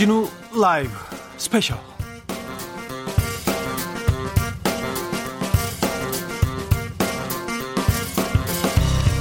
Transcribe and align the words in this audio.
주진우 0.00 0.26
라이브 0.58 0.90
스페셜 1.36 1.76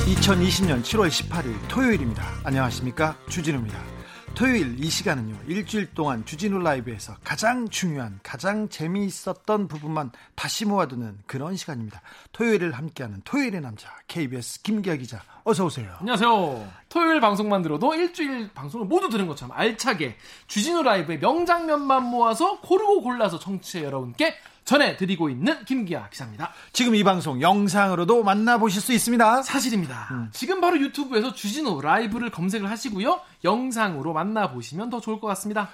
2020년 0.05 0.81
7월 0.81 1.09
18일 1.09 1.67
토요일입니다. 1.67 2.25
안녕하십니까? 2.45 3.17
주진우입니다. 3.27 3.98
토요일 4.39 4.81
이 4.81 4.89
시간은요, 4.89 5.35
일주일 5.47 5.93
동안 5.93 6.23
주진우 6.23 6.59
라이브에서 6.59 7.13
가장 7.25 7.67
중요한, 7.67 8.21
가장 8.23 8.69
재미있었던 8.69 9.67
부분만 9.67 10.13
다시 10.33 10.63
모아두는 10.63 11.17
그런 11.25 11.57
시간입니다. 11.57 12.01
토요일을 12.31 12.71
함께하는 12.71 13.19
토요일의 13.25 13.59
남자, 13.59 13.89
KBS 14.07 14.61
김기화 14.61 14.95
기자, 14.95 15.21
어서 15.43 15.65
오세요. 15.65 15.93
안녕하세요. 15.99 16.71
토요일 16.87 17.19
방송만 17.19 17.63
들어도 17.63 17.93
일주일 17.93 18.49
방송을 18.53 18.85
모두 18.87 19.09
들은 19.09 19.27
것처럼 19.27 19.51
알차게 19.57 20.15
주진우 20.47 20.83
라이브의 20.83 21.19
명장면만 21.19 22.03
모아서 22.05 22.61
고르고 22.61 23.01
골라서 23.01 23.39
청취자 23.39 23.83
여러분께 23.83 24.35
전해드리고 24.69 25.29
있는 25.29 25.65
김기아 25.65 26.09
기자입니다. 26.09 26.53
지금 26.73 26.93
이 26.93 27.03
방송 27.03 27.41
영상으로도 27.41 28.23
만나보실 28.23 28.81
수 28.81 28.93
있습니다. 28.93 29.41
사실입니다. 29.41 30.09
음. 30.11 30.29
지금 30.31 30.61
바로 30.61 30.79
유튜브에서 30.79 31.33
주진우 31.33 31.81
라이브를 31.81 32.29
검색을 32.29 32.69
하시고요. 32.69 33.19
영상으로 33.43 34.13
만나보시면 34.13 34.91
더 34.91 35.01
좋을 35.01 35.19
것 35.19 35.25
같습니다. 35.29 35.69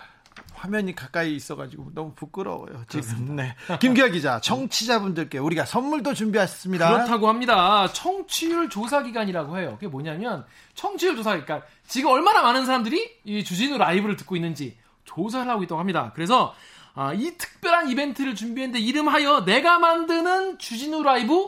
화면이 0.53 0.95
가까이 0.95 1.35
있어가지고 1.35 1.91
너무 1.93 2.13
부끄러워요. 2.15 2.85
지금. 2.87 3.35
네. 3.35 3.53
김기아 3.81 4.07
기자, 4.07 4.39
청취자분들께 4.39 5.39
우리가 5.39 5.65
선물도 5.65 6.13
준비했습니다. 6.13 6.89
그렇다고 6.89 7.27
합니다. 7.27 7.91
청취율 7.91 8.69
조사 8.69 9.03
기간이라고 9.03 9.57
해요. 9.57 9.71
그게 9.73 9.87
뭐냐면 9.87 10.45
청취율 10.73 11.17
조사, 11.17 11.31
그러니까 11.31 11.63
지금 11.85 12.11
얼마나 12.11 12.41
많은 12.41 12.65
사람들이 12.65 13.19
이 13.25 13.43
주진우 13.43 13.77
라이브를 13.77 14.15
듣고 14.15 14.37
있는지 14.37 14.77
조사를 15.03 15.49
하고 15.51 15.63
있다고 15.63 15.79
합니다. 15.79 16.13
그래서 16.15 16.55
아, 16.95 17.13
이 17.13 17.37
특별한 17.37 17.89
이벤트를 17.89 18.35
준비했는데 18.35 18.79
이름하여 18.79 19.45
내가 19.45 19.79
만드는 19.79 20.57
주진우 20.57 21.03
라이브 21.03 21.47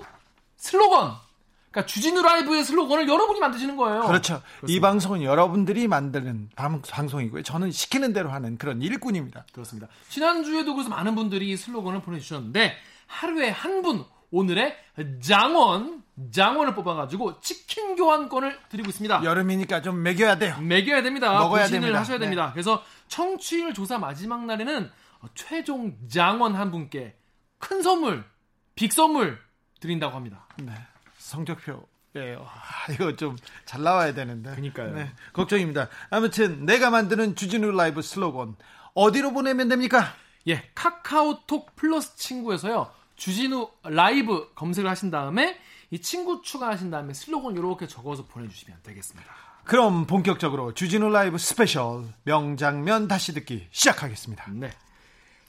슬로건. 0.57 1.13
그러니까 1.71 1.85
주진우 1.85 2.21
라이브의 2.21 2.63
슬로건을 2.63 3.07
여러분이 3.07 3.39
만드시는 3.39 3.77
거예요. 3.77 4.01
그렇죠. 4.07 4.41
그렇습니다. 4.41 4.67
이 4.67 4.79
방송은 4.79 5.23
여러분들이 5.23 5.87
만드는 5.87 6.49
방송이고요. 6.55 7.43
저는 7.43 7.71
시키는 7.71 8.13
대로 8.13 8.29
하는 8.29 8.57
그런 8.57 8.81
일꾼입니다. 8.81 9.45
그렇습니다. 9.53 9.87
지난주에도 10.09 10.73
그래서 10.73 10.89
많은 10.89 11.15
분들이 11.15 11.55
슬로건을 11.55 12.01
보내주셨는데 12.01 12.75
하루에 13.07 13.49
한 13.49 13.81
분 13.81 14.03
오늘의 14.31 14.75
장원 15.21 16.03
장원을 16.31 16.73
뽑아가지고 16.75 17.39
치킨 17.41 17.95
교환권을 17.95 18.57
드리고 18.69 18.89
있습니다. 18.89 19.23
여름이니까 19.23 19.81
좀 19.83 20.01
먹여야 20.03 20.37
돼요. 20.37 20.57
먹여야 20.59 21.01
됩니다. 21.03 21.31
먹어야 21.39 21.67
됩니다. 21.67 21.99
하셔야 21.99 22.17
됩니다. 22.19 22.47
네. 22.47 22.51
그래서 22.53 22.83
청취율 23.07 23.73
조사 23.73 23.97
마지막 23.99 24.45
날에는 24.45 24.85
어, 24.85 24.91
최종 25.35 25.97
장원 26.07 26.55
한 26.55 26.71
분께 26.71 27.17
큰 27.59 27.81
선물, 27.81 28.23
빅 28.75 28.91
선물 28.93 29.39
드린다고 29.79 30.15
합니다. 30.15 30.47
네. 30.57 30.71
성적표. 31.17 31.87
예, 32.15 32.35
아, 32.39 32.91
이거 32.91 33.15
좀 33.15 33.35
잘 33.65 33.83
나와야 33.83 34.13
되는데. 34.13 34.55
그니까요. 34.55 34.93
네, 34.93 35.11
걱정입니다. 35.33 35.89
아무튼 36.09 36.65
내가 36.65 36.89
만드는 36.89 37.35
주진우 37.35 37.71
라이브 37.71 38.01
슬로건 38.01 38.55
어디로 38.95 39.33
보내면 39.33 39.67
됩니까? 39.67 40.13
예, 40.47 40.69
카카오톡 40.73 41.75
플러스 41.75 42.15
친구에서요. 42.15 42.89
주진우 43.17 43.69
라이브 43.83 44.51
검색을 44.55 44.89
하신 44.89 45.11
다음에 45.11 45.59
이 45.91 45.99
친구 46.01 46.41
추가하신 46.41 46.89
다음에 46.91 47.13
슬로건 47.13 47.55
이렇게 47.55 47.87
적어서 47.87 48.25
보내주시면 48.25 48.79
되겠습니다. 48.83 49.29
그럼 49.65 50.05
본격적으로 50.07 50.73
주진우 50.73 51.09
라이브 51.09 51.37
스페셜 51.37 52.05
명장면 52.23 53.07
다시 53.07 53.33
듣기 53.33 53.67
시작하겠습니다. 53.71 54.45
네. 54.53 54.71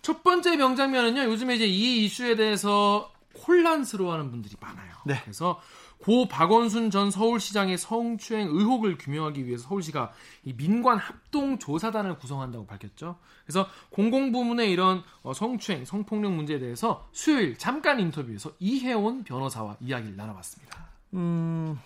첫 0.09 0.23
번째 0.23 0.57
명장면은요. 0.57 1.25
요즘에 1.25 1.57
이제 1.57 1.67
이 1.67 2.07
이슈에 2.07 2.35
대해서 2.35 3.13
혼란스러워하는 3.47 4.31
분들이 4.31 4.55
많아요. 4.59 4.95
네. 5.05 5.21
그래서 5.23 5.61
고 5.99 6.27
박원순 6.27 6.91
전 6.91 7.11
서울시장의 7.11 7.77
성추행 7.77 8.49
의혹을 8.49 8.97
규명하기 8.97 9.47
위해서 9.47 9.69
서울시가 9.69 10.13
이 10.45 10.55
민관 10.55 10.97
합동 10.97 11.59
조사단을 11.59 12.17
구성한다고 12.17 12.65
밝혔죠. 12.65 13.17
그래서 13.45 13.69
공공부문의 13.91 14.71
이런 14.71 15.03
어, 15.23 15.35
성추행, 15.35 15.85
성폭력 15.85 16.33
문제에 16.33 16.59
대해서 16.59 17.07
수요일 17.13 17.59
잠깐 17.59 18.01
인터뷰에서 18.01 18.53
이혜원 18.61 19.25
변호사와 19.25 19.77
이야기를 19.79 20.17
나눠봤습니다. 20.17 20.87
음, 21.13 21.79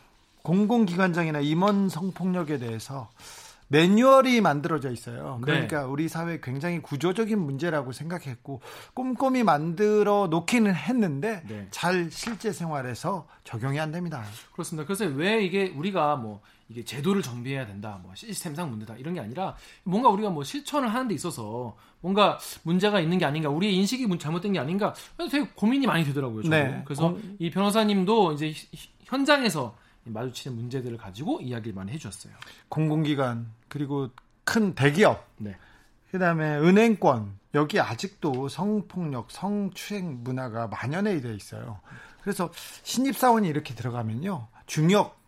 공공기관장이나 0.42 1.40
임원 1.40 1.88
성폭력에 1.88 2.58
대해서 2.58 3.10
매뉴얼이 3.72 4.42
만들어져 4.42 4.90
있어요. 4.90 5.38
그러니까 5.42 5.80
네. 5.80 5.84
우리 5.86 6.06
사회 6.06 6.40
굉장히 6.40 6.80
구조적인 6.80 7.38
문제라고 7.38 7.92
생각했고 7.92 8.60
꼼꼼히 8.92 9.42
만들어 9.42 10.26
놓기는 10.28 10.74
했는데 10.74 11.42
네. 11.48 11.68
잘 11.70 12.10
실제 12.10 12.52
생활에서 12.52 13.26
적용이 13.44 13.80
안 13.80 13.90
됩니다. 13.90 14.22
그렇습니다. 14.52 14.86
그래서 14.86 15.06
왜 15.06 15.42
이게 15.42 15.72
우리가 15.74 16.16
뭐 16.16 16.42
이게 16.68 16.84
제도를 16.84 17.22
정비해야 17.22 17.66
된다, 17.66 17.98
뭐 18.02 18.14
시스템상 18.14 18.70
문제다 18.70 18.96
이런 18.96 19.14
게 19.14 19.20
아니라 19.20 19.56
뭔가 19.84 20.10
우리가 20.10 20.28
뭐 20.28 20.44
실천을 20.44 20.92
하는 20.92 21.08
데 21.08 21.14
있어서 21.14 21.74
뭔가 22.00 22.38
문제가 22.62 23.00
있는 23.00 23.16
게 23.16 23.24
아닌가, 23.24 23.48
우리의 23.48 23.74
인식이 23.76 24.06
잘못된 24.18 24.52
게 24.52 24.58
아닌가, 24.58 24.94
되게 25.30 25.46
고민이 25.54 25.86
많이 25.86 26.04
되더라고요. 26.04 26.42
네. 26.48 26.82
그래서 26.84 27.12
공... 27.12 27.36
이 27.38 27.50
변호사님도 27.50 28.32
이제 28.32 28.52
현장에서 29.04 29.76
마주치는 30.04 30.56
문제들을 30.56 30.96
가지고 30.96 31.40
이야기를 31.40 31.74
많이 31.74 31.92
해주셨어요. 31.92 32.32
공공기관 32.68 33.46
그리고 33.72 34.10
큰 34.44 34.74
대기업, 34.74 35.26
네. 35.38 35.56
그다음에 36.10 36.58
은행권 36.58 37.38
여기 37.54 37.80
아직도 37.80 38.50
성폭력, 38.50 39.30
성추행 39.30 40.22
문화가 40.22 40.66
만연해 40.66 41.22
돼 41.22 41.34
있어요. 41.34 41.80
그래서 42.20 42.50
신입 42.82 43.16
사원이 43.16 43.48
이렇게 43.48 43.74
들어가면요 43.74 44.48
중역, 44.66 45.18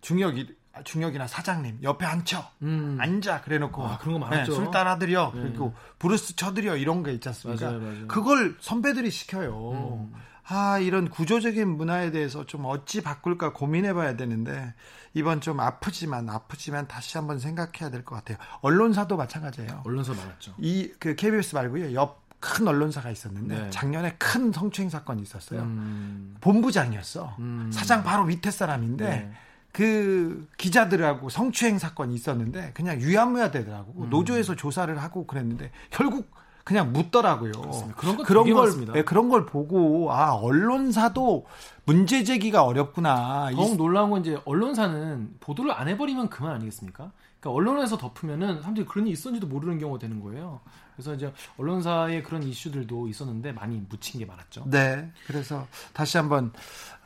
중역이 0.00 0.54
중역이나 0.84 1.26
사장님 1.26 1.80
옆에 1.82 2.06
앉혀 2.06 2.44
음. 2.62 2.98
앉아 3.00 3.40
그래놓고 3.40 3.84
아, 3.84 3.98
그런 3.98 4.20
거 4.20 4.26
많았죠. 4.26 4.52
네, 4.52 4.56
술 4.56 4.70
따라드려 4.70 5.32
네. 5.34 5.42
그리고 5.42 5.74
블루스 5.98 6.36
춰드려 6.36 6.76
이런 6.76 7.02
게 7.02 7.12
있지 7.12 7.28
않습니까? 7.28 7.66
맞아요, 7.66 7.80
맞아요. 7.80 8.06
그걸 8.06 8.56
선배들이 8.60 9.10
시켜요. 9.10 9.72
음. 9.72 10.14
아, 10.48 10.78
이런 10.78 11.08
구조적인 11.10 11.68
문화에 11.76 12.10
대해서 12.10 12.46
좀 12.46 12.64
어찌 12.66 13.02
바꿀까 13.02 13.52
고민해 13.52 13.94
봐야 13.94 14.16
되는데, 14.16 14.74
이번 15.14 15.40
좀 15.40 15.60
아프지만, 15.60 16.28
아프지만 16.28 16.86
다시 16.86 17.18
한번 17.18 17.38
생각해야 17.38 17.90
될 17.90 18.04
것 18.04 18.14
같아요. 18.16 18.36
언론사도 18.60 19.16
마찬가지예요. 19.16 19.82
언론사 19.84 20.12
많았죠. 20.14 20.54
이, 20.58 20.92
그, 20.98 21.16
KBS 21.16 21.54
말고요. 21.54 21.94
옆 21.94 22.26
큰 22.38 22.68
언론사가 22.68 23.10
있었는데, 23.10 23.58
네. 23.58 23.70
작년에 23.70 24.14
큰 24.18 24.52
성추행 24.52 24.90
사건이 24.90 25.22
있었어요. 25.22 25.62
음. 25.62 26.36
본부장이었어. 26.40 27.36
음. 27.38 27.70
사장 27.72 28.04
바로 28.04 28.24
밑에 28.24 28.50
사람인데, 28.50 29.04
네. 29.04 29.32
그 29.72 30.46
기자들하고 30.56 31.28
성추행 31.28 31.78
사건이 31.78 32.14
있었는데, 32.14 32.72
그냥 32.74 33.00
유야무야 33.00 33.50
되더라고. 33.50 34.04
음. 34.04 34.10
노조에서 34.10 34.54
조사를 34.54 34.96
하고 35.02 35.26
그랬는데, 35.26 35.70
결국 35.90 36.30
그냥 36.66 36.92
묻더라고요. 36.92 37.52
그런, 37.96 38.16
그런 38.24 38.52
걸 38.52 38.92
네, 38.92 39.04
그런 39.04 39.28
걸 39.28 39.46
보고 39.46 40.12
아 40.12 40.32
언론사도 40.32 41.46
문제 41.84 42.24
제기가 42.24 42.64
어렵구나. 42.64 43.52
더욱 43.54 43.76
놀라운 43.76 44.10
건 44.10 44.22
이제 44.22 44.36
언론사는 44.44 45.36
보도를 45.38 45.70
안 45.70 45.86
해버리면 45.86 46.28
그만 46.28 46.56
아니겠습니까? 46.56 47.12
그러니까 47.38 47.50
언론에서 47.56 47.96
덮으면은 47.96 48.58
사람들이 48.62 48.84
그런 48.84 49.06
일이 49.06 49.12
있었는지도 49.12 49.46
모르는 49.46 49.78
경우가 49.78 50.00
되는 50.00 50.20
거예요. 50.20 50.58
그래서 50.96 51.14
이제 51.14 51.32
언론사의 51.56 52.24
그런 52.24 52.42
이슈들도 52.42 53.06
있었는데 53.06 53.52
많이 53.52 53.80
묻힌 53.88 54.18
게 54.18 54.26
많았죠. 54.26 54.64
네. 54.66 55.08
그래서 55.28 55.68
다시 55.92 56.16
한번 56.16 56.52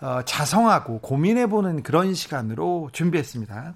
어, 0.00 0.22
자성하고 0.24 1.00
고민해보는 1.00 1.82
그런 1.82 2.14
시간으로 2.14 2.88
준비했습니다. 2.94 3.74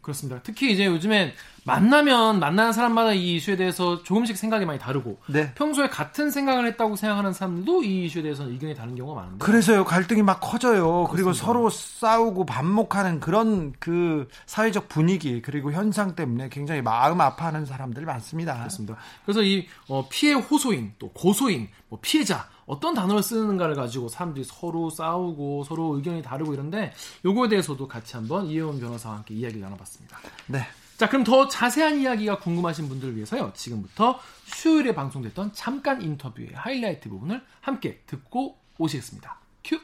그렇습니다. 0.00 0.40
특히 0.42 0.72
이제 0.72 0.86
요즘엔 0.86 1.32
만나면 1.64 2.38
만나는 2.38 2.72
사람마다 2.72 3.12
이 3.12 3.36
이슈에 3.36 3.56
대해서 3.56 4.02
조금씩 4.02 4.36
생각이 4.36 4.64
많이 4.64 4.78
다르고 4.78 5.18
네. 5.26 5.52
평소에 5.54 5.88
같은 5.88 6.30
생각을 6.30 6.66
했다고 6.68 6.96
생각하는 6.96 7.32
사람들도 7.32 7.82
이 7.82 8.06
이슈에 8.06 8.22
대해서는 8.22 8.52
의견이 8.52 8.74
다른 8.74 8.94
경우가 8.94 9.20
많은데 9.20 9.44
그래서요 9.44 9.84
갈등이 9.84 10.22
막 10.22 10.40
커져요. 10.40 10.84
그렇습니다. 10.84 11.12
그리고 11.12 11.32
서로 11.32 11.68
싸우고 11.68 12.46
반목하는 12.46 13.20
그런 13.20 13.72
그 13.78 14.28
사회적 14.46 14.88
분위기 14.88 15.42
그리고 15.42 15.72
현상 15.72 16.14
때문에 16.14 16.48
굉장히 16.48 16.82
마음 16.82 17.20
아파하는 17.20 17.66
사람들이 17.66 18.06
많습니다. 18.06 18.56
그렇습니다. 18.56 18.96
그래서 19.24 19.42
이 19.42 19.66
어, 19.88 20.06
피해 20.08 20.32
호소인 20.32 20.94
또 20.98 21.10
고소인 21.10 21.68
뭐 21.88 21.98
피해자 22.00 22.48
어떤 22.66 22.94
단어를 22.94 23.22
쓰는가를 23.22 23.74
가지고 23.74 24.08
사람들이 24.08 24.44
서로 24.44 24.90
싸우고 24.90 25.64
서로 25.64 25.96
의견이 25.96 26.22
다르고 26.22 26.52
이런데 26.52 26.92
요거에 27.24 27.48
대해서도 27.48 27.86
같이 27.88 28.16
한번 28.16 28.46
이혜원 28.46 28.80
변호사와 28.80 29.16
함께 29.16 29.34
이야기를 29.34 29.62
나눠봤습니다. 29.62 30.18
네. 30.48 30.60
자, 30.96 31.08
그럼 31.08 31.24
더 31.24 31.46
자세한 31.46 32.00
이야기가 32.00 32.38
궁금하신 32.38 32.88
분들을 32.88 33.16
위해서요. 33.16 33.52
지금부터 33.54 34.18
수요일에 34.46 34.94
방송됐던 34.94 35.52
잠깐 35.52 36.00
인터뷰의 36.00 36.52
하이라이트 36.54 37.08
부분을 37.10 37.42
함께 37.60 38.02
듣고 38.06 38.56
오시겠습니다. 38.78 39.38
큐. 39.62 39.78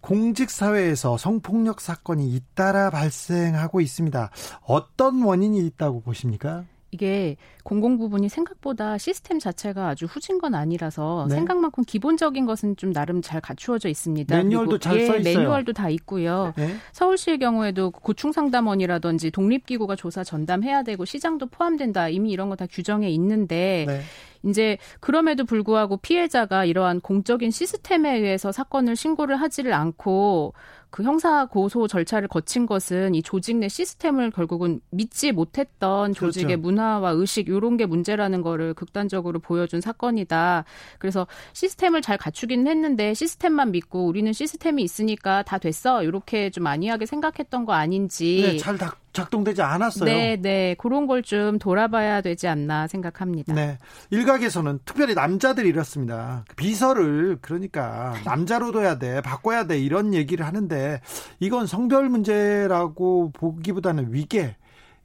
공직 0.00 0.50
사회에서 0.50 1.18
성폭력 1.18 1.80
사건이 1.80 2.32
잇따라 2.32 2.90
발생하고 2.90 3.80
있습니다. 3.80 4.30
어떤 4.62 5.22
원인이 5.22 5.66
있다고 5.66 6.00
보십니까? 6.02 6.64
이게 6.90 7.36
공공 7.64 7.98
부분이 7.98 8.28
생각보다 8.28 8.98
시스템 8.98 9.38
자체가 9.38 9.88
아주 9.88 10.04
후진 10.06 10.38
건 10.38 10.54
아니라서 10.54 11.26
네. 11.28 11.34
생각만큼 11.36 11.84
기본적인 11.84 12.46
것은 12.46 12.76
좀 12.76 12.92
나름 12.92 13.22
잘 13.22 13.40
갖추어져 13.40 13.88
있습니다. 13.88 14.36
매뉴얼도 14.36 14.78
잘써 14.78 15.16
있어요. 15.16 15.38
매뉴얼도 15.38 15.72
다 15.72 15.88
있고요. 15.90 16.52
네. 16.56 16.74
서울시의 16.92 17.38
경우에도 17.38 17.90
고충 17.90 18.32
상담원이라든지 18.32 19.30
독립기구가 19.30 19.96
조사 19.96 20.22
전담해야 20.24 20.82
되고 20.82 21.04
시장도 21.04 21.46
포함된다. 21.46 22.08
이미 22.08 22.30
이런 22.30 22.48
거 22.50 22.58
다 22.58 22.66
규정에 22.66 23.08
있는데 23.10 23.84
네. 23.86 24.00
이제 24.42 24.78
그럼에도 25.00 25.44
불구하고 25.44 25.96
피해자가 25.98 26.64
이러한 26.64 27.00
공적인 27.00 27.50
시스템에 27.50 28.16
의해서 28.16 28.50
사건을 28.50 28.96
신고를 28.96 29.36
하지를 29.36 29.72
않고 29.74 30.54
그 30.90 31.02
형사 31.02 31.44
고소 31.46 31.86
절차를 31.86 32.28
거친 32.28 32.66
것은 32.66 33.14
이 33.14 33.22
조직 33.22 33.56
내 33.56 33.68
시스템을 33.68 34.30
결국은 34.30 34.80
믿지 34.90 35.32
못했던 35.32 36.14
조직의 36.14 36.56
그렇죠. 36.56 36.62
문화와 36.62 37.10
의식 37.10 37.48
요런 37.48 37.76
게 37.76 37.86
문제라는 37.86 38.42
거를 38.42 38.74
극단적으로 38.74 39.38
보여준 39.38 39.80
사건이다. 39.80 40.64
그래서 40.98 41.26
시스템을 41.52 42.00
잘 42.00 42.16
갖추기는 42.16 42.66
했는데 42.66 43.12
시스템만 43.14 43.72
믿고 43.72 44.06
우리는 44.06 44.32
시스템이 44.32 44.82
있으니까 44.82 45.42
다 45.42 45.58
됐어. 45.58 46.02
이렇게 46.02 46.50
좀 46.50 46.66
안이하게 46.66 47.06
생각했던 47.06 47.66
거 47.66 47.74
아닌지. 47.74 48.42
네, 48.42 48.56
잘 48.56 48.78
다, 48.78 48.96
작동되지 49.18 49.62
않았어요. 49.62 50.04
네, 50.06 50.36
네. 50.40 50.74
그런 50.78 51.06
걸 51.06 51.18
좀 51.22 51.58
돌아봐야 51.58 52.20
되지 52.22 52.48
않나 52.48 52.86
생각합니다. 52.86 53.52
네. 53.52 53.76
일각에서는 54.10 54.78
특별히 54.84 55.14
남자들이 55.14 55.68
이렇습니다. 55.68 56.44
비서를 56.56 57.38
그러니까 57.42 58.14
남자로 58.24 58.72
둬야 58.72 58.98
돼, 58.98 59.20
바꿔야 59.20 59.66
돼 59.66 59.78
이런 59.78 60.14
얘기를 60.14 60.46
하는데 60.46 61.00
이건 61.40 61.66
성별 61.66 62.08
문제라고 62.08 63.32
보기보다는 63.32 64.12
위계 64.14 64.56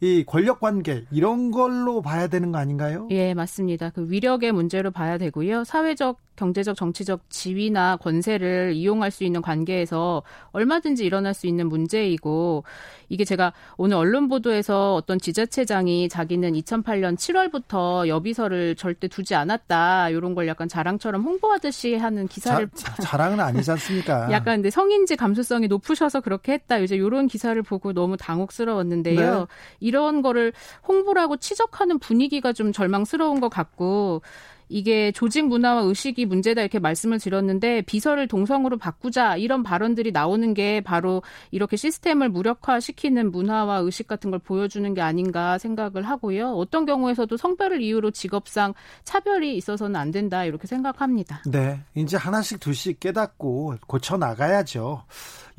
이 0.03 0.25
권력 0.25 0.59
관계 0.59 1.05
이런 1.11 1.49
걸로 1.49 2.01
봐야 2.01 2.27
되는 2.27 2.51
거 2.51 2.57
아닌가요? 2.57 3.07
예, 3.09 3.33
맞습니다. 3.33 3.89
그 3.91 4.09
위력의 4.09 4.51
문제로 4.51 4.91
봐야 4.91 5.17
되고요. 5.17 5.63
사회적 5.63 6.19
경제적, 6.35 6.75
정치적 6.75 7.29
지위나 7.29 7.97
권세를 7.97 8.73
이용할 8.73 9.11
수 9.11 9.23
있는 9.23 9.41
관계에서 9.41 10.23
얼마든지 10.51 11.05
일어날 11.05 11.33
수 11.33 11.47
있는 11.47 11.69
문제이고 11.69 12.63
이게 13.09 13.23
제가 13.23 13.53
오늘 13.77 13.97
언론 13.97 14.27
보도에서 14.27 14.95
어떤 14.95 15.19
지자체장이 15.19 16.09
자기는 16.09 16.53
2008년 16.53 17.15
7월부터 17.15 18.07
여비서를 18.07 18.75
절대 18.75 19.07
두지 19.07 19.35
않았다 19.35 20.09
이런 20.09 20.33
걸 20.33 20.47
약간 20.47 20.67
자랑처럼 20.67 21.21
홍보하듯이 21.21 21.95
하는 21.95 22.27
기사를 22.27 22.67
자, 22.73 22.95
자 22.95 23.17
랑은 23.17 23.39
아니지 23.39 23.69
않습니까? 23.71 24.29
약간 24.33 24.55
근데 24.55 24.69
성인지 24.69 25.15
감수성이 25.15 25.67
높으셔서 25.67 26.21
그렇게 26.21 26.53
했다 26.53 26.79
이제 26.79 26.95
이런 26.95 27.27
기사를 27.27 27.61
보고 27.61 27.93
너무 27.93 28.17
당혹스러웠는데요. 28.17 29.39
네. 29.39 29.45
이런 29.93 30.23
거를 30.23 30.53
홍보라고 30.87 31.37
치적하는 31.37 31.99
분위기가 31.99 32.51
좀 32.51 32.73
절망스러운 32.73 33.39
것 33.39 33.49
같고 33.49 34.23
이게 34.69 35.11
조직 35.11 35.47
문화와 35.47 35.81
의식이 35.81 36.25
문제다 36.25 36.61
이렇게 36.61 36.79
말씀을 36.79 37.19
드렸는데 37.19 37.81
비서를 37.83 38.27
동성으로 38.27 38.77
바꾸자 38.77 39.37
이런 39.37 39.63
발언들이 39.63 40.11
나오는 40.11 40.53
게 40.53 40.81
바로 40.81 41.21
이렇게 41.51 41.77
시스템을 41.77 42.29
무력화시키는 42.29 43.31
문화와 43.31 43.77
의식 43.77 44.07
같은 44.07 44.31
걸 44.31 44.39
보여주는 44.39 44.93
게 44.93 45.01
아닌가 45.01 45.57
생각을 45.57 46.03
하고요. 46.03 46.51
어떤 46.51 46.85
경우에서도 46.85 47.35
성별을 47.35 47.81
이유로 47.81 48.11
직업상 48.11 48.73
차별이 49.03 49.55
있어서는 49.57 49.95
안 49.95 50.11
된다 50.11 50.45
이렇게 50.45 50.67
생각합니다. 50.67 51.43
네. 51.45 51.79
이제 51.95 52.17
하나씩 52.17 52.59
둘씩 52.59 52.99
깨닫고 52.99 53.75
고쳐 53.87 54.17
나가야죠. 54.17 55.03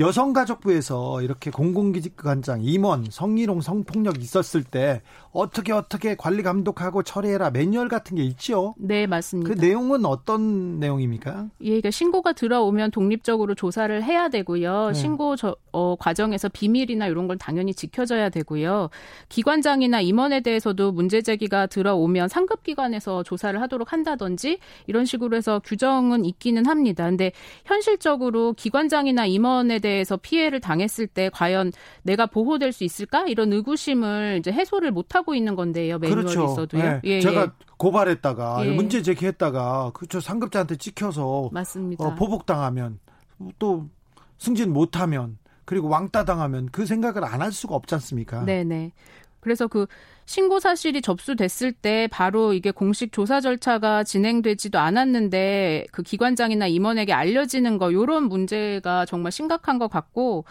여성가족부에서 0.00 1.22
이렇게 1.22 1.50
공공기관장 1.50 2.62
임원 2.62 3.06
성희롱 3.10 3.60
성폭력 3.60 4.20
있었을 4.20 4.64
때 4.64 5.02
어떻게 5.30 5.72
어떻게 5.72 6.16
관리 6.16 6.42
감독하고 6.42 7.02
처리해라 7.02 7.50
매뉴얼 7.50 7.88
같은 7.88 8.16
게 8.16 8.24
있죠. 8.24 8.74
네 8.78 8.93
맞습니다. 9.06 9.52
그 9.52 9.58
내용은 9.58 10.04
어떤 10.04 10.78
내용입니까? 10.80 11.48
예, 11.60 11.66
그러니까 11.66 11.90
신고가 11.90 12.32
들어오면 12.32 12.90
독립적으로 12.90 13.54
조사를 13.54 14.02
해야 14.02 14.28
되고요. 14.28 14.88
네. 14.88 14.94
신고 14.94 15.36
저, 15.36 15.56
어, 15.72 15.96
과정에서 15.98 16.48
비밀이나 16.48 17.06
이런 17.06 17.26
걸 17.26 17.36
당연히 17.36 17.74
지켜져야 17.74 18.28
되고요. 18.28 18.90
기관장이나 19.28 20.00
임원에 20.00 20.40
대해서도 20.40 20.92
문제 20.92 21.20
제기가 21.20 21.66
들어오면 21.66 22.28
상급 22.28 22.62
기관에서 22.62 23.22
조사를 23.22 23.60
하도록 23.60 23.92
한다든지 23.92 24.58
이런 24.86 25.04
식으로 25.04 25.36
해서 25.36 25.60
규정은 25.64 26.24
있기는 26.24 26.66
합니다. 26.66 27.04
근데 27.04 27.32
현실적으로 27.64 28.52
기관장이나 28.54 29.26
임원에 29.26 29.78
대해서 29.78 30.16
피해를 30.16 30.60
당했을 30.60 31.06
때 31.06 31.30
과연 31.32 31.72
내가 32.02 32.26
보호될 32.26 32.72
수 32.72 32.84
있을까 32.84 33.24
이런 33.26 33.52
의구심을 33.52 34.36
이제 34.38 34.52
해소를 34.52 34.90
못 34.90 35.14
하고 35.14 35.34
있는 35.34 35.56
건데요. 35.56 35.98
매뉴얼이 35.98 36.22
그렇죠. 36.22 36.44
있어도요. 36.44 36.82
네. 36.82 37.00
예, 37.04 37.20
제가 37.20 37.42
예. 37.42 37.73
고발했다가 37.76 38.66
예. 38.66 38.70
문제 38.70 39.02
제기했다가 39.02 39.90
그저 39.94 40.20
상급자한테 40.20 40.76
찍혀서 40.76 41.50
맞습니다. 41.52 42.04
어, 42.04 42.14
보복당하면 42.14 42.98
또 43.58 43.88
승진 44.38 44.72
못하면 44.72 45.38
그리고 45.64 45.88
왕따 45.88 46.24
당하면 46.24 46.68
그 46.70 46.86
생각을 46.86 47.24
안 47.24 47.40
할 47.42 47.52
수가 47.52 47.74
없지 47.74 47.94
않습니까? 47.96 48.44
네네. 48.44 48.92
그래서 49.40 49.66
그 49.66 49.86
신고 50.26 50.58
사실이 50.58 51.02
접수됐을 51.02 51.72
때 51.72 52.08
바로 52.10 52.54
이게 52.54 52.70
공식 52.70 53.12
조사 53.12 53.42
절차가 53.42 54.02
진행되지도 54.04 54.78
않았는데 54.78 55.86
그 55.92 56.02
기관장이나 56.02 56.66
임원에게 56.66 57.12
알려지는 57.12 57.76
거 57.76 57.92
요런 57.92 58.24
문제가 58.24 59.04
정말 59.04 59.32
심각한 59.32 59.78
것 59.78 59.88
같고 59.88 60.44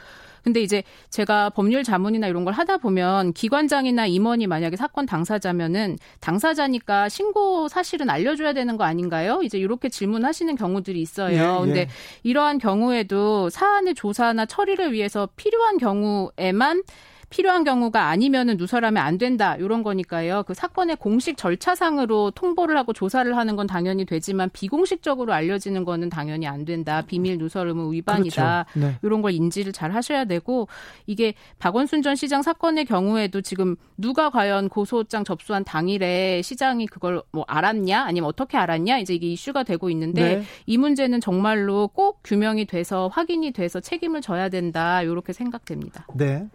근데 0.44 0.62
이제 0.62 0.84
제가 1.10 1.50
법률 1.52 1.84
자문이나 1.84 2.28
이런 2.28 2.44
걸 2.44 2.54
하다 2.54 2.78
보면 2.78 3.34
기관장이나 3.34 4.08
임원이 4.08 4.48
만약에 4.48 4.76
사건 4.76 5.06
당사자면은 5.06 5.98
당사자니까 6.20 7.10
신고 7.10 7.68
사실은 7.68 8.10
알려줘야 8.10 8.54
되는 8.54 8.78
거 8.78 8.84
아닌가요? 8.84 9.42
이제 9.44 9.58
이렇게 9.58 9.90
질문하시는 9.90 10.56
경우들이 10.56 11.02
있어요. 11.02 11.36
예, 11.36 11.40
예. 11.40 11.66
근데 11.66 11.90
이러한 12.24 12.58
경우에도 12.58 13.50
사안의 13.50 13.96
조사나 13.96 14.46
처리를 14.46 14.92
위해서 14.92 15.30
필요한 15.36 15.78
경우에만 15.78 16.84
필요한 17.34 17.64
경우가 17.64 18.10
아니면은 18.10 18.58
누설하면 18.58 19.04
안 19.04 19.18
된다 19.18 19.56
이런 19.56 19.82
거니까요. 19.82 20.44
그 20.46 20.54
사건의 20.54 20.98
공식 20.98 21.36
절차상으로 21.36 22.30
통보를 22.30 22.78
하고 22.78 22.94
조사를 22.94 23.36
하는 23.36 23.56
건 23.56 23.66
당연히 23.66 24.06
되지만 24.06 24.52
비공식적으로 24.54 25.34
알려지는 25.34 25.84
거는 25.84 26.10
당연히 26.10 26.46
안 26.46 26.64
된다. 26.64 27.02
비밀 27.02 27.40
누설 27.40 27.70
의무 27.70 27.92
위반이다. 27.92 28.68
그렇죠. 28.72 28.88
네. 28.88 29.00
이런 29.02 29.24
걸 29.24 29.32
인지를 29.32 29.74
잘 29.74 29.96
하셔야 29.96 30.26
되고 30.26 30.68
이게 31.08 31.34
박원순 31.58 32.04
전 32.04 32.16
시장 32.16 32.44
사건의 32.44 32.86
경우에도 32.86 33.42
지금 33.42 33.78
누가 33.98 34.30
과연 34.30 34.70
고소장 34.70 35.24
접수한 35.24 35.64
당일에 35.64 36.44
시장이 36.44 36.86
그걸 36.86 37.24
뭐 37.32 37.46
알았냐 37.48 38.04
아니면 38.04 38.30
어떻게 38.30 38.58
알았냐 38.58 39.00
이제 39.00 39.16
이게 39.16 39.26
이슈가 39.32 39.64
되고 39.64 39.90
있는데 39.90 40.36
네. 40.36 40.44
이 40.68 40.78
문제는 40.78 41.20
정말로 41.20 41.88
꼭 41.88 42.20
규명이 42.24 42.68
돼서 42.68 43.08
확인이 43.08 43.50
돼서 43.54 43.80
책임을 43.80 44.22
져야 44.22 44.50
된다 44.50 45.02
이렇게 45.02 45.34
생각됩니다. 45.34 46.06
네. 46.14 46.48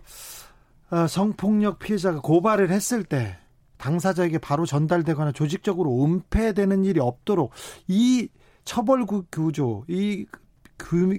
어, 0.90 1.06
성폭력 1.06 1.78
피해자가 1.78 2.20
고발을 2.20 2.70
했을 2.70 3.04
때 3.04 3.36
당사자에게 3.76 4.38
바로 4.38 4.66
전달되거나 4.66 5.32
조직적으로 5.32 6.04
은폐되는 6.04 6.84
일이 6.84 7.00
없도록 7.00 7.52
이 7.86 8.28
처벌 8.64 9.04
구조, 9.06 9.84
이 9.88 10.26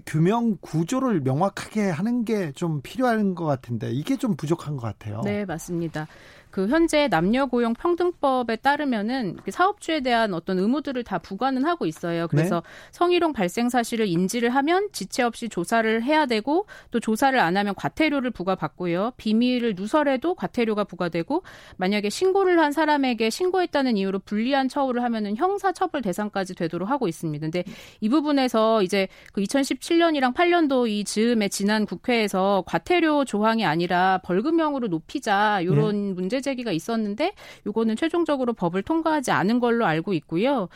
규명 0.05 0.57
구조를 0.61 1.19
명확하게 1.21 1.89
하는 1.89 2.23
게 2.23 2.51
좀 2.53 2.81
필요한 2.81 3.35
것 3.35 3.45
같은데 3.45 3.91
이게 3.91 4.15
좀 4.15 4.35
부족한 4.35 4.77
것 4.77 4.83
같아요. 4.83 5.21
네, 5.23 5.45
맞습니다. 5.45 6.07
그 6.51 6.68
현재 6.68 7.08
남녀 7.08 7.46
고용 7.46 7.74
평등법에 7.74 8.58
따르면은 8.58 9.38
사업주에 9.50 10.01
대한 10.01 10.34
어떤 10.34 10.60
의무들을 10.60 11.03
다 11.03 11.20
부과는 11.20 11.65
하고 11.65 11.86
있어요. 11.86 12.27
그래서 12.27 12.56
네. 12.56 12.70
성희롱 12.91 13.34
발생 13.34 13.70
사실을 13.70 14.08
인지를 14.08 14.50
하면 14.50 14.89
지체 14.91 15.24
없이 15.24 15.50
조사를 15.50 16.03
해야 16.03 16.25
되고 16.25 16.65
또 16.91 17.00
조사를 17.00 17.38
안 17.39 17.56
하면 17.58 17.75
과태료를 17.75 18.32
부과받고요. 18.32 19.13
비밀을 19.18 19.75
누설해도 19.75 20.36
과태료가 20.36 20.86
부과되고 20.86 21.44
만약에 21.77 22.10
신고를 22.10 22.60
한 22.60 22.72
사람에게 22.72 23.29
신고했다는 23.29 23.98
이유로 23.98 24.20
불리한 24.20 24.70
처우를 24.70 25.03
하면은 25.03 25.36
형사 25.36 25.72
처벌 25.72 26.01
대상까지 26.01 26.56
되도록 26.56 26.89
하고 26.89 27.08
있습니다. 27.08 27.46
근데 27.46 27.63
이 28.01 28.10
부분에서 28.10 28.84
이제 28.84 29.08
그 29.34 29.41
2017년이랑 29.41 30.34
8년도 30.34 30.89
이 30.89 31.03
즈음에 31.03 31.48
지난 31.48 31.86
국회에서 31.86 32.63
과태료 32.65 33.25
조항이 33.25 33.65
아니라 33.65 34.20
벌금형으로 34.24 34.88
높이자 34.88 35.62
이런 35.62 36.10
네. 36.10 36.13
문제 36.13 36.38
제기가 36.41 36.72
있었는데 36.72 37.34
요거는 37.65 37.96
최종적으로 37.96 38.53
법을 38.53 38.84
통과하지 38.84 39.31
않은 39.31 39.60
걸로 39.60 39.86
알고 39.86 40.13
있고요. 40.13 40.69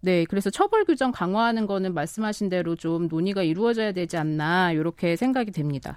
네, 0.00 0.26
그래서 0.26 0.50
처벌 0.50 0.84
규정 0.84 1.12
강화하는 1.12 1.66
거는 1.66 1.94
말씀하신 1.94 2.50
대로 2.50 2.76
좀 2.76 3.08
논의가 3.08 3.42
이루어져야 3.42 3.92
되지 3.92 4.18
않나 4.18 4.72
이렇게 4.72 5.16
생각이 5.16 5.50
됩니다. 5.50 5.96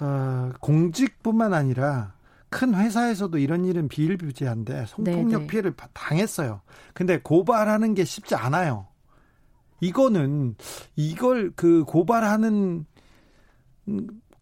어, 0.00 0.50
공직뿐만 0.60 1.54
아니라 1.54 2.14
큰 2.48 2.74
회사에서도 2.74 3.38
이런 3.38 3.64
일은 3.64 3.88
비일비재한데 3.88 4.86
성폭력 4.86 5.28
네네. 5.28 5.38
네. 5.38 5.46
피해를 5.46 5.74
당했어요. 5.92 6.62
근데 6.94 7.20
고발하는 7.20 7.94
게 7.94 8.04
쉽지 8.04 8.34
않아요. 8.34 8.88
이거는 9.80 10.56
이걸 10.96 11.52
그 11.54 11.84
고발하는 11.84 12.86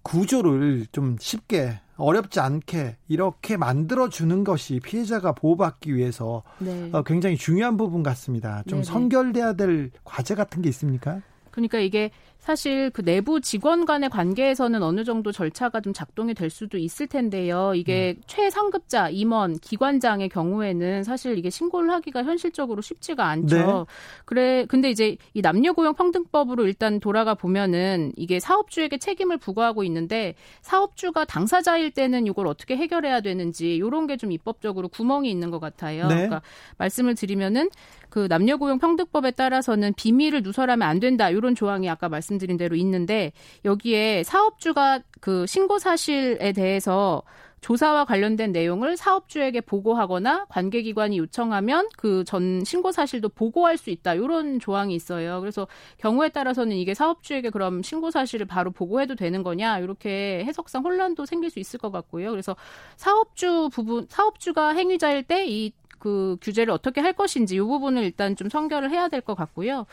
구조를 0.03 0.87
좀 0.93 1.17
쉽게 1.19 1.81
어렵지 1.97 2.41
않게 2.41 2.97
이렇게 3.09 3.57
만들어 3.57 4.09
주는 4.09 4.45
것이 4.45 4.81
피해자가 4.81 5.33
보호받기 5.33 5.95
위해서 5.95 6.43
네. 6.59 6.91
어, 6.93 7.03
굉장히 7.03 7.37
중요한 7.37 7.77
부분 7.77 8.03
같습니다. 8.03 8.63
좀 8.67 8.79
네네. 8.79 8.85
선결돼야 8.85 9.53
될 9.55 9.91
과제 10.05 10.35
같은 10.35 10.63
게 10.63 10.69
있습니까? 10.71 11.21
그러니까 11.53 11.79
이게 11.79 12.11
사실 12.39 12.91
그 12.91 13.05
내부 13.05 13.41
직원 13.41 13.85
간의 13.85 14.11
관계에서는 14.11 14.83
어느 14.83 15.05
정도 15.05 15.31
절차가 15.31 15.81
좀 15.81 15.93
작동이 15.93 16.35
될 16.35 16.51
수도 16.51 16.77
있을 16.77 17.07
텐데요. 17.07 17.73
이게 17.77 18.17
음. 18.19 18.23
최상급자 18.27 19.11
임원 19.11 19.59
기관장의 19.59 20.29
경우에는 20.29 21.05
사실 21.05 21.39
이게 21.39 21.51
신고를 21.51 21.93
하기가 21.93 22.25
현실적으로 22.25 22.83
쉽지가 22.83 23.25
않죠. 23.29 23.57
네. 23.57 23.85
그래 24.25 24.67
근데 24.69 24.91
이제 24.91 25.17
이 25.35 25.41
남녀 25.43 25.73
고용 25.73 25.95
평등법으로 25.95 26.67
일단 26.67 26.99
돌아가 26.99 27.35
보면은 27.35 28.13
이게 28.17 28.41
사업주에게 28.41 28.99
책임을 28.99 29.39
부과하고 29.39 29.85
있는데 29.85 30.35
사업주가 30.63 31.25
당사자일 31.25 31.93
때는 31.93 32.27
이걸 32.27 32.49
어떻게 32.49 32.77
해결해야 32.77 33.21
되는지 33.21 33.77
이런 33.77 34.07
게 34.09 34.17
좀 34.23 34.31
입법적으로 34.31 34.89
구멍이 34.89 35.29
있는 35.29 35.51
것 35.51 35.59
같아요. 35.59 36.07
네. 36.07 36.15
그러니까 36.15 36.43
말씀을 36.79 37.17
드리면은 37.17 37.69
그 38.09 38.29
남녀 38.29 38.57
고용 38.57 38.79
평등법에 38.79 39.33
따라서는 39.33 39.95
비밀을 39.95 40.43
누설하면 40.43 40.87
안 40.87 41.01
된다 41.01 41.31
이런 41.43 41.55
조항이 41.57 41.91
아까 41.91 42.09
말씀드린 42.09 42.57
대로 42.57 42.77
있는데 42.77 43.33
여기에 43.65 44.23
사업주가 44.23 45.01
그 45.21 45.45
신고 45.47 45.79
사실에 45.81 46.53
대해서 46.53 47.23
조사와 47.63 48.05
관련된 48.07 48.51
내용을 48.51 48.97
사업주에게 48.97 49.61
보고하거나 49.61 50.47
관계기관이 50.49 51.17
요청하면 51.19 51.89
그 51.97 52.25
전 52.25 52.65
신고 52.65 52.91
사실도 52.93 53.29
보고할 53.29 53.77
수 53.79 53.91
있다. 53.91 54.15
이런 54.15 54.59
조항이 54.59 54.95
있어요. 54.97 55.39
그래서 55.41 55.69
경우에 55.99 56.29
따라서는 56.31 56.77
이게 56.77 56.93
사업주에게 56.95 57.51
그럼 57.51 57.83
신고 57.83 58.11
사실을 58.11 58.47
바로 58.47 58.71
보고해도 58.73 59.15
되는 59.15 59.43
거냐 59.45 59.79
이렇게 59.79 60.45
해석상 60.45 60.83
혼란도 60.85 61.25
생길 61.27 61.51
수 61.51 61.61
있을 61.61 61.79
것 61.79 61.93
같고요. 61.93 62.31
그래서 62.31 62.57
사업주 62.97 63.71
부분 63.73 64.07
사업주가 64.09 64.71
행위자일 64.75 65.23
때이 65.25 65.73
그 66.01 66.37
규제를 66.41 66.73
어떻게 66.73 67.01
할 67.01 67.13
것인지 67.13 67.55
이 67.57 67.61
부분을 67.61 68.03
일단 68.03 68.35
좀 68.35 68.49
성결을 68.49 68.91
해야 68.91 69.07
될 69.09 69.21
것 69.21 69.37
같고요. 69.37 69.87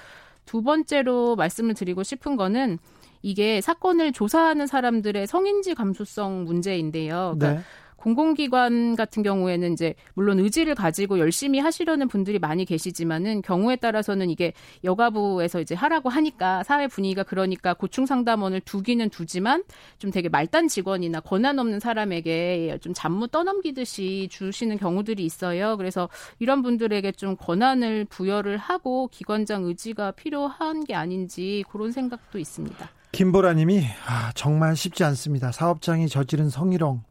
두 0.50 0.64
번째로 0.64 1.36
말씀을 1.36 1.76
드리고 1.76 2.02
싶은 2.02 2.36
거는 2.36 2.80
이게 3.22 3.62
사건을 3.62 4.14
조사하는 4.14 4.66
사람들의 4.66 5.28
성인지 5.28 5.76
감수성 5.76 6.46
문제인데요. 6.46 7.36
그러니까 7.38 7.60
네. 7.62 7.66
공공기관 8.00 8.96
같은 8.96 9.24
경우에는 9.24 9.74
이제 9.74 9.94
물론 10.14 10.40
의지를 10.40 10.74
가지고 10.74 11.20
열심히 11.20 11.60
하시려는 11.60 12.08
분들이 12.08 12.40
많이 12.40 12.66
계시지만은 12.66 13.42
경우에 13.42 13.76
따라서는 13.76 14.30
이게 14.30 14.54
여가부에서 14.84 15.60
이제 15.60 15.76
하라고 15.76 16.10
하니까 16.10 16.64
사회 16.64 16.88
분위기가 16.88 17.24
그러니까 17.24 17.74
고충 17.74 18.06
상담원을 18.06 18.62
두기는 18.62 19.10
두지만 19.10 19.64
좀 19.98 20.12
되게 20.12 20.30
말단 20.30 20.68
직원이나 20.70 21.20
권한 21.20 21.60
없는 21.60 21.80
사람에게 21.80 22.80
좀 22.82 22.94
잡무 22.94 23.28
떠넘기듯이 23.28 24.30
주시는 24.32 24.78
경우들이 24.78 25.24
있어요. 25.24 25.76
그래서 25.78 26.10
이런 26.40 26.62
분들에게 26.62 27.12
좀 27.14 27.36
권한을 27.36 28.06
부여를 28.06 28.58
하고 28.58 29.10
기관장 29.12 29.66
의지가 29.66 30.12
필요한 30.12 30.86
게 30.86 30.96
아닌지 30.96 31.64
그런 31.70 31.92
생각도 31.92 32.40
있습니다. 32.40 32.90
김보라님이 33.12 33.84
아, 34.08 34.32
정말 34.36 34.76
쉽지 34.76 35.04
않습니다. 35.04 35.52
사업장이 35.52 36.08
저지른 36.08 36.50
성희롱 36.50 37.09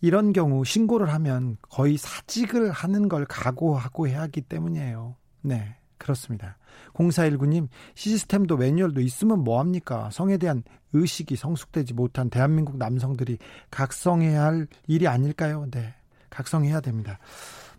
이런 0.00 0.32
경우 0.32 0.64
신고를 0.64 1.12
하면 1.14 1.56
거의 1.62 1.96
사직을 1.96 2.70
하는 2.70 3.08
걸 3.08 3.24
각오하고 3.26 4.08
해야 4.08 4.22
하기 4.22 4.42
때문이에요. 4.42 5.16
네, 5.42 5.76
그렇습니다. 5.98 6.56
0419님, 6.94 7.68
시스템도 7.94 8.56
매뉴얼도 8.56 9.00
있으면 9.00 9.44
뭐합니까? 9.44 10.10
성에 10.10 10.36
대한 10.36 10.62
의식이 10.92 11.36
성숙되지 11.36 11.94
못한 11.94 12.30
대한민국 12.30 12.76
남성들이 12.76 13.38
각성해야 13.70 14.44
할 14.44 14.66
일이 14.86 15.06
아닐까요? 15.06 15.66
네, 15.70 15.94
각성해야 16.30 16.80
됩니다. 16.80 17.18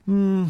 음, 0.10 0.48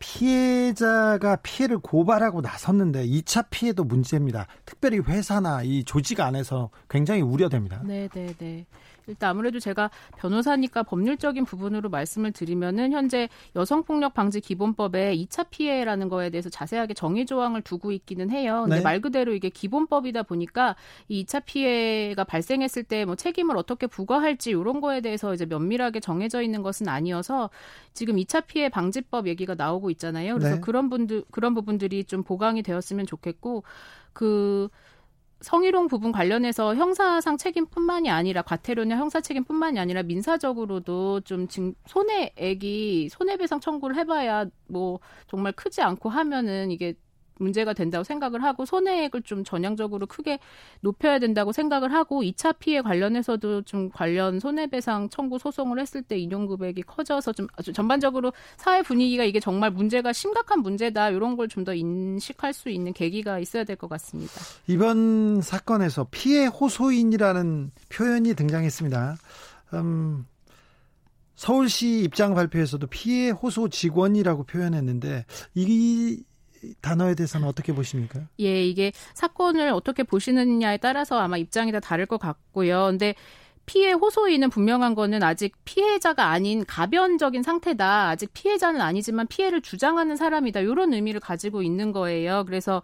피해자가 0.00 1.36
피해를 1.36 1.78
고발하고 1.78 2.40
나섰는데 2.40 3.06
2차 3.06 3.46
피해도 3.50 3.84
문제입니다. 3.84 4.46
특별히 4.64 4.98
회사나 4.98 5.62
이 5.62 5.84
조직 5.84 6.20
안에서 6.20 6.70
굉장히 6.88 7.20
우려됩니다. 7.20 7.82
네, 7.84 8.08
네, 8.08 8.34
네. 8.38 8.66
일단 9.10 9.30
아무래도 9.30 9.58
제가 9.60 9.90
변호사니까 10.16 10.84
법률적인 10.84 11.44
부분으로 11.44 11.90
말씀을 11.90 12.32
드리면은 12.32 12.92
현재 12.92 13.28
여성폭력 13.56 14.14
방지 14.14 14.40
기본법에 14.40 15.14
2차 15.16 15.50
피해라는 15.50 16.08
거에 16.08 16.30
대해서 16.30 16.48
자세하게 16.48 16.94
정의 16.94 17.26
조항을 17.26 17.62
두고 17.62 17.92
있기는 17.92 18.30
해요. 18.30 18.62
근데 18.62 18.76
네. 18.76 18.82
말 18.82 19.00
그대로 19.00 19.34
이게 19.34 19.50
기본법이다 19.50 20.22
보니까 20.22 20.76
이 21.08 21.24
2차 21.24 21.44
피해가 21.44 22.24
발생했을 22.24 22.84
때 22.84 23.00
뭐 23.10 23.16
책임을 23.16 23.56
어떻게 23.56 23.86
부과할지 23.86 24.50
이런 24.50 24.80
거에 24.80 25.00
대해서 25.00 25.34
이제 25.34 25.44
면밀하게 25.46 26.00
정해져 26.00 26.42
있는 26.42 26.62
것은 26.62 26.88
아니어서 26.88 27.50
지금 27.92 28.16
2차 28.16 28.46
피해 28.46 28.68
방지법 28.68 29.26
얘기가 29.26 29.54
나오고 29.54 29.90
있잖아요. 29.90 30.34
그래서 30.34 30.54
네. 30.56 30.60
그런 30.60 30.88
분들 30.90 31.24
그런 31.30 31.54
부분들이 31.54 32.04
좀 32.04 32.22
보강이 32.22 32.62
되었으면 32.62 33.06
좋겠고 33.06 33.64
그 34.12 34.68
성희롱 35.40 35.88
부분 35.88 36.12
관련해서 36.12 36.74
형사상 36.74 37.36
책임뿐만이 37.36 38.10
아니라 38.10 38.42
과태료나 38.42 38.96
형사 38.96 39.20
책임뿐만이 39.20 39.78
아니라 39.78 40.02
민사적으로도 40.02 41.20
좀 41.20 41.46
손해액이 41.86 43.08
손해배상 43.10 43.60
청구를 43.60 43.96
해봐야 43.96 44.46
뭐 44.68 45.00
정말 45.28 45.52
크지 45.52 45.80
않고 45.82 46.10
하면은 46.10 46.70
이게 46.70 46.94
문제가 47.40 47.72
된다고 47.72 48.04
생각을 48.04 48.42
하고 48.44 48.64
손해액을 48.64 49.22
좀 49.22 49.42
전향적으로 49.44 50.06
크게 50.06 50.38
높여야 50.80 51.18
된다고 51.18 51.52
생각을 51.52 51.92
하고 51.92 52.22
2차 52.22 52.56
피해 52.58 52.80
관련해서도 52.82 53.62
좀 53.62 53.90
관련 53.90 54.38
손해배상 54.38 55.08
청구 55.08 55.38
소송을 55.38 55.80
했을 55.80 56.02
때 56.02 56.16
인용 56.18 56.46
금액이 56.46 56.82
커져서 56.82 57.32
좀 57.32 57.46
전반적으로 57.74 58.32
사회 58.56 58.82
분위기가 58.82 59.24
이게 59.24 59.40
정말 59.40 59.70
문제가 59.70 60.12
심각한 60.12 60.60
문제다 60.60 61.10
이런 61.10 61.36
걸 61.36 61.48
좀 61.48 61.64
더 61.64 61.74
인식할 61.74 62.52
수 62.54 62.68
있는 62.70 62.92
계기가 62.92 63.38
있어야 63.40 63.64
될 63.64 63.76
것 63.76 63.88
같습니다. 63.90 64.32
이번 64.66 65.40
사건에서 65.42 66.06
피해 66.10 66.46
호소인이라는 66.46 67.70
표현이 67.88 68.34
등장했습니다. 68.34 69.16
음, 69.74 70.26
서울시 71.34 72.02
입장 72.04 72.34
발표에서도 72.34 72.86
피해 72.88 73.30
호소 73.30 73.68
직원이라고 73.68 74.44
표현했는데 74.44 75.24
이 75.54 76.22
단어에 76.80 77.14
대해서는 77.14 77.46
어떻게 77.48 77.72
보십니까? 77.74 78.20
예, 78.40 78.64
이게 78.64 78.92
사건을 79.14 79.70
어떻게 79.70 80.02
보시느냐에 80.02 80.76
따라서 80.78 81.18
아마 81.18 81.36
입장이 81.36 81.72
다 81.72 81.80
다를 81.80 82.06
것 82.06 82.18
같고요. 82.18 82.86
근데 82.90 83.14
피해 83.66 83.92
호소인은 83.92 84.50
분명한 84.50 84.94
거는 84.94 85.22
아직 85.22 85.54
피해자가 85.64 86.26
아닌 86.26 86.64
가변적인 86.66 87.42
상태다. 87.42 88.08
아직 88.08 88.32
피해자는 88.32 88.80
아니지만 88.80 89.26
피해를 89.28 89.60
주장하는 89.60 90.16
사람이다. 90.16 90.60
이런 90.60 90.92
의미를 90.92 91.20
가지고 91.20 91.62
있는 91.62 91.92
거예요. 91.92 92.44
그래서 92.46 92.82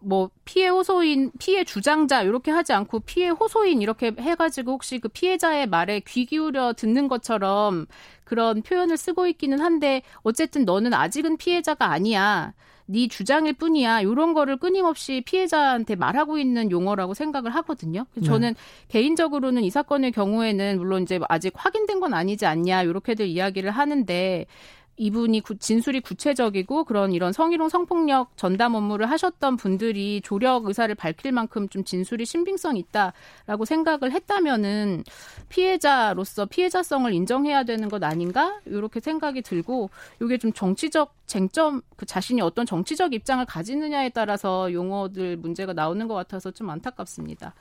뭐 0.00 0.30
피해 0.44 0.68
호소인, 0.68 1.32
피해 1.38 1.64
주장자 1.64 2.22
이렇게 2.22 2.50
하지 2.50 2.72
않고 2.72 3.00
피해 3.00 3.28
호소인 3.28 3.82
이렇게 3.82 4.12
해가지고 4.18 4.72
혹시 4.72 4.98
그 4.98 5.08
피해자의 5.08 5.66
말에 5.66 6.00
귀 6.00 6.26
기울여 6.26 6.74
듣는 6.74 7.08
것처럼 7.08 7.86
그런 8.24 8.62
표현을 8.62 8.96
쓰고 8.96 9.26
있기는 9.26 9.60
한데 9.60 10.02
어쨌든 10.22 10.64
너는 10.64 10.94
아직은 10.94 11.36
피해자가 11.38 11.90
아니야. 11.90 12.52
네 12.86 13.08
주장일 13.08 13.54
뿐이야. 13.54 14.02
이런 14.02 14.34
거를 14.34 14.56
끊임없이 14.56 15.22
피해자한테 15.24 15.96
말하고 15.96 16.38
있는 16.38 16.70
용어라고 16.70 17.14
생각을 17.14 17.54
하거든요. 17.56 18.06
네. 18.14 18.24
저는 18.24 18.54
개인적으로는 18.88 19.64
이 19.64 19.70
사건의 19.70 20.12
경우에는 20.12 20.78
물론 20.78 21.02
이제 21.02 21.18
아직 21.28 21.52
확인된 21.56 22.00
건 22.00 22.14
아니지 22.14 22.46
않냐 22.46 22.82
이렇게들 22.82 23.26
이야기를 23.26 23.70
하는데 23.70 24.46
이분이 24.96 25.40
구, 25.40 25.56
진술이 25.56 26.00
구체적이고 26.00 26.84
그런 26.84 27.12
이런 27.12 27.32
성희롱 27.32 27.68
성폭력 27.68 28.36
전담 28.36 28.74
업무를 28.74 29.10
하셨던 29.10 29.56
분들이 29.56 30.20
조력 30.22 30.66
의사를 30.66 30.94
밝힐 30.94 31.32
만큼 31.32 31.68
좀 31.68 31.84
진술이 31.84 32.24
신빙성 32.24 32.76
있다라고 32.76 33.64
생각을 33.64 34.12
했다면은 34.12 35.04
피해자로서 35.48 36.46
피해자성을 36.46 37.12
인정해야 37.12 37.64
되는 37.64 37.88
것 37.88 38.02
아닌가 38.04 38.60
이렇게 38.66 39.00
생각이 39.00 39.42
들고 39.42 39.90
이게 40.22 40.38
좀 40.38 40.52
정치적 40.52 41.14
쟁점 41.26 41.82
그 41.96 42.06
자신이 42.06 42.40
어떤 42.40 42.64
정치적 42.66 43.14
입장을 43.14 43.44
가지느냐에 43.46 44.10
따라서 44.10 44.72
용어들 44.72 45.36
문제가 45.36 45.72
나오는 45.72 46.06
것 46.06 46.14
같아서 46.14 46.50
좀 46.50 46.70
안타깝습니다. 46.70 47.54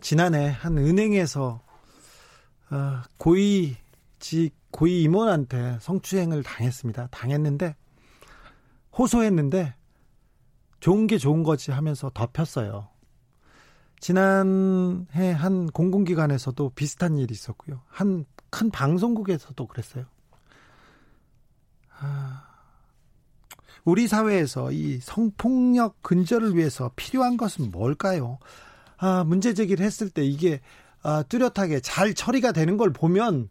지난해 0.00 0.48
한 0.48 0.78
은행에서 0.78 1.60
어, 2.70 3.02
고위직 3.16 4.57
고위 4.70 5.02
임원한테 5.02 5.78
성추행을 5.80 6.42
당했습니다. 6.42 7.08
당했는데 7.10 7.76
호소했는데 8.96 9.74
좋은 10.80 11.06
게 11.06 11.18
좋은 11.18 11.42
거지 11.42 11.70
하면서 11.70 12.10
덮였어요. 12.10 12.88
지난해 14.00 15.32
한 15.32 15.66
공공기관에서도 15.68 16.70
비슷한 16.70 17.18
일이 17.18 17.32
있었고요. 17.32 17.82
한 17.88 18.24
큰 18.50 18.70
방송국에서도 18.70 19.66
그랬어요. 19.66 20.06
아, 22.00 22.44
우리 23.84 24.06
사회에서 24.06 24.72
이 24.72 24.98
성폭력 25.00 26.02
근절을 26.02 26.56
위해서 26.56 26.90
필요한 26.96 27.36
것은 27.36 27.70
뭘까요? 27.70 28.38
아, 28.96 29.24
문제 29.24 29.54
제기를 29.54 29.84
했을 29.84 30.10
때 30.10 30.24
이게 30.24 30.60
어, 31.02 31.22
뚜렷하게 31.28 31.80
잘 31.80 32.14
처리가 32.14 32.52
되는 32.52 32.76
걸 32.76 32.92
보면 32.92 33.48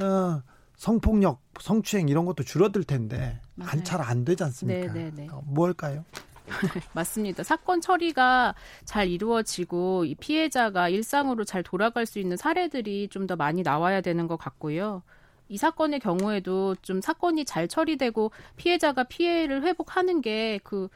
어, 0.00 0.42
성폭력, 0.76 1.40
성추행 1.60 2.08
이런 2.08 2.24
것도 2.24 2.42
줄어들 2.42 2.84
텐데 2.84 3.40
안 3.60 3.84
잘 3.84 4.00
안 4.02 4.24
되지 4.24 4.42
않습니까? 4.44 4.92
네네네. 4.92 5.10
네, 5.10 5.22
네. 5.22 5.28
어, 5.30 5.42
뭘까요? 5.46 6.04
맞습니다. 6.92 7.42
사건 7.44 7.80
처리가 7.80 8.54
잘 8.84 9.08
이루어지고 9.08 10.04
이 10.04 10.14
피해자가 10.16 10.88
일상으로 10.88 11.44
잘 11.44 11.62
돌아갈 11.62 12.04
수 12.04 12.18
있는 12.18 12.36
사례들이 12.36 13.08
좀 13.08 13.26
더 13.26 13.36
많이 13.36 13.62
나와야 13.62 14.00
되는 14.00 14.26
것 14.26 14.36
같고요. 14.36 15.02
이 15.48 15.56
사건의 15.56 16.00
경우에도 16.00 16.74
좀 16.82 17.00
사건이 17.00 17.44
잘 17.44 17.68
처리되고 17.68 18.32
피해자가 18.56 19.04
피해를 19.04 19.62
회복하는 19.62 20.20
게그 20.20 20.88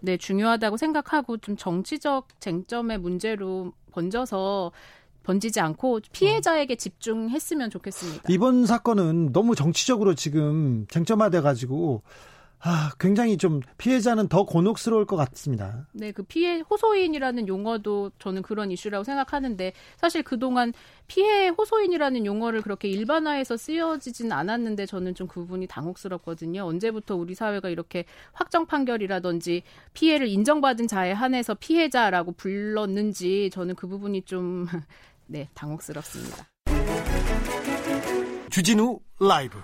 네, 0.00 0.16
중요하다고 0.16 0.78
생각하고 0.78 1.36
좀 1.36 1.56
정치적 1.58 2.40
쟁점의 2.40 2.98
문제로 2.98 3.72
번져서 3.92 4.72
번지지 5.30 5.60
않고 5.60 6.00
피해자에게 6.12 6.74
집중했으면 6.74 7.70
좋겠습니다. 7.70 8.22
이번 8.28 8.66
사건은 8.66 9.32
너무 9.32 9.54
정치적으로 9.54 10.14
지금 10.14 10.86
쟁점화돼 10.88 11.40
가지고 11.40 12.02
아, 12.62 12.90
굉장히 13.00 13.38
좀 13.38 13.60
피해자는 13.78 14.28
더 14.28 14.44
곤혹스러울 14.44 15.06
것 15.06 15.16
같습니다. 15.16 15.86
네, 15.92 16.12
그 16.12 16.22
피해 16.22 16.60
호소인이라는 16.60 17.48
용어도 17.48 18.10
저는 18.18 18.42
그런 18.42 18.70
이슈라고 18.70 19.02
생각하는데 19.02 19.72
사실 19.96 20.22
그동안 20.22 20.74
피해 21.06 21.48
호소인이라는 21.48 22.26
용어를 22.26 22.60
그렇게 22.60 22.88
일반화해서 22.88 23.56
쓰여지진 23.56 24.30
않았는데 24.30 24.84
저는 24.84 25.14
좀 25.14 25.30
그 25.30 25.40
부분이 25.40 25.68
당혹스럽거든요. 25.68 26.64
언제부터 26.64 27.14
우리 27.16 27.34
사회가 27.34 27.70
이렇게 27.70 28.04
확정 28.32 28.66
판결이라든지 28.66 29.62
피해를 29.94 30.26
인정받은 30.26 30.86
자에 30.86 31.12
한해서 31.12 31.54
피해자라고 31.54 32.32
불렀는지 32.32 33.48
저는 33.54 33.74
그 33.76 33.86
부분이 33.86 34.22
좀 34.22 34.66
네, 35.32 35.48
당혹스럽습니다. 35.54 36.48
주진우 38.50 38.98
라이브 39.20 39.58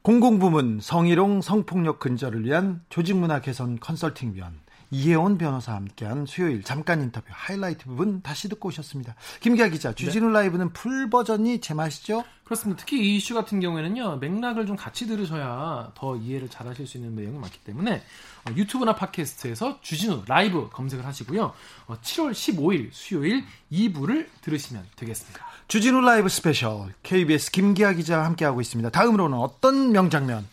공공부문 0.00 0.80
성희롱 0.80 1.42
성폭력 1.42 1.98
근절을 1.98 2.46
위한 2.46 2.82
조직문화 2.88 3.42
개선 3.42 3.78
컨설팅위원 3.78 4.60
이혜원 4.94 5.38
변호사와 5.38 5.78
함께한 5.78 6.24
수요일 6.26 6.62
잠깐 6.62 7.02
인터뷰 7.02 7.26
하이라이트 7.28 7.86
부분 7.86 8.22
다시 8.22 8.48
듣고 8.48 8.68
오셨습니다. 8.68 9.16
김기아 9.40 9.68
기자, 9.68 9.92
주진우 9.92 10.28
네. 10.28 10.32
라이브는 10.34 10.72
풀 10.72 11.10
버전이 11.10 11.60
제맛이죠? 11.60 12.24
그렇습니다. 12.44 12.80
특히 12.80 13.00
이 13.00 13.16
이슈 13.16 13.34
같은 13.34 13.58
경우에는요, 13.58 14.18
맥락을 14.18 14.66
좀 14.66 14.76
같이 14.76 15.06
들으셔야 15.06 15.92
더 15.96 16.16
이해를 16.16 16.48
잘 16.48 16.68
하실 16.68 16.86
수 16.86 16.98
있는 16.98 17.16
내용이 17.16 17.38
많기 17.38 17.58
때문에 17.60 18.02
어, 18.46 18.52
유튜브나 18.54 18.94
팟캐스트에서 18.94 19.80
주진우 19.80 20.24
라이브 20.28 20.68
검색을 20.70 21.04
하시고요. 21.04 21.52
어, 21.88 21.96
7월 22.00 22.30
15일 22.30 22.90
수요일 22.92 23.44
2부를 23.72 24.28
들으시면 24.42 24.84
되겠습니다. 24.94 25.44
주진우 25.66 26.02
라이브 26.02 26.28
스페셜 26.28 26.92
KBS 27.02 27.50
김기아 27.50 27.94
기자와 27.94 28.26
함께하고 28.26 28.60
있습니다. 28.60 28.90
다음으로는 28.90 29.38
어떤 29.38 29.90
명장면 29.90 30.46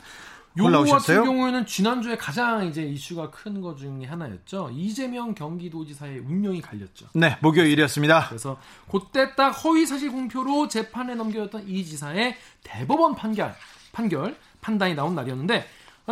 요거 0.57 0.83
같은 0.83 1.23
경우에는 1.23 1.65
지난주에 1.65 2.17
가장 2.17 2.65
이제 2.65 2.83
이슈가 2.83 3.29
큰 3.31 3.61
것 3.61 3.77
중에 3.77 4.05
하나였죠. 4.05 4.71
이재명 4.73 5.33
경기도지사의 5.33 6.19
운명이 6.19 6.61
갈렸죠. 6.61 7.07
네, 7.13 7.37
목요일이었습니다. 7.41 8.27
그래서 8.29 8.57
그때 8.91 9.33
딱 9.35 9.51
허위 9.51 9.85
사실 9.85 10.11
공표로 10.11 10.67
재판에 10.67 11.15
넘겨졌던 11.15 11.67
이 11.67 11.85
지사의 11.85 12.35
대법원 12.63 13.15
판결, 13.15 13.55
판결 13.91 14.35
판단이 14.61 14.93
나온 14.95 15.15
날이었는데 15.15 15.67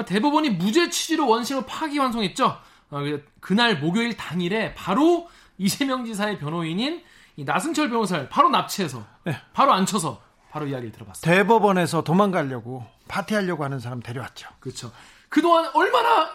대법원이 0.05 0.51
무죄 0.51 0.89
취지로 0.89 1.27
원심을 1.27 1.65
파기환송했죠. 1.65 2.57
어, 2.91 2.99
그날 3.39 3.79
목요일 3.79 4.15
당일에 4.15 4.73
바로 4.73 5.29
이재명 5.57 6.05
지사의 6.05 6.39
변호인인 6.39 7.03
이 7.35 7.43
나승철 7.43 7.89
변호사를 7.89 8.29
바로 8.29 8.49
납치해서 8.49 9.05
네. 9.25 9.35
바로 9.53 9.73
앉혀서 9.73 10.21
바로 10.51 10.67
이야기를 10.67 10.91
들어봤어요. 10.91 11.21
대법원에서 11.21 12.03
도망가려고 12.03 12.85
파티하려고 13.07 13.63
하는 13.63 13.79
사람 13.79 14.01
데려왔죠. 14.01 14.49
그렇죠. 14.59 14.91
그동안 15.29 15.69
얼마나 15.73 16.31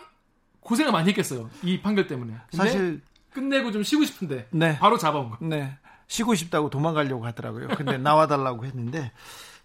고생을 0.61 0.93
많이 0.93 1.09
했겠어요. 1.09 1.51
이 1.63 1.81
판결 1.81 2.07
때문에. 2.07 2.35
사실 2.53 3.03
끝내고 3.33 3.73
좀 3.73 3.83
쉬고 3.83 4.05
싶은데 4.05 4.49
네. 4.51 4.79
바로 4.79 4.97
잡아온 4.99 5.31
거. 5.31 5.39
네. 5.41 5.77
쉬고 6.07 6.35
싶다고 6.35 6.71
도망가려고 6.71 7.27
하더라고요. 7.27 7.69
근데 7.69 7.99
나와달라고 7.99 8.65
했는데 8.67 9.13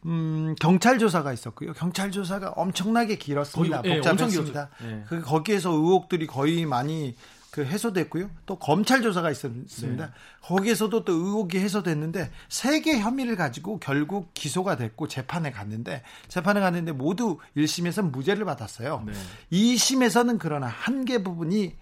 음, 0.06 0.56
경찰 0.60 0.98
조사가 0.98 1.34
있었고요. 1.34 1.74
경찰 1.74 2.12
조사가 2.12 2.54
엄청나게 2.56 3.18
길었습니다. 3.18 3.82
거의, 3.82 3.96
복잡했습니다. 3.96 4.70
네, 4.82 5.04
그 5.08 5.22
거기에서 5.22 5.72
의혹들이 5.72 6.26
거의 6.26 6.66
많이 6.66 7.16
그 7.60 7.66
해소됐고요. 7.66 8.30
또 8.46 8.58
검찰 8.58 9.02
조사가 9.02 9.30
있었습니다. 9.32 10.06
네. 10.06 10.12
거기에서도 10.42 11.04
또 11.04 11.12
의혹이 11.14 11.60
해소됐는데 11.60 12.32
세 12.48 12.80
개 12.80 12.98
혐의를 12.98 13.36
가지고 13.36 13.80
결국 13.80 14.34
기소가 14.34 14.78
됐고 14.78 15.10
재판에 15.10 15.52
갔는데 15.52 16.04
재판에 16.30 16.62
갔는데 16.62 16.94
모두 16.94 17.40
1심에서 17.58 18.10
무죄를 18.10 18.46
받았어요. 18.46 19.04
네. 19.06 19.12
2심에서는 19.52 20.38
그러나 20.40 20.68
한 20.68 21.04
개 21.04 21.22
부분이 21.24 21.76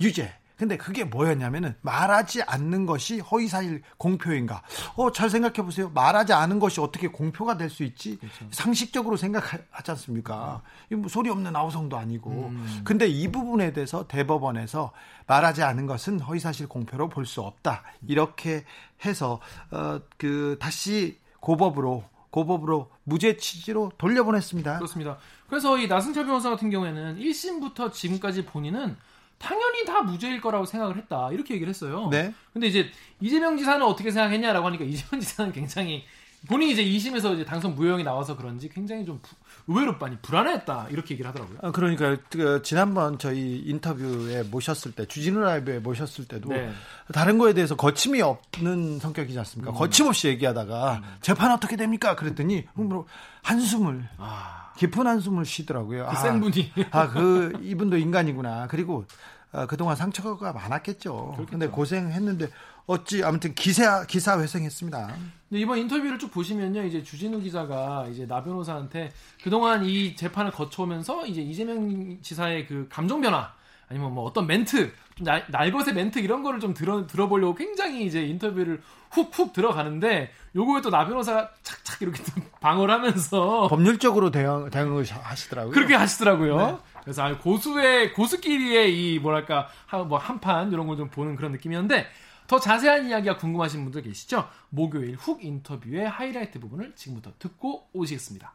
유죄. 0.00 0.32
근데 0.60 0.76
그게 0.76 1.04
뭐였냐면은 1.04 1.74
말하지 1.80 2.42
않는 2.42 2.84
것이 2.84 3.20
허위사실 3.20 3.82
공표인가? 3.96 4.60
어, 4.94 5.10
잘 5.10 5.30
생각해 5.30 5.54
보세요. 5.64 5.88
말하지 5.94 6.34
않은 6.34 6.58
것이 6.58 6.82
어떻게 6.82 7.08
공표가 7.08 7.56
될 7.56 7.70
수 7.70 7.82
있지? 7.82 8.18
그렇죠. 8.18 8.44
상식적으로 8.50 9.16
생각하지 9.16 9.90
않습니까? 9.92 10.60
뭐 10.90 11.08
소리 11.08 11.30
없는 11.30 11.56
아우성도 11.56 11.96
아니고. 11.96 12.30
음. 12.50 12.82
근데 12.84 13.06
이 13.06 13.28
부분에 13.28 13.72
대해서 13.72 14.06
대법원에서 14.06 14.92
말하지 15.26 15.62
않은 15.62 15.86
것은 15.86 16.20
허위사실 16.20 16.68
공표로 16.68 17.08
볼 17.08 17.24
수 17.24 17.40
없다. 17.40 17.82
이렇게 18.06 18.64
해서 19.06 19.40
어, 19.70 19.98
그 20.18 20.58
다시 20.60 21.18
고법으로 21.40 22.04
고법으로 22.30 22.90
무죄 23.04 23.38
취지로 23.38 23.92
돌려보냈습니다. 23.96 24.76
그렇습니다. 24.76 25.16
그래서 25.48 25.78
이 25.78 25.86
나승철 25.88 26.26
변호사 26.26 26.50
같은 26.50 26.68
경우에는 26.68 27.16
1심부터 27.16 27.92
지금까지 27.94 28.44
본인은 28.44 28.96
당연히 29.40 29.84
다 29.86 30.02
무죄일 30.02 30.40
거라고 30.40 30.66
생각을 30.66 30.96
했다. 30.98 31.30
이렇게 31.32 31.54
얘기를 31.54 31.70
했어요. 31.70 32.08
네. 32.10 32.32
근데 32.52 32.66
이제 32.66 32.90
이재명 33.20 33.56
지사는 33.56 33.84
어떻게 33.84 34.10
생각했냐라고 34.10 34.66
하니까 34.66 34.84
이재명 34.84 35.18
지사는 35.20 35.50
굉장히 35.52 36.04
본인이 36.46 36.72
이제 36.72 36.84
2심에서 36.84 37.34
이제 37.34 37.44
당선 37.44 37.74
무효형이 37.74 38.02
나와서 38.02 38.36
그런지 38.36 38.68
굉장히 38.68 39.04
좀 39.04 39.20
부, 39.22 39.34
의외로 39.66 39.96
많이 39.98 40.16
불안했다 40.18 40.88
이렇게 40.90 41.14
얘기를 41.14 41.28
하더라고요. 41.28 41.58
아, 41.62 41.70
그러니까 41.70 42.16
그 42.30 42.60
지난번 42.62 43.18
저희 43.18 43.62
인터뷰에 43.66 44.42
모셨을 44.44 44.92
때 44.92 45.06
주진우 45.06 45.40
라이브에 45.40 45.80
모셨을 45.80 46.26
때도 46.26 46.50
네. 46.50 46.70
다른 47.12 47.38
거에 47.38 47.52
대해서 47.52 47.76
거침이 47.76 48.22
없는 48.22 49.00
성격이지 49.00 49.38
않습니까? 49.38 49.72
음. 49.72 49.74
거침없이 49.74 50.28
얘기하다가 50.28 50.96
음. 50.96 51.16
재판 51.20 51.50
어떻게 51.50 51.76
됩니까? 51.76 52.14
그랬더니 52.14 52.64
뭐 52.74 53.06
한숨을 53.42 54.08
아. 54.18 54.69
깊은 54.80 55.06
한숨을 55.06 55.44
쉬더라고요. 55.44 56.06
그센 56.06 56.40
분이. 56.40 56.72
아, 56.90 57.10
그 57.10 57.52
이분도 57.62 57.98
인간이구나. 57.98 58.66
그리고 58.68 59.04
아, 59.52 59.66
그동안 59.66 59.94
상처가 59.94 60.54
많았겠죠. 60.54 61.34
그렇 61.36 61.46
근데 61.50 61.68
고생했는데 61.68 62.48
어찌 62.86 63.22
아무튼 63.22 63.54
기사 63.54 64.06
기사 64.06 64.40
회생했습니다. 64.40 65.14
이번 65.50 65.78
인터뷰를 65.80 66.18
쭉 66.18 66.30
보시면요, 66.30 66.82
이제 66.84 67.02
주진우 67.02 67.40
기자가 67.40 68.06
이제 68.10 68.26
나 68.26 68.42
변호사한테 68.42 69.12
그동안 69.44 69.84
이 69.84 70.16
재판을 70.16 70.50
거쳐오면서 70.50 71.26
이제 71.26 71.42
이재명 71.42 72.18
지사의 72.22 72.66
그 72.66 72.88
감정 72.90 73.20
변화 73.20 73.52
아니면 73.90 74.14
뭐 74.14 74.24
어떤 74.24 74.46
멘트, 74.46 74.92
좀 75.09 75.09
날, 75.20 75.44
날것의 75.48 75.94
멘트 75.94 76.18
이런 76.18 76.42
거를 76.42 76.60
좀 76.60 76.74
들어 76.74 77.06
들어보려고 77.06 77.54
굉장히 77.54 78.04
이제 78.04 78.22
인터뷰를 78.22 78.80
훅훅 79.10 79.52
들어가는데 79.52 80.30
요거에 80.54 80.82
또 80.82 80.90
나 80.90 81.04
변호사가 81.06 81.50
착착 81.62 82.02
이렇게 82.02 82.22
방어를 82.60 82.92
하면서 82.94 83.68
법률적으로 83.68 84.30
대응 84.30 84.70
대응을 84.70 85.04
하시더라고요. 85.04 85.72
그렇게 85.72 85.94
하시더라고요. 85.94 86.56
네. 86.56 86.76
그래서 87.02 87.38
고수의 87.38 88.12
고수끼리의 88.14 89.14
이 89.14 89.18
뭐랄까 89.18 89.68
뭐 90.08 90.18
한판 90.18 90.72
이런 90.72 90.86
걸 90.86 90.96
좀 90.96 91.08
보는 91.08 91.36
그런 91.36 91.52
느낌이었는데 91.52 92.06
더 92.46 92.58
자세한 92.58 93.06
이야기가 93.08 93.36
궁금하신 93.36 93.84
분들 93.84 94.02
계시죠? 94.02 94.48
목요일 94.70 95.14
훅 95.14 95.44
인터뷰의 95.44 96.08
하이라이트 96.08 96.58
부분을 96.60 96.94
지금부터 96.96 97.32
듣고 97.38 97.88
오시겠습니다. 97.92 98.52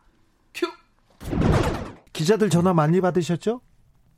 큐. 0.54 0.68
기자들 2.14 2.50
전화 2.50 2.74
많이 2.74 3.02
받으셨죠? 3.02 3.62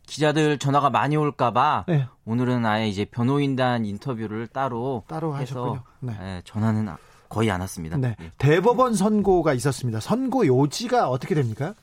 기자들 0.08 0.58
전화가 0.58 0.90
많이 0.90 1.16
올까봐 1.16 1.86
네. 1.88 2.08
오늘은 2.26 2.66
아예 2.66 2.88
이제 2.88 3.06
변호인단 3.06 3.86
인터뷰를 3.86 4.48
따로 4.48 5.04
따로 5.08 5.38
해서 5.38 5.84
네. 6.00 6.14
네, 6.20 6.42
전화는 6.46 6.88
거의 7.30 7.52
안 7.52 7.62
왔습니다. 7.62 7.98
네. 7.98 8.16
예. 8.20 8.32
대법원 8.38 8.96
선고가 8.96 9.54
있었습니다. 9.54 10.00
선고 10.00 10.48
요지가 10.48 11.10
어떻게 11.10 11.36
됩니까? 11.36 11.76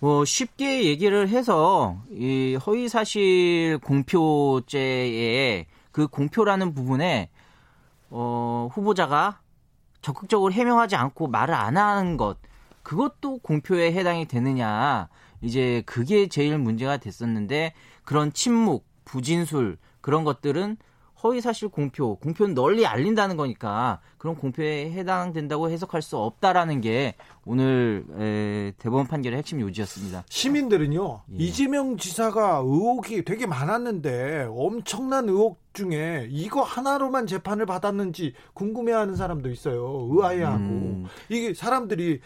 뭐 0.00 0.24
쉽게 0.24 0.84
얘기를 0.84 1.28
해서 1.28 1.96
이 2.10 2.58
허위 2.66 2.88
사실 2.88 3.78
공표죄에 3.84 5.66
그 5.92 6.08
공표라는 6.08 6.74
부분에 6.74 7.30
어, 8.10 8.68
후보자가 8.72 9.38
적극적으로 10.02 10.52
해명하지 10.52 10.96
않고 10.96 11.28
말을 11.28 11.54
안 11.54 11.76
하는 11.76 12.16
것 12.16 12.38
그것도 12.82 13.38
공표에 13.38 13.92
해당이 13.92 14.26
되느냐 14.26 15.08
이제 15.42 15.82
그게 15.86 16.28
제일 16.28 16.58
문제가 16.58 16.96
됐었는데 16.96 17.74
그런 18.04 18.32
침묵, 18.32 18.86
부진술 19.04 19.76
그런 20.00 20.24
것들은 20.24 20.76
허위 21.22 21.40
사실 21.40 21.68
공표, 21.68 22.16
공표는 22.16 22.54
널리 22.54 22.84
알린다는 22.84 23.36
거니까 23.36 24.00
그런 24.18 24.34
공표에 24.34 24.90
해당된다고 24.90 25.70
해석할 25.70 26.02
수 26.02 26.16
없다라는 26.16 26.80
게 26.80 27.14
오늘 27.44 28.04
에, 28.18 28.72
대법원 28.78 29.06
판결의 29.06 29.38
핵심 29.38 29.60
요지였습니다. 29.60 30.24
시민들은요 30.28 31.22
예. 31.32 31.36
이재명 31.36 31.96
지사가 31.96 32.62
의혹이 32.64 33.24
되게 33.24 33.46
많았는데 33.46 34.48
엄청난 34.50 35.28
의혹 35.28 35.60
중에 35.74 36.26
이거 36.30 36.62
하나로만 36.62 37.26
재판을 37.26 37.66
받았는지 37.66 38.34
궁금해하는 38.54 39.14
사람도 39.14 39.48
있어요. 39.50 40.08
의아해하고 40.10 40.58
음. 40.58 41.06
이게 41.28 41.54
사람들이 41.54 42.20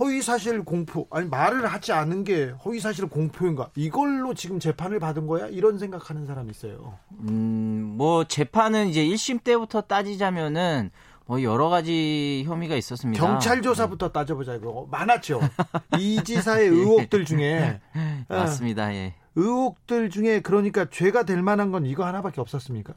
허위 0.00 0.22
사실 0.22 0.64
공표 0.64 1.06
아니 1.10 1.28
말을 1.28 1.66
하지 1.66 1.92
않은 1.92 2.24
게 2.24 2.54
허위 2.64 2.80
사실 2.80 3.06
공표인가 3.06 3.70
이걸로 3.76 4.32
지금 4.32 4.58
재판을 4.58 4.98
받은 4.98 5.26
거야 5.26 5.46
이런 5.46 5.78
생각하는 5.78 6.26
사람이 6.26 6.50
있어요. 6.50 6.98
음뭐 7.28 8.24
재판은 8.24 8.88
이제 8.88 9.04
1심 9.04 9.44
때부터 9.44 9.82
따지자면은 9.82 10.90
뭐 11.26 11.42
여러 11.42 11.68
가지 11.68 12.42
혐의가 12.46 12.74
있었습니다. 12.74 13.24
경찰 13.24 13.62
조사부터 13.62 14.08
네. 14.08 14.12
따져보자 14.12 14.54
이거 14.54 14.88
많았죠. 14.90 15.40
이 16.00 16.20
지사의 16.24 16.68
의혹들 16.68 17.24
중에 17.26 17.80
맞습니다. 18.26 18.92
예. 18.94 19.14
의혹들 19.36 20.10
중에 20.10 20.40
그러니까 20.40 20.86
죄가 20.90 21.22
될 21.24 21.42
만한 21.42 21.70
건 21.70 21.86
이거 21.86 22.04
하나밖에 22.04 22.40
없었습니까? 22.40 22.94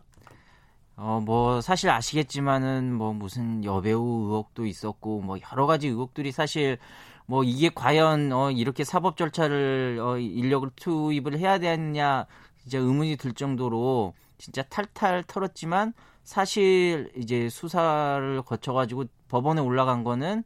어, 0.96 1.20
뭐, 1.26 1.60
사실 1.62 1.90
아시겠지만은, 1.90 2.94
뭐, 2.94 3.14
무슨 3.14 3.64
여배우 3.64 4.28
의혹도 4.28 4.66
있었고, 4.66 5.22
뭐, 5.22 5.38
여러 5.52 5.66
가지 5.66 5.88
의혹들이 5.88 6.32
사실, 6.32 6.78
뭐, 7.26 7.44
이게 7.44 7.70
과연, 7.74 8.32
어, 8.32 8.52
이렇게 8.52 8.84
사법 8.84 9.18
절차를, 9.18 10.00
어, 10.02 10.18
인력을 10.20 10.70
투입을 10.76 11.40
해야 11.40 11.58
되느냐, 11.58 12.28
이제 12.66 12.78
의문이 12.78 13.18
들 13.18 13.34
정도로, 13.34 14.14
진짜 14.38 14.62
탈탈 14.64 15.24
털었지만, 15.24 15.94
사실, 16.24 17.12
이제 17.18 17.50
수사를 17.50 18.42
거쳐가지고 18.44 19.06
법원에 19.30 19.62
올라간 19.62 20.04
거는, 20.04 20.44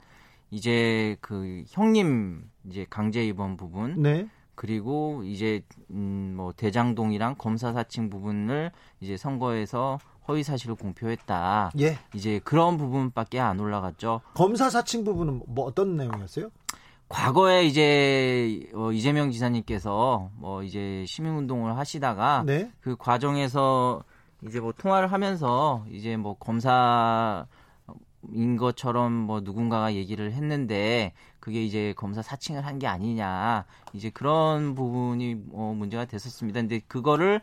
이제 0.50 1.18
그 1.20 1.64
형님, 1.68 2.50
이제 2.70 2.86
강제 2.90 3.26
입원 3.26 3.58
부분. 3.58 4.02
네. 4.02 4.28
그리고 4.56 5.22
이제 5.26 5.62
음 5.92 6.18
뭐 6.38 6.54
대장동이랑 6.54 7.36
검사 7.38 7.74
사칭 7.74 8.10
부분을 8.12 8.72
이제 9.02 9.18
선거에서 9.18 9.98
허위 10.28 10.44
사실을 10.44 10.76
공표했다. 10.76 11.72
예. 11.80 11.98
이제 12.14 12.40
그런 12.44 12.78
부분밖에 12.78 13.40
안 13.40 13.60
올라갔죠. 13.60 14.22
검사 14.34 14.70
사칭 14.70 15.04
부분은 15.04 15.44
뭐 15.48 15.66
어떤 15.66 15.96
내용이었어요? 15.96 16.50
과거에 17.10 17.64
이제 17.64 18.70
어, 18.74 18.92
이재명 18.92 19.32
지사님께서 19.32 20.30
뭐 20.36 20.64
이제 20.64 21.06
시민운동을 21.08 21.78
하시다가 21.78 22.44
네? 22.46 22.70
그 22.82 22.98
과정에서 22.98 24.04
이제 24.46 24.60
뭐 24.60 24.74
통화를 24.78 25.12
하면서 25.12 25.86
이제 25.90 26.18
뭐 26.18 26.36
검사 26.38 27.48
인 28.34 28.58
것처럼 28.58 29.14
뭐 29.14 29.42
누군가가 29.42 29.94
얘기를 29.94 30.34
했는데 30.34 31.14
그게 31.40 31.64
이제 31.64 31.94
검사 31.96 32.22
사칭을 32.22 32.66
한 32.66 32.80
게 32.80 32.88
아니냐 32.88 33.66
이제 33.94 34.10
그런 34.10 34.76
부분이 34.76 35.44
어 35.54 35.74
문제가 35.78 36.06
됐었습니다. 36.06 36.62
근데 36.62 36.80
그거를 36.88 37.42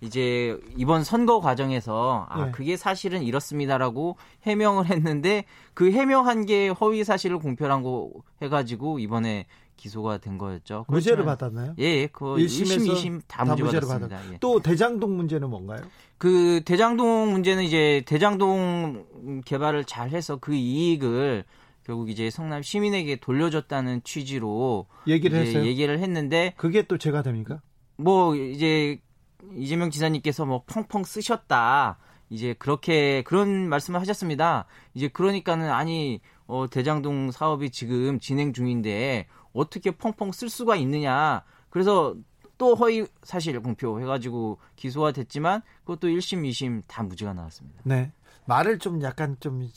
이제 0.00 0.58
이번 0.76 1.04
선거 1.04 1.40
과정에서 1.40 2.26
아 2.28 2.46
네. 2.46 2.50
그게 2.52 2.76
사실은 2.76 3.22
이렇습니다라고 3.22 4.16
해명을 4.42 4.86
했는데 4.86 5.44
그 5.74 5.90
해명한 5.92 6.46
게 6.46 6.68
허위 6.68 7.04
사실을 7.04 7.38
공표한 7.38 7.82
거 7.82 8.10
해가지고 8.42 8.98
이번에 8.98 9.46
기소가 9.76 10.18
된 10.18 10.38
거였죠. 10.38 10.86
무죄를 10.88 11.24
받았나요? 11.24 11.74
예, 11.78 11.84
예. 11.84 12.06
그 12.06 12.24
1심, 12.36 12.86
2심 12.90 13.20
다, 13.26 13.44
다 13.44 13.54
무죄 13.54 13.64
받았습니다. 13.80 14.16
받았... 14.16 14.32
예. 14.32 14.38
또 14.40 14.60
대장동 14.60 15.16
문제는 15.16 15.48
뭔가요? 15.50 15.82
그 16.18 16.62
대장동 16.64 17.30
문제는 17.32 17.64
이제 17.64 18.02
대장동 18.06 19.42
개발을 19.44 19.84
잘 19.84 20.10
해서 20.10 20.36
그 20.36 20.54
이익을 20.54 21.44
결국 21.84 22.10
이제 22.10 22.30
성남 22.30 22.62
시민에게 22.62 23.16
돌려줬다는 23.16 24.02
취지로 24.02 24.86
얘기를 25.06 25.38
했어요. 25.38 25.64
얘기를 25.64 25.98
했는데 26.00 26.54
그게 26.56 26.82
또 26.82 26.98
제가 26.98 27.22
됩니까? 27.22 27.60
뭐 27.96 28.34
이제 28.34 29.00
이재명 29.54 29.90
지사님께서 29.90 30.46
뭐 30.46 30.64
펑펑 30.66 31.04
쓰셨다. 31.04 31.98
이제 32.28 32.54
그렇게 32.58 33.22
그런 33.22 33.68
말씀을 33.68 34.00
하셨습니다. 34.00 34.66
이제 34.94 35.08
그러니까는 35.08 35.70
아니 35.70 36.20
어 36.46 36.66
대장동 36.68 37.30
사업이 37.30 37.70
지금 37.70 38.18
진행 38.18 38.52
중인데 38.52 39.28
어떻게 39.52 39.92
펑펑 39.92 40.32
쓸 40.32 40.48
수가 40.48 40.76
있느냐. 40.76 41.44
그래서 41.70 42.16
또 42.58 42.74
허위 42.74 43.06
사실 43.22 43.60
공표 43.60 44.00
해가지고 44.00 44.58
기소가 44.76 45.12
됐지만 45.12 45.62
그것도 45.84 46.08
1심, 46.08 46.48
2심 46.48 46.82
다 46.86 47.02
무죄가 47.02 47.32
나왔습니다. 47.32 47.82
네. 47.84 48.12
말을 48.46 48.78
좀 48.78 49.02
약간 49.02 49.36
좀 49.40 49.68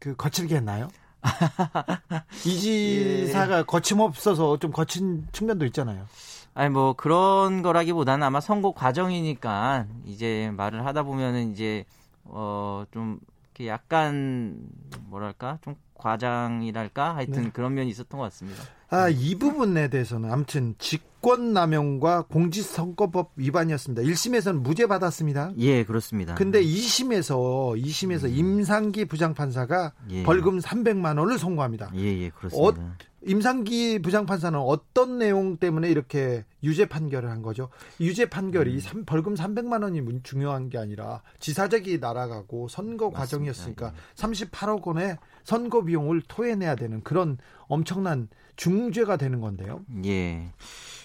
그 0.00 0.16
거칠게 0.16 0.56
했나요? 0.56 0.88
이 2.46 2.58
지사가 2.58 3.58
예. 3.58 3.62
거침없어서 3.62 4.58
좀 4.58 4.72
거친 4.72 5.28
측면도 5.30 5.66
있잖아요. 5.66 6.06
아니 6.54 6.70
뭐 6.70 6.94
그런 6.94 7.62
거라기보다는 7.62 8.26
아마 8.26 8.40
선거 8.40 8.72
과정이니까 8.72 9.86
이제 10.06 10.50
말을 10.56 10.84
하다 10.86 11.04
보면은 11.04 11.52
이제 11.52 11.84
어좀 12.24 13.20
약간 13.66 14.56
뭐랄까 15.02 15.58
좀 15.60 15.76
과장이랄까 15.94 17.14
하여튼 17.14 17.44
네. 17.44 17.50
그런 17.50 17.74
면이 17.74 17.90
있었던 17.90 18.18
것 18.18 18.24
같습니다. 18.24 18.62
아, 18.88 19.10
이 19.10 19.34
부분에 19.34 19.88
대해서는 19.88 20.32
아무튼 20.32 20.74
직 20.78 21.09
권남용과 21.22 22.22
공직선거법 22.22 23.32
위반이었습니다. 23.36 24.02
1심에서는 24.02 24.60
무죄 24.60 24.86
받았습니다. 24.86 25.52
예, 25.58 25.84
그렇습니다. 25.84 26.34
근데 26.34 26.62
2심에서 26.62 27.80
2심에서 27.80 28.24
음. 28.24 28.34
임상기 28.34 29.04
부장판사가 29.04 29.92
예. 30.10 30.22
벌금 30.22 30.58
300만 30.58 31.18
원을 31.18 31.38
선고합니다. 31.38 31.92
예, 31.96 32.00
예, 32.00 32.30
그렇습니다. 32.30 32.82
어, 32.82 32.94
임상기 33.22 34.00
부장판사는 34.00 34.58
어떤 34.58 35.18
내용 35.18 35.58
때문에 35.58 35.90
이렇게 35.90 36.44
유죄 36.62 36.86
판결을 36.86 37.30
한 37.30 37.42
거죠? 37.42 37.68
유죄 38.00 38.24
판결이 38.24 38.74
음. 38.74 38.80
3, 38.80 39.04
벌금 39.04 39.34
300만 39.34 39.82
원이 39.82 40.02
중요한 40.22 40.70
게 40.70 40.78
아니라 40.78 41.22
지사직이 41.38 41.98
날아가고 41.98 42.68
선거 42.68 43.10
맞습니다. 43.10 43.18
과정이었으니까 43.18 43.88
예. 43.88 44.14
38억 44.14 44.86
원의 44.86 45.18
선거 45.44 45.84
비용을 45.84 46.22
토해내야 46.28 46.76
되는 46.76 47.02
그런 47.02 47.36
엄청난 47.68 48.28
중죄가 48.56 49.16
되는 49.16 49.40
건데요. 49.40 49.84
예. 50.04 50.52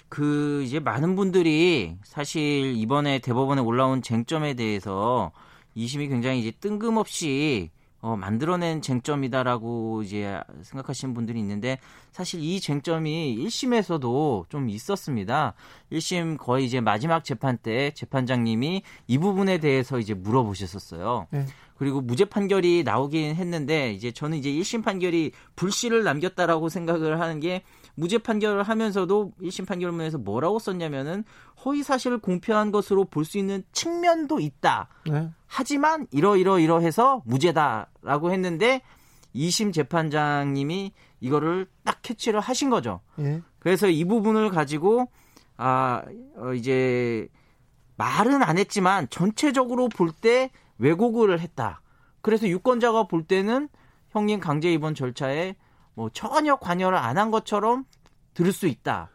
그 0.09 0.63
이제 0.63 0.79
많은 0.79 1.15
분들이 1.15 1.97
사실 2.03 2.75
이번에 2.75 3.19
대법원에 3.19 3.61
올라온 3.61 4.01
쟁점에 4.01 4.53
대해서 4.53 5.31
이심이 5.73 6.07
굉장히 6.07 6.39
이제 6.39 6.51
뜬금없이 6.51 7.69
어, 8.05 8.15
만들어낸 8.15 8.83
쟁점이다라고 8.83 10.03
이제 10.03 10.39
생각하시는 10.61 11.15
분들이 11.15 11.39
있는데 11.39 11.79
사실 12.11 12.39
이 12.39 12.59
쟁점이 12.59 13.35
1심에서도 13.39 14.47
좀 14.47 14.69
있었습니다. 14.69 15.55
1심 15.91 16.37
거의 16.37 16.65
이제 16.65 16.81
마지막 16.81 17.23
재판 17.23 17.57
때 17.57 17.89
재판장님이 17.95 18.83
이 19.07 19.17
부분에 19.17 19.57
대해서 19.57 19.97
이제 19.97 20.13
물어보셨었어요. 20.13 21.25
네. 21.31 21.47
그리고 21.77 21.99
무죄 21.99 22.25
판결이 22.25 22.83
나오긴 22.83 23.35
했는데 23.35 23.91
이제 23.91 24.11
저는 24.11 24.37
이제 24.37 24.51
1심 24.51 24.83
판결이 24.83 25.31
불씨를 25.55 26.03
남겼다라고 26.03 26.69
생각을 26.69 27.19
하는 27.19 27.39
게 27.39 27.63
무죄 27.95 28.17
판결을 28.17 28.63
하면서도 28.63 29.31
1심 29.41 29.65
판결문에서 29.67 30.17
뭐라고 30.17 30.59
썼냐면은 30.59 31.23
허위 31.63 31.81
사실을 31.83 32.17
공표한 32.19 32.71
것으로 32.71 33.05
볼 33.05 33.25
수 33.25 33.37
있는 33.37 33.63
측면도 33.71 34.39
있다. 34.39 34.87
네. 35.09 35.29
하지만 35.47 36.05
이러이러 36.11 36.59
이러해서 36.59 37.21
무죄다라고 37.25 38.31
했는데 38.31 38.81
2심 39.33 39.73
재판장님이 39.73 40.91
이거를 41.21 41.67
딱 41.83 42.01
캐치를 42.01 42.39
하신 42.39 42.69
거죠. 42.69 43.01
네. 43.15 43.41
그래서 43.59 43.87
이 43.87 44.03
부분을 44.05 44.49
가지고 44.49 45.09
아 45.57 46.03
어, 46.37 46.53
이제 46.53 47.27
말은 47.97 48.43
안 48.43 48.57
했지만 48.57 49.07
전체적으로 49.09 49.87
볼 49.89 50.11
때 50.11 50.51
왜곡을 50.77 51.39
했다. 51.39 51.81
그래서 52.21 52.47
유권자가 52.47 53.07
볼 53.07 53.23
때는 53.23 53.69
형님 54.09 54.39
강제 54.39 54.71
입원 54.73 54.93
절차에 54.95 55.55
뭐 55.95 56.09
전혀 56.13 56.55
관여를 56.57 56.97
안 56.97 57.17
한 57.17 57.31
것처럼 57.31 57.85
들을 58.33 58.51
수 58.51 58.67
있다. 58.67 59.09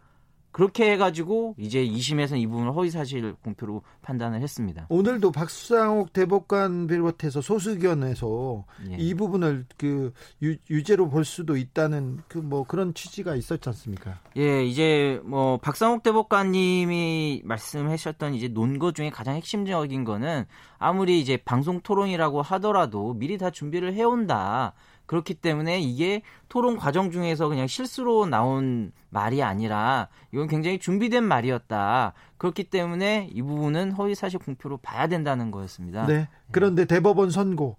그렇게 0.52 0.90
해가지고 0.90 1.54
이제 1.58 1.86
2심에서는 1.86 2.40
이 2.40 2.46
부분을 2.48 2.74
허위사실 2.74 3.34
공표로 3.44 3.82
판단을 4.02 4.42
했습니다. 4.42 4.86
오늘도 4.88 5.30
박수상옥 5.30 6.12
대법관 6.12 6.88
비롯해서 6.88 7.40
소수견에서 7.40 8.64
예. 8.90 8.96
이 8.96 9.14
부분을 9.14 9.66
그 9.76 10.12
유, 10.42 10.56
유죄로 10.68 11.08
볼 11.08 11.24
수도 11.24 11.56
있다는 11.56 12.22
그 12.26 12.38
뭐 12.38 12.64
그런 12.64 12.94
취지가 12.94 13.36
있었지 13.36 13.68
않습니까? 13.68 14.18
예, 14.38 14.64
이제 14.64 15.20
뭐 15.24 15.58
박상옥 15.58 16.02
대법관님이 16.02 17.42
말씀하셨던 17.44 18.34
이제 18.34 18.48
논거 18.48 18.90
중에 18.92 19.10
가장 19.10 19.36
핵심적인 19.36 20.02
거는 20.04 20.46
아무리 20.78 21.20
이제 21.20 21.36
방송 21.36 21.80
토론이라고 21.80 22.42
하더라도 22.42 23.14
미리 23.14 23.38
다 23.38 23.50
준비를 23.50 23.94
해온다. 23.94 24.72
그렇기 25.10 25.34
때문에 25.34 25.80
이게 25.80 26.22
토론 26.48 26.76
과정 26.76 27.10
중에서 27.10 27.48
그냥 27.48 27.66
실수로 27.66 28.26
나온 28.26 28.92
말이 29.08 29.42
아니라 29.42 30.06
이건 30.32 30.46
굉장히 30.46 30.78
준비된 30.78 31.24
말이었다. 31.24 32.12
그렇기 32.36 32.70
때문에 32.70 33.28
이 33.32 33.42
부분은 33.42 33.90
허위 33.90 34.14
사실 34.14 34.38
공표로 34.38 34.76
봐야 34.76 35.08
된다는 35.08 35.50
거였습니다. 35.50 36.06
네. 36.06 36.28
그런데 36.52 36.84
대법원 36.84 37.30
선고, 37.30 37.76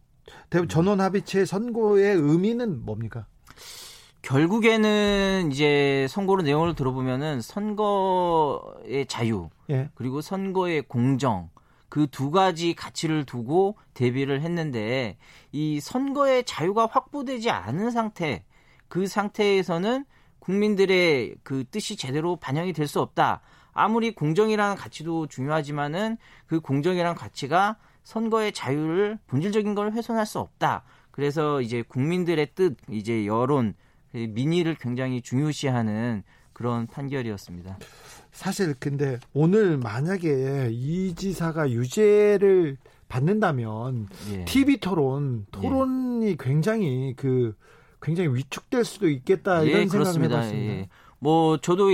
전원 0.68 1.00
합의체 1.00 1.46
선고의 1.46 2.18
의미는 2.18 2.84
뭡니까? 2.84 3.28
결국에는 4.24 5.52
이제 5.54 6.08
선거로 6.10 6.42
내용을 6.42 6.76
들어보면은 6.76 7.40
선거의 7.40 9.06
자유 9.08 9.50
예. 9.70 9.90
그리고 9.96 10.20
선거의 10.20 10.82
공정 10.82 11.50
그 11.92 12.08
두 12.08 12.32
가지 12.32 12.74
가치를 12.74 13.26
두고 13.26 13.76
대비를 13.94 14.42
했는데 14.42 15.18
이 15.52 15.82
선거의 15.82 16.46
자유가 16.46 16.86
확보되지 16.86 17.52
않은 17.52 17.92
상태 17.92 18.46
그 18.88 19.08
상태에서는 19.08 20.06
국민들의 20.40 21.36
그 21.44 21.66
뜻이 21.70 21.98
제대로 21.98 22.38
반영이 22.38 22.72
될 22.72 22.88
수 22.88 23.02
없다. 23.02 23.42
아무리 23.74 24.16
공정이라는 24.16 24.76
가치도 24.78 25.28
중요하지만은 25.28 26.18
그 26.48 26.62
공정이라는 26.62 27.14
가치가 27.16 27.76
선거의 28.04 28.54
자유를 28.54 29.20
본질적인 29.28 29.76
걸 29.76 29.92
훼손할 29.92 30.26
수 30.26 30.40
없다. 30.40 30.84
그래서 31.12 31.62
이제 31.62 31.82
국민들의 31.82 32.54
뜻, 32.56 32.78
이제 32.90 33.26
여론, 33.26 33.76
민의를 34.14 34.76
굉장히 34.76 35.22
중요시하는 35.22 36.24
그런 36.54 36.88
판결이었습니다. 36.88 37.78
사실 38.32 38.74
근데 38.80 39.20
오늘 39.34 39.78
만약에 39.78 40.70
이 40.72 41.14
지사가 41.16 41.70
유죄를 41.72 42.78
받는다면 43.10 44.08
예. 44.32 44.46
TV 44.46 44.78
토론 44.78 45.46
토론이 45.52 46.28
예. 46.28 46.36
굉장히 46.40 47.14
그 47.18 47.56
굉장히 48.02 48.34
위축될 48.34 48.86
수도 48.86 49.10
있겠다 49.10 49.64
이런 49.64 49.82
예, 49.84 49.88
생각을 49.88 50.24
해봤습니다. 50.24 50.54
예. 50.54 50.90
뭐 51.20 51.58
저도 51.58 51.90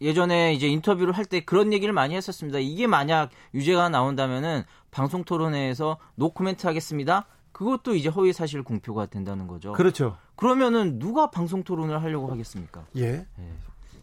예전에 0.00 0.52
이제 0.54 0.66
인터뷰를 0.66 1.12
할 1.12 1.26
때 1.26 1.40
그런 1.44 1.72
얘기를 1.72 1.92
많이 1.92 2.16
했었습니다. 2.16 2.58
이게 2.58 2.86
만약 2.86 3.30
유죄가 3.54 3.88
나온다면은 3.88 4.64
방송 4.90 5.22
토론회에서 5.22 5.98
노코멘트 6.16 6.66
하겠습니다. 6.66 7.26
그것도 7.52 7.94
이제 7.94 8.08
허위 8.08 8.32
사실 8.32 8.62
공표가 8.62 9.06
된다는 9.06 9.46
거죠. 9.46 9.72
그렇죠. 9.74 10.16
그러면은 10.34 10.98
누가 10.98 11.30
방송 11.30 11.62
토론을 11.62 12.02
하려고 12.02 12.30
하겠습니까? 12.32 12.84
예. 12.96 13.26
예. 13.38 13.52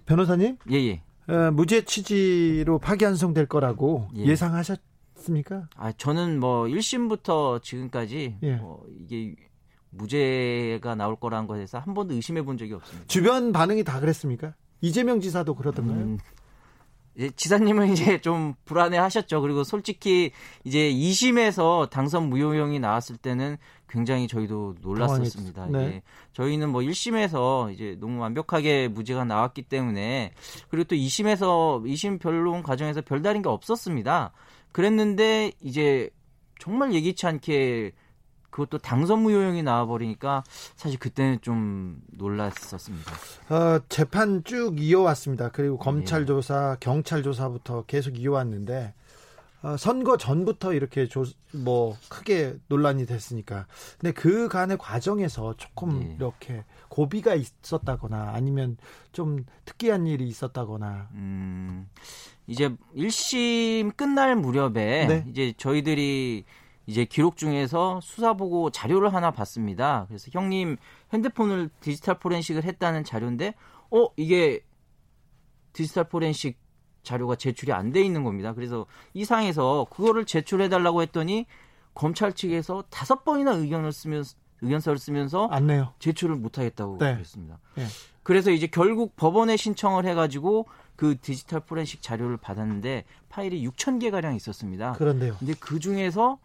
변호사님? 0.05 0.57
예, 0.71 0.75
예. 0.77 1.01
어, 1.29 1.51
무죄 1.51 1.83
취지로 1.83 2.79
파기환송될 2.79 3.45
거라고 3.45 4.07
예. 4.15 4.35
상하셨습니까 4.35 5.69
아, 5.75 5.91
저는 5.91 6.39
뭐 6.39 6.63
1심부터 6.65 7.61
지금까지 7.61 8.37
예. 8.41 8.55
뭐 8.55 8.83
이게 8.99 9.35
무죄가 9.91 10.95
나올 10.95 11.15
거라는 11.15 11.47
것에 11.47 11.59
대해서 11.59 11.79
한 11.79 11.93
번도 11.93 12.13
의심해 12.13 12.41
본 12.41 12.57
적이 12.57 12.73
없습니다. 12.73 13.07
주변 13.07 13.51
반응이 13.51 13.83
다 13.83 13.99
그랬습니까? 13.99 14.53
이재명 14.81 15.19
지사도 15.19 15.55
그러던가요? 15.55 15.97
음, 15.97 16.19
지사님은 17.35 17.91
이제 17.91 18.21
좀 18.21 18.53
불안해 18.65 18.97
하셨죠. 18.97 19.41
그리고 19.41 19.63
솔직히 19.63 20.31
이제 20.63 20.91
2심에서 20.91 21.89
당선 21.89 22.29
무효형이 22.29 22.79
나왔을 22.79 23.17
때는 23.17 23.57
굉장히 23.89 24.27
저희도 24.27 24.75
놀랐었습니다. 24.81 25.67
네. 25.67 25.79
예. 25.79 26.01
저희는 26.33 26.69
뭐 26.69 26.81
1심에서 26.81 27.73
이제 27.73 27.97
너무 27.99 28.21
완벽하게 28.21 28.87
무죄가 28.87 29.25
나왔기 29.25 29.63
때문에 29.63 30.33
그리고 30.69 30.87
또 30.87 30.95
2심에서 30.95 31.83
2심 31.83 32.19
변론 32.19 32.63
과정에서 32.63 33.01
별다른 33.01 33.41
게 33.41 33.49
없었습니다. 33.49 34.31
그랬는데 34.71 35.51
이제 35.61 36.09
정말 36.59 36.93
예기치 36.93 37.25
않게 37.25 37.91
그것도 38.49 38.79
당선 38.79 39.21
무효형이 39.21 39.63
나와버리니까 39.63 40.43
사실 40.75 40.99
그때는 40.99 41.39
좀 41.41 42.01
놀랐었습니다. 42.11 43.11
어, 43.49 43.79
재판 43.89 44.43
쭉 44.43 44.79
이어왔습니다. 44.79 45.49
그리고 45.49 45.77
검찰 45.77 46.21
예. 46.21 46.25
조사, 46.25 46.77
경찰 46.79 47.23
조사부터 47.23 47.83
계속 47.85 48.17
이어왔는데 48.17 48.93
어, 49.61 49.75
선거 49.77 50.15
전부터 50.15 50.73
이렇게 50.73 51.07
조, 51.07 51.25
뭐 51.53 51.97
크게 52.07 52.55
논란이 52.67 53.05
됐으니까. 53.05 53.67
근데 53.99 54.13
그 54.13 54.47
간의 54.47 54.77
과정에서 54.77 55.55
조금 55.57 56.01
예. 56.01 56.15
이렇게 56.15 56.63
고비가 56.87 57.35
있었다거나 57.35 58.31
아니면 58.33 58.77
좀 59.11 59.45
특이한 59.65 60.07
일이 60.07 60.27
있었다거나. 60.27 61.09
음, 61.13 61.89
이제 62.47 62.73
1심 62.95 63.95
끝날 63.95 64.35
무렵에 64.35 65.05
네. 65.07 65.25
이제 65.29 65.53
저희들이 65.57 66.45
이제 66.89 67.05
기록 67.05 67.37
중에서 67.37 67.99
수사 68.01 68.33
보고 68.33 68.71
자료를 68.71 69.13
하나 69.13 69.29
봤습니다. 69.29 70.05
그래서 70.07 70.29
형님 70.31 70.77
핸드폰을 71.13 71.69
디지털 71.81 72.17
포렌식을 72.17 72.63
했다는 72.63 73.03
자료인데, 73.03 73.53
어 73.91 74.07
이게 74.17 74.61
디지털 75.71 76.05
포렌식 76.05 76.57
자료가 77.03 77.35
제출이 77.35 77.71
안 77.73 77.91
돼 77.91 78.01
있는 78.01 78.23
겁니다. 78.23 78.55
그래서 78.55 78.87
이 79.13 79.23
상에서 79.23 79.85
그거를 79.91 80.25
제출해 80.25 80.67
달라고 80.67 81.03
했더니 81.03 81.45
검찰 81.93 82.33
측에서 82.33 82.83
다섯 82.89 83.23
번이나 83.23 83.51
의견을 83.51 83.91
쓰면 83.91 84.23
의견서를 84.61 84.97
쓰면서 84.97 85.47
안 85.51 85.67
내요. 85.67 85.93
제출을 85.99 86.35
못 86.37 86.57
하겠다고 86.57 86.97
네. 86.97 87.13
그랬습니다. 87.13 87.59
네. 87.75 87.85
그래서 88.23 88.49
이제 88.49 88.65
결국 88.65 89.15
법원에 89.15 89.57
신청을 89.57 90.05
해 90.07 90.15
가지고 90.15 90.65
그 90.95 91.17
디지털 91.21 91.59
포렌식 91.59 92.01
자료를 92.01 92.37
받았는데 92.37 93.05
파일이 93.29 93.63
6천 93.69 94.01
개 94.01 94.09
가량 94.09 94.35
있었습니다. 94.35 94.93
그런데요. 94.93 95.35
근데 95.37 95.53
그 95.59 95.79
중에서 95.79 96.39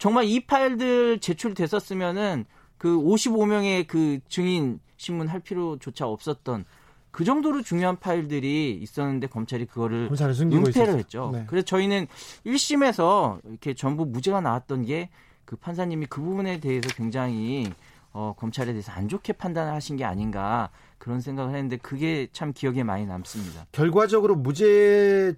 정말 0.00 0.24
이 0.24 0.40
파일들 0.40 1.20
제출됐었으면은 1.20 2.44
그 2.76 2.88
55명의 2.88 3.86
그 3.86 4.18
증인 4.28 4.80
신문 4.96 5.28
할 5.28 5.38
필요조차 5.38 6.06
없었던 6.06 6.64
그 7.12 7.24
정도로 7.24 7.62
중요한 7.62 7.98
파일들이 7.98 8.78
있었는데 8.82 9.28
검찰이 9.28 9.66
그거를 9.66 10.08
은폐를 10.10 10.98
했죠. 10.98 11.30
네. 11.32 11.44
그래서 11.46 11.64
저희는 11.64 12.08
1심에서 12.46 13.40
이렇게 13.44 13.74
전부 13.74 14.04
무죄가 14.04 14.40
나왔던 14.40 14.86
게 14.86 15.10
그 15.50 15.56
판사님이 15.56 16.06
그 16.06 16.20
부분에 16.20 16.60
대해서 16.60 16.88
굉장히 16.94 17.72
어, 18.12 18.34
검찰에 18.38 18.66
대해서 18.66 18.92
안 18.92 19.08
좋게 19.08 19.32
판단을 19.32 19.72
하신 19.72 19.96
게 19.96 20.04
아닌가 20.04 20.70
그런 20.96 21.20
생각을 21.20 21.56
했는데 21.56 21.76
그게 21.76 22.28
참 22.32 22.52
기억에 22.52 22.84
많이 22.84 23.04
남습니다. 23.04 23.66
결과적으로 23.72 24.36
무죄 24.36 25.34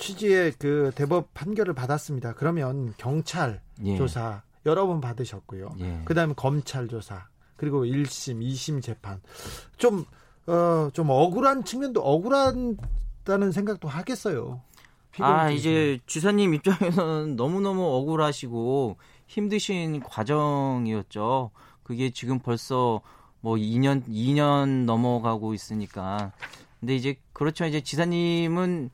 취지의 0.00 0.54
그 0.58 0.90
대법 0.94 1.32
판결을 1.34 1.74
받았습니다. 1.74 2.34
그러면 2.34 2.94
경찰 2.96 3.60
예. 3.84 3.96
조사 3.96 4.42
여러 4.66 4.86
번 4.86 5.00
받으셨고요. 5.00 5.70
예. 5.80 6.00
그다음에 6.04 6.34
검찰 6.36 6.88
조사 6.88 7.26
그리고 7.56 7.84
1심, 7.84 8.42
2심 8.42 8.82
재판 8.82 9.20
좀 9.76 10.04
어, 10.46 10.88
좀 10.92 11.10
억울한 11.10 11.64
측면도 11.64 12.00
억울하다는 12.02 13.52
생각도 13.52 13.88
하겠어요. 13.88 14.62
아, 15.18 15.50
이제 15.50 15.98
주사님 16.06 16.54
입장에서는 16.54 17.36
너무너무 17.36 17.84
억울하시고 17.84 18.96
힘드신 19.26 20.00
과정이었죠. 20.00 21.50
그게 21.82 22.10
지금 22.10 22.38
벌써 22.38 23.02
뭐 23.40 23.56
2년 23.56 24.06
2년 24.08 24.84
넘어가고 24.84 25.52
있으니까. 25.52 26.32
근데 26.78 26.96
이제 26.96 27.16
그렇죠. 27.32 27.66
이제 27.66 27.82
지사님은 27.82 28.90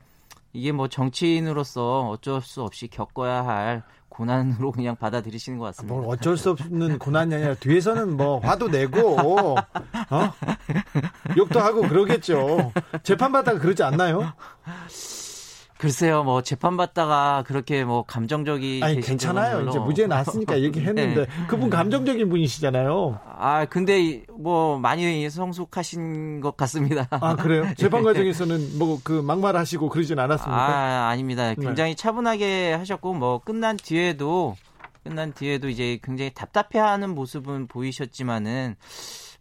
이게 0.57 0.71
뭐 0.71 0.87
정치인으로서 0.87 2.09
어쩔 2.09 2.41
수 2.41 2.63
없이 2.63 2.87
겪어야 2.87 3.45
할 3.45 3.83
고난으로 4.09 4.71
그냥 4.71 4.95
받아들이시는 4.95 5.59
것 5.59 5.65
같습니다. 5.65 5.93
뭘 5.93 6.05
어쩔 6.07 6.35
수 6.35 6.49
없는 6.49 6.97
고난이 6.97 7.35
아니라 7.35 7.53
뒤에서는 7.53 8.17
뭐 8.17 8.39
화도 8.39 8.69
내고 8.69 9.19
어? 9.19 10.33
욕도 11.37 11.59
하고 11.59 11.81
그러겠죠. 11.83 12.71
재판 13.03 13.31
받다가 13.31 13.59
그러지 13.59 13.83
않나요? 13.83 14.33
글쎄요, 15.77 16.23
뭐 16.23 16.41
재판 16.41 16.75
받다가 16.77 17.43
그렇게 17.47 17.83
뭐 17.83 18.03
감정적이 18.03 18.81
아니 18.83 18.99
괜찮아요. 19.01 19.67
이제 19.67 19.79
무죄 19.79 20.07
났으니까 20.07 20.61
얘기했는데 20.61 21.25
네. 21.25 21.47
그분 21.47 21.69
감정적인 21.69 22.29
분이시잖아요. 22.29 23.19
아 23.37 23.65
근데 23.65 24.23
뭐 24.37 24.77
많이 24.79 25.29
성숙하신 25.29 26.41
것 26.41 26.57
같습니다. 26.57 27.07
아 27.11 27.35
그래요? 27.35 27.65
재판 27.77 28.03
과정에서는 28.03 28.77
뭐 28.77 28.97
그 29.03 29.21
막말하시고 29.21 29.89
그러진 29.89 30.19
않았습니까? 30.19 30.57
아 30.57 31.09
아닙니다. 31.09 31.49
네. 31.49 31.55
굉장히 31.55 31.91
네. 31.91 31.95
차분하게 31.95 32.73
하셨고 32.73 33.13
뭐 33.13 33.39
끝난 33.39 33.77
뒤에도 33.77 34.55
끝난 35.03 35.33
뒤에도 35.33 35.69
이제 35.69 35.99
굉장히 36.03 36.33
답답해하는 36.33 37.13
모습은 37.15 37.67
보이셨지만은 37.67 38.75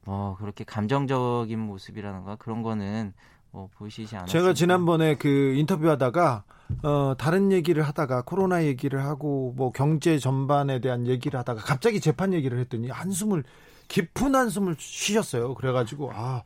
뭐 0.04 0.36
그렇게 0.36 0.62
감정적인 0.64 1.58
모습이라는 1.58 2.24
가 2.24 2.36
그런 2.36 2.62
거는 2.62 3.12
뭐 3.56 3.70
보시지 3.74 4.14
않았어요. 4.14 4.30
제가 4.30 4.52
지난번에 4.52 5.14
그 5.14 5.54
인터뷰하다가 5.56 6.44
어 6.82 7.14
다른 7.16 7.52
얘기를 7.52 7.82
하다가 7.82 8.22
코로나 8.22 8.64
얘기를 8.64 9.02
하고 9.02 9.54
뭐 9.56 9.72
경제 9.72 10.18
전반에 10.18 10.80
대한 10.82 11.06
얘기를 11.06 11.40
하다가 11.40 11.62
갑자기 11.62 12.00
재판 12.00 12.34
얘기를 12.34 12.58
했더니 12.58 12.90
한숨을 12.90 13.44
깊은 13.88 14.34
한숨을 14.34 14.76
쉬셨어요. 14.78 15.54
그래가지고 15.54 16.12
아. 16.12 16.42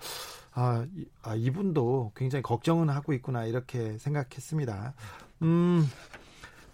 아, 0.53 0.85
아, 1.23 1.37
이분도 1.37 2.11
굉장히 2.17 2.43
걱정은 2.43 2.89
하고 2.89 3.13
있구나, 3.13 3.45
이렇게 3.45 3.97
생각했습니다. 3.99 4.95
음, 5.43 5.89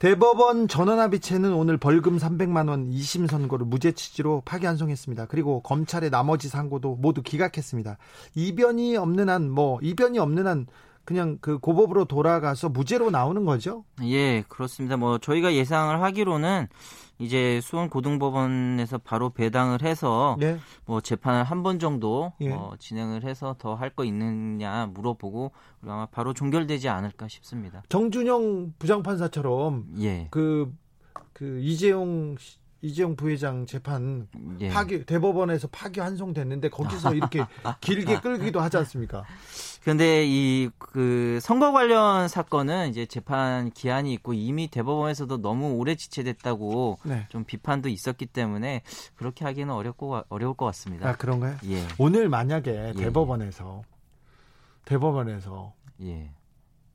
대법원 0.07 0.69
전원합의체는 0.69 1.53
오늘 1.53 1.79
벌금 1.79 2.17
300만 2.17 2.69
원 2.69 2.93
2심 2.93 3.29
선고를 3.29 3.67
무죄 3.67 3.91
취지로 3.91 4.41
파기환송했습니다. 4.45 5.27
그리고 5.27 5.63
검찰의 5.63 6.11
나머지 6.11 6.49
상고도 6.49 6.95
모두 6.95 7.23
기각했습니다. 7.23 7.99
이변이 8.37 8.97
없는 8.97 9.29
한 9.29 9.51
뭐 9.51 9.81
이변이 9.83 10.21
없는 10.21 10.47
한 10.47 10.67
그냥 11.07 11.39
그 11.41 11.59
고법으로 11.59 12.05
돌아가서 12.05 12.69
무죄로 12.69 13.11
나오는 13.11 13.45
거죠? 13.47 13.85
예, 14.03 14.43
그렇습니다. 14.49 14.97
뭐 14.99 15.17
저희가 15.19 15.55
예상을 15.55 16.03
하기로는 16.03 16.67
이제 17.19 17.61
수원 17.63 17.89
고등법원에서 17.89 18.99
바로 18.99 19.31
배당을 19.31 19.83
해서 19.83 20.37
예. 20.43 20.59
뭐 20.85 21.01
재판을 21.01 21.45
한 21.45 21.63
번 21.63 21.79
정도 21.79 22.33
예. 22.43 22.51
어, 22.53 22.75
진행을 22.79 23.25
해서 23.25 23.55
더 23.59 23.75
할 23.77 23.91
거 23.91 24.05
있느냐 24.05 24.87
물어보고 24.93 25.53
아마 25.85 26.05
바로 26.07 26.35
종결되지 26.35 26.89
않을까 26.91 27.29
싶습니다. 27.29 27.83
정준영 27.89 28.75
부장판사처럼 28.79 29.87
예. 30.01 30.29
그, 30.31 30.71
그 31.33 31.61
이재용 31.63 32.37
이재용 32.87 33.17
부회장 33.17 33.67
재판 33.67 34.29
예. 34.61 34.69
파기 34.69 35.05
대법원에서 35.05 35.69
파기 35.69 36.01
환송됐는데 36.01 36.71
거기서 36.71 37.15
이렇게 37.15 37.45
길게 37.81 38.21
끌기도 38.21 38.61
하지 38.61 38.77
않습니까? 38.79 39.25
그런데 39.83 40.25
이 40.27 40.71
그 40.97 41.39
선거 41.43 41.73
관련 41.73 42.27
사건은 42.27 42.89
이제 42.89 43.05
재판 43.07 43.71
기한이 43.71 44.13
있고 44.15 44.33
이미 44.33 44.69
대법원에서도 44.69 45.43
너무 45.43 45.75
오래 45.75 45.95
지체됐다고 45.95 46.99
네. 47.05 47.27
좀 47.29 47.45
비판도 47.45 47.89
있었기 47.89 48.27
때문에 48.27 48.83
그렇게 49.15 49.45
하기는 49.45 49.73
어렵고 49.73 50.23
어려울 50.29 50.55
것 50.55 50.65
같습니다. 50.67 51.09
아 51.09 51.13
그런가요? 51.17 51.57
예. 51.67 51.87
오늘 51.99 52.29
만약에 52.29 52.95
예. 52.97 52.99
대법원에서 52.99 53.83
대법원에서 54.87 55.75
예. 56.03 56.31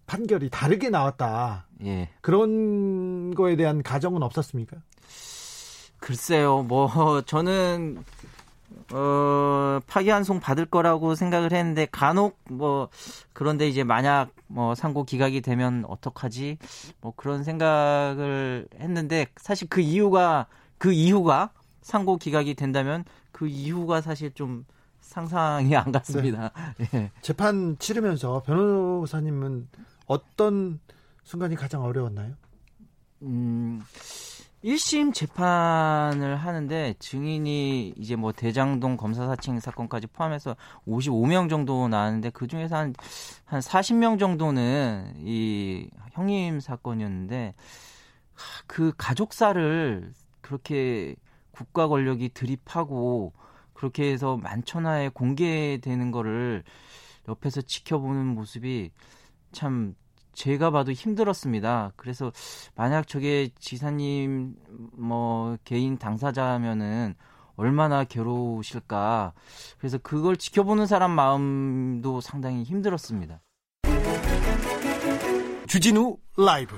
판결이 0.07 0.49
다르게 0.49 0.89
나왔다. 0.89 1.67
예. 1.85 2.09
그런 2.21 3.33
거에 3.35 3.55
대한 3.55 3.83
가정은 3.83 4.23
없었습니까? 4.23 4.77
글쎄요, 6.01 6.63
뭐 6.63 6.89
저는 7.25 8.03
어, 8.91 9.79
파기환송 9.87 10.39
받을 10.41 10.65
거라고 10.65 11.15
생각을 11.15 11.53
했는데 11.53 11.87
간혹 11.89 12.37
뭐 12.49 12.89
그런데 13.31 13.69
이제 13.69 13.83
만약 13.83 14.31
뭐 14.47 14.75
상고 14.75 15.05
기각이 15.05 15.41
되면 15.41 15.85
어떡하지? 15.87 16.57
뭐 16.99 17.13
그런 17.15 17.43
생각을 17.43 18.67
했는데 18.79 19.27
사실 19.37 19.69
그 19.69 19.79
이유가 19.79 20.47
그 20.77 20.91
이유가 20.91 21.51
상고 21.81 22.17
기각이 22.17 22.55
된다면 22.55 23.05
그 23.31 23.47
이유가 23.47 24.01
사실 24.01 24.33
좀 24.33 24.65
상상이 25.01 25.75
안 25.75 25.91
갔습니다. 25.91 26.51
네. 26.77 26.89
예. 26.93 27.11
재판 27.21 27.77
치르면서 27.77 28.41
변호사님은 28.43 29.67
어떤 30.07 30.79
순간이 31.23 31.55
가장 31.55 31.83
어려웠나요? 31.83 32.33
음. 33.21 33.81
1심 34.63 35.13
재판을 35.13 36.35
하는데 36.35 36.93
증인이 36.99 37.95
이제 37.97 38.15
뭐 38.15 38.31
대장동 38.31 38.95
검사 38.95 39.25
사칭 39.25 39.59
사건까지 39.59 40.07
포함해서 40.07 40.55
55명 40.87 41.49
정도 41.49 41.87
나왔는데 41.87 42.29
그 42.29 42.47
중에서 42.47 42.75
한, 42.75 42.93
한 43.45 43.59
40명 43.59 44.19
정도는 44.19 45.15
이 45.17 45.89
형님 46.11 46.59
사건이었는데 46.59 47.55
그 48.67 48.93
가족사를 48.97 50.13
그렇게 50.41 51.15
국가 51.51 51.87
권력이 51.87 52.29
드립하고 52.29 53.33
그렇게 53.73 54.11
해서 54.11 54.37
만천하에 54.37 55.09
공개되는 55.09 56.11
거를 56.11 56.63
옆에서 57.27 57.61
지켜보는 57.61 58.27
모습이 58.27 58.91
참 59.51 59.95
제가 60.33 60.71
봐도 60.71 60.91
힘들었습니다. 60.91 61.91
그래서 61.95 62.31
만약 62.75 63.07
저게 63.07 63.49
지사님 63.59 64.55
뭐 64.93 65.57
개인 65.63 65.97
당사자면은 65.97 67.15
얼마나 67.55 68.03
괴로우실까. 68.03 69.33
그래서 69.77 69.97
그걸 69.97 70.37
지켜보는 70.37 70.87
사람 70.87 71.11
마음도 71.11 72.21
상당히 72.21 72.63
힘들었습니다. 72.63 73.41
주진우 75.67 76.17
라이브 76.37 76.75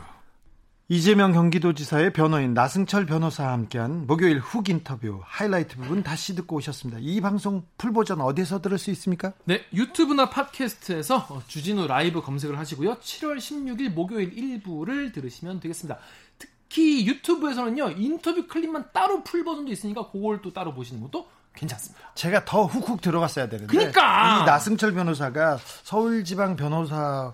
이재명 0.90 1.32
경기도지사의 1.32 2.12
변호인 2.12 2.54
나승철 2.54 3.06
변호사와 3.06 3.54
함께한 3.54 4.06
목요일 4.06 4.40
훅 4.40 4.68
인터뷰 4.68 5.22
하이라이트 5.24 5.78
부분 5.78 6.04
다시 6.04 6.36
듣고 6.36 6.58
오셨습니다. 6.58 7.00
이 7.02 7.22
방송 7.22 7.66
풀 7.78 7.94
버전 7.94 8.20
어디서 8.20 8.62
들을 8.62 8.78
수 8.78 8.92
있습니까? 8.92 9.32
네, 9.46 9.62
유튜브나 9.74 10.30
팟캐스트에서 10.30 11.28
어, 11.30 11.42
주진우 11.48 11.88
라이브 11.88 12.22
검색을 12.22 12.60
하시고요. 12.60 12.96
7월 12.96 13.38
16일 13.38 13.94
목요일 13.94 14.36
1부를 14.36 15.14
들으시면 15.14 15.62
되겠습니다. 15.62 16.00
특히 16.38 17.08
유튜브에서는요, 17.08 17.92
인터뷰 17.92 18.46
클립만 18.48 18.90
따로 18.92 19.24
풀 19.24 19.46
버전도 19.46 19.72
있으니까 19.72 20.10
그걸 20.12 20.42
또 20.42 20.52
따로 20.52 20.74
보시는 20.74 21.02
것도 21.02 21.30
괜찮습니다. 21.56 22.12
제가 22.16 22.44
더 22.44 22.66
훅훅 22.66 23.00
들어갔어야 23.00 23.48
되는데. 23.48 23.72
그러니까 23.72 24.42
이 24.42 24.46
나승철 24.46 24.94
변호사가 24.94 25.60
서울지방 25.84 26.58
변호사 26.58 27.34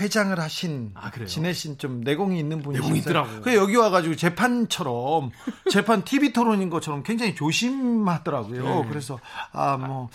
회장을 0.00 0.38
하신 0.38 0.92
아, 0.94 1.10
지내신 1.10 1.78
좀 1.78 2.00
내공이 2.02 2.38
있는 2.38 2.62
분이 2.62 2.78
내공이 2.78 2.98
있더라고. 3.00 3.40
그 3.42 3.54
여기 3.54 3.76
와가지고 3.76 4.16
재판처럼 4.16 5.30
재판 5.70 6.04
TV 6.04 6.32
토론인 6.32 6.70
것처럼 6.70 7.02
굉장히 7.02 7.34
조심하더라고요. 7.34 8.82
네. 8.82 8.88
그래서 8.88 9.18
아뭐 9.52 10.10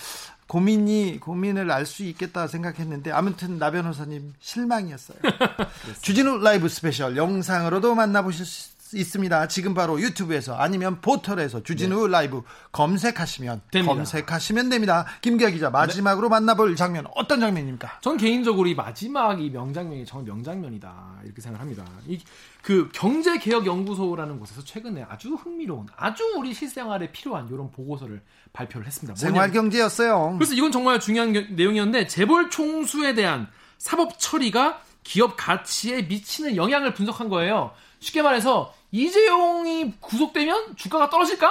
고민이 0.47 1.19
고민을 1.21 1.71
알 1.71 1.85
수 1.85 2.03
있겠다 2.03 2.45
생각했는데 2.47 3.11
아무튼 3.11 3.57
나 3.57 3.71
변호사님 3.71 4.33
실망이었어요. 4.41 5.17
주진우 6.01 6.39
라이브 6.39 6.67
스페셜 6.69 7.15
영상으로도 7.17 7.95
만나보실 7.95 8.45
수 8.45 8.70
있습니다. 8.97 9.47
지금 9.47 9.73
바로 9.73 9.99
유튜브에서 9.99 10.55
아니면 10.55 11.01
포털에서 11.01 11.63
주진우 11.63 12.07
네. 12.07 12.11
라이브 12.11 12.43
검색하시면 12.71 13.61
됩니다. 13.71 13.93
검색하시면 13.93 14.69
됩니다. 14.69 15.05
김기아 15.21 15.49
기자 15.49 15.69
마지막으로 15.69 16.27
네. 16.27 16.31
만나볼 16.31 16.75
장면 16.75 17.05
어떤 17.15 17.39
장면입니까? 17.39 17.99
전 18.01 18.17
개인적으로 18.17 18.67
이 18.67 18.75
마지막 18.75 19.41
이 19.41 19.49
명장면이 19.49 20.05
정말 20.05 20.33
명장면이다 20.33 21.19
이렇게 21.23 21.41
생각합니다. 21.41 21.85
이 22.07 22.19
그 22.61 22.89
경제개혁연구소라는 22.93 24.39
곳에서 24.39 24.63
최근에 24.63 25.05
아주 25.09 25.33
흥미로운 25.33 25.87
아주 25.95 26.23
우리 26.37 26.53
실생활에 26.53 27.11
필요한 27.11 27.47
이런 27.51 27.71
보고서를 27.71 28.21
발표를 28.53 28.85
했습니다. 28.85 29.15
생활경제였어요. 29.19 30.35
그래서 30.37 30.53
이건 30.53 30.71
정말 30.71 30.99
중요한 30.99 31.31
내용이었는데 31.31 32.07
재벌 32.07 32.49
총수에 32.49 33.15
대한 33.15 33.47
사법 33.79 34.19
처리가 34.19 34.81
기업 35.03 35.35
가치에 35.35 36.03
미치는 36.03 36.55
영향을 36.55 36.93
분석한 36.93 37.29
거예요. 37.29 37.71
쉽게 37.99 38.21
말해서 38.21 38.73
이재용이 38.91 39.93
구속되면 39.99 40.75
주가가 40.75 41.09
떨어질까? 41.09 41.49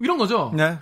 이런 0.00 0.18
거죠. 0.18 0.52
네. 0.54 0.78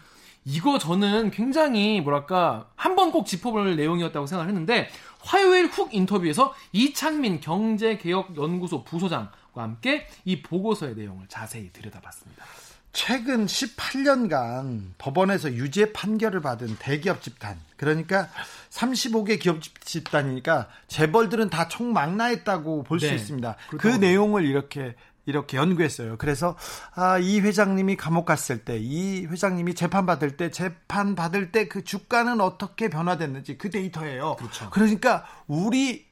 이거 0.46 0.78
저는 0.78 1.30
굉장히 1.30 2.00
뭐랄까 2.00 2.68
한 2.76 2.94
번 2.96 3.10
꼭 3.12 3.26
짚어볼 3.26 3.76
내용이었다고 3.76 4.26
생각을 4.26 4.48
했는데 4.50 4.88
화요일 5.20 5.66
훅 5.66 5.94
인터뷰에서 5.94 6.54
이창민 6.72 7.40
경제개혁연구소 7.40 8.84
부소장과 8.84 9.62
함께 9.62 10.06
이 10.24 10.42
보고서의 10.42 10.94
내용을 10.96 11.26
자세히 11.28 11.70
들여다봤습니다. 11.72 12.44
최근 12.92 13.46
18년간 13.46 14.90
법원에서 14.98 15.52
유죄 15.54 15.92
판결을 15.92 16.40
받은 16.42 16.76
대기업 16.78 17.22
집단 17.22 17.58
그러니까 17.76 18.28
35개 18.70 19.40
기업 19.40 19.60
집단이니까 19.62 20.68
재벌들은 20.88 21.50
다 21.50 21.68
총망라했다고 21.68 22.84
볼수 22.84 23.08
네, 23.08 23.14
있습니다. 23.14 23.56
그 23.78 23.88
내용을 23.88 24.44
이렇게 24.44 24.94
이렇게 25.26 25.56
연구했어요. 25.56 26.16
그래서 26.18 26.56
아, 26.94 27.18
이 27.18 27.40
회장님이 27.40 27.96
감옥 27.96 28.24
갔을 28.26 28.64
때, 28.64 28.78
이 28.78 29.26
회장님이 29.26 29.74
재판 29.74 30.06
받을 30.06 30.36
때, 30.36 30.50
재판 30.50 31.14
받을 31.14 31.50
때 31.52 31.68
그 31.68 31.82
주가는 31.82 32.40
어떻게 32.40 32.88
변화됐는지 32.88 33.58
그 33.58 33.70
데이터예요. 33.70 34.36
그렇죠. 34.36 34.70
그러니까 34.70 35.26
우리 35.46 36.06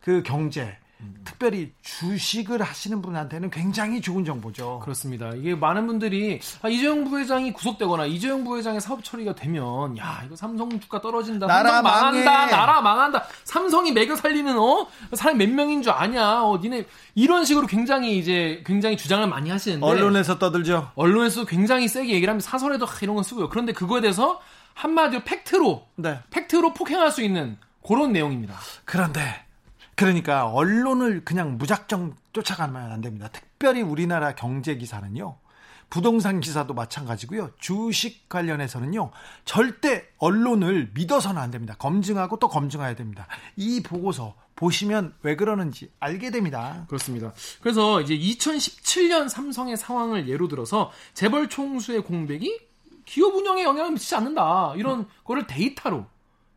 그 0.00 0.22
경제 0.22 0.76
특별히 1.24 1.72
주식을 1.82 2.62
하시는 2.62 3.00
분한테는 3.00 3.50
굉장히 3.50 4.00
좋은 4.00 4.24
정보죠. 4.24 4.80
그렇습니다. 4.82 5.30
이게 5.30 5.54
많은 5.54 5.86
분들이 5.86 6.40
아, 6.62 6.68
이재용 6.68 7.04
부회장이 7.04 7.52
구속되거나 7.52 8.06
이재용 8.06 8.44
부회장의 8.44 8.80
사업 8.80 9.04
처리가 9.04 9.34
되면 9.34 9.96
야 9.98 10.22
이거 10.26 10.34
삼성 10.34 10.80
주가 10.80 11.00
떨어진다, 11.00 11.46
나라 11.46 11.82
망한다, 11.82 12.46
나라 12.46 12.80
망한다, 12.80 13.24
삼성이 13.44 13.92
매겨 13.92 14.16
살리는 14.16 14.58
어 14.58 14.88
사람 15.14 15.38
몇 15.38 15.48
명인 15.48 15.82
줄 15.82 15.92
아냐, 15.92 16.42
어 16.42 16.58
니네 16.58 16.86
이런 17.14 17.44
식으로 17.44 17.66
굉장히 17.66 18.18
이제 18.18 18.62
굉장히 18.66 18.96
주장을 18.96 19.26
많이 19.28 19.50
하시는데 19.50 19.84
언론에서 19.84 20.38
떠들죠. 20.38 20.90
언론에서 20.96 21.44
굉장히 21.44 21.86
세게 21.88 22.12
얘기를 22.12 22.30
하면 22.30 22.40
사설에도 22.40 22.86
이런 23.02 23.16
거 23.16 23.22
쓰고요. 23.22 23.48
그런데 23.48 23.72
그거에 23.72 24.00
대해서 24.00 24.40
한마디로 24.74 25.22
팩트로 25.24 25.86
네. 25.96 26.20
팩트로 26.30 26.74
폭행할 26.74 27.10
수 27.10 27.22
있는 27.22 27.56
그런 27.86 28.12
내용입니다. 28.12 28.54
그런데 28.84 29.47
그러니까 29.98 30.46
언론을 30.46 31.24
그냥 31.24 31.58
무작정 31.58 32.14
쫓아가면 32.32 32.92
안 32.92 33.00
됩니다. 33.00 33.28
특별히 33.32 33.82
우리나라 33.82 34.32
경제 34.36 34.76
기사는요. 34.76 35.36
부동산 35.90 36.38
기사도 36.38 36.72
마찬가지고요. 36.72 37.50
주식 37.58 38.28
관련해서는요. 38.28 39.10
절대 39.44 40.06
언론을 40.18 40.92
믿어서는 40.94 41.42
안 41.42 41.50
됩니다. 41.50 41.74
검증하고 41.80 42.38
또 42.38 42.48
검증해야 42.48 42.94
됩니다. 42.94 43.26
이 43.56 43.82
보고서 43.82 44.36
보시면 44.54 45.14
왜 45.22 45.34
그러는지 45.34 45.90
알게 45.98 46.30
됩니다. 46.30 46.84
그렇습니다. 46.86 47.32
그래서 47.60 48.00
이제 48.00 48.16
2017년 48.16 49.28
삼성의 49.28 49.76
상황을 49.76 50.28
예로 50.28 50.46
들어서 50.46 50.92
재벌 51.12 51.48
총수의 51.48 52.04
공백이 52.04 52.56
기업 53.04 53.34
운영에 53.34 53.64
영향을 53.64 53.90
미치지 53.92 54.14
않는다. 54.14 54.74
이런 54.76 55.08
거를 55.24 55.48
데이터로 55.48 56.06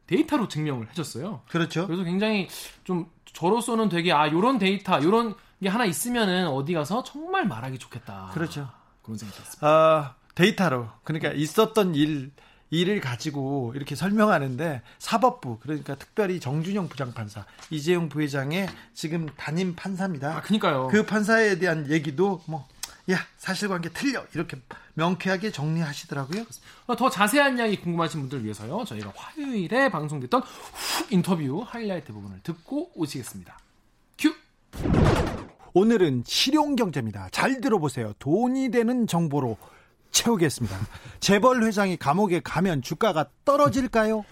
데이터로 0.06 0.48
증명을 0.48 0.90
해줬어요. 0.90 1.42
그렇죠. 1.50 1.88
그래서 1.88 2.04
굉장히 2.04 2.50
좀 2.84 3.10
저로서는 3.34 3.90
되게 3.90 4.12
아 4.14 4.30
요런 4.32 4.58
데이터 4.58 5.02
요런 5.02 5.36
게 5.62 5.70
하나 5.70 5.86
있으면은 5.86 6.48
어디 6.48 6.74
가서 6.74 7.04
정말 7.04 7.46
말하기 7.46 7.78
좋겠다. 7.78 8.32
그렇죠. 8.34 8.70
그런 9.04 9.18
생각이 9.18 9.38
들었습니다. 9.38 9.68
아, 9.68 10.16
데이터로 10.36 10.88
그러니까 11.04 11.32
있었던 11.32 11.96
일 11.96 12.32
일을 12.72 13.02
가지고 13.02 13.74
이렇게 13.76 13.96
설명하는데 13.96 14.82
사법부 14.98 15.60
그러니까 15.60 15.96
특별히 15.96 16.40
정준영 16.40 16.88
부장판사 16.88 17.46
이재용 17.70 18.08
부회장의 18.08 18.70
지금 18.94 19.28
담임 19.36 19.76
판사입니다. 19.76 20.38
아, 20.38 20.42
그니까요. 20.42 20.88
그 20.88 21.06
판사에 21.06 21.60
대한 21.60 21.90
얘기도 21.92 22.42
뭐 22.48 22.66
야, 23.12 23.18
사실관계 23.38 23.90
틀려. 23.90 24.24
이렇게 24.34 24.58
명쾌하게 24.94 25.52
정리하시더라고요. 25.52 26.46
더 26.98 27.10
자세한 27.10 27.58
이야기 27.58 27.80
궁금하신 27.82 28.22
분들 28.22 28.44
위해서요. 28.44 28.84
저희가 28.86 29.12
화요일에 29.16 29.90
방송됐던 29.90 30.42
훅 30.42 31.12
인터뷰 31.12 31.66
하이라이트 31.68 32.14
부분을 32.14 32.40
듣고 32.44 32.92
오시겠습니다. 32.96 33.58
큐! 34.18 34.34
오늘은 35.74 36.24
실용 36.26 36.76
경제입니다. 36.76 37.30
잘 37.32 37.62
들어보세요. 37.62 38.14
돈이 38.20 38.72
되는 38.72 39.08
정보로 39.08 39.58
채우겠습니다. 40.12 40.78
재벌 41.20 41.64
회장이 41.64 41.98
감옥에 41.98 42.42
가면 42.42 42.82
주가가 42.82 43.28
떨어질까요? 43.46 44.26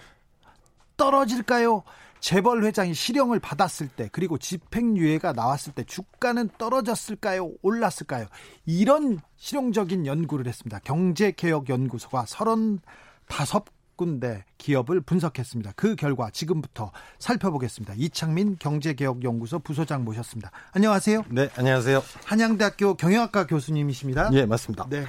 떨어질까요? 0.96 1.82
재벌 2.20 2.64
회장이 2.64 2.94
실형을 2.94 3.40
받았을 3.40 3.88
때 3.88 4.08
그리고 4.12 4.38
집행유예가 4.38 5.32
나왔을 5.32 5.72
때 5.72 5.84
주가는 5.84 6.50
떨어졌을까요? 6.58 7.52
올랐을까요? 7.62 8.26
이런 8.66 9.20
실용적인 9.36 10.06
연구를 10.06 10.46
했습니다. 10.46 10.78
경제개혁연구소가 10.80 12.24
35군데 12.24 14.42
기업을 14.58 15.00
분석했습니다. 15.00 15.72
그 15.76 15.96
결과 15.96 16.30
지금부터 16.30 16.92
살펴보겠습니다. 17.18 17.94
이창민 17.96 18.56
경제개혁연구소 18.58 19.60
부소장 19.60 20.04
모셨습니다. 20.04 20.50
안녕하세요. 20.72 21.24
네, 21.30 21.48
안녕하세요. 21.56 22.02
한양대학교 22.26 22.94
경영학과 22.94 23.46
교수님이십니다. 23.46 24.30
예, 24.34 24.44
맞습니다. 24.44 24.86
네. 24.90 25.06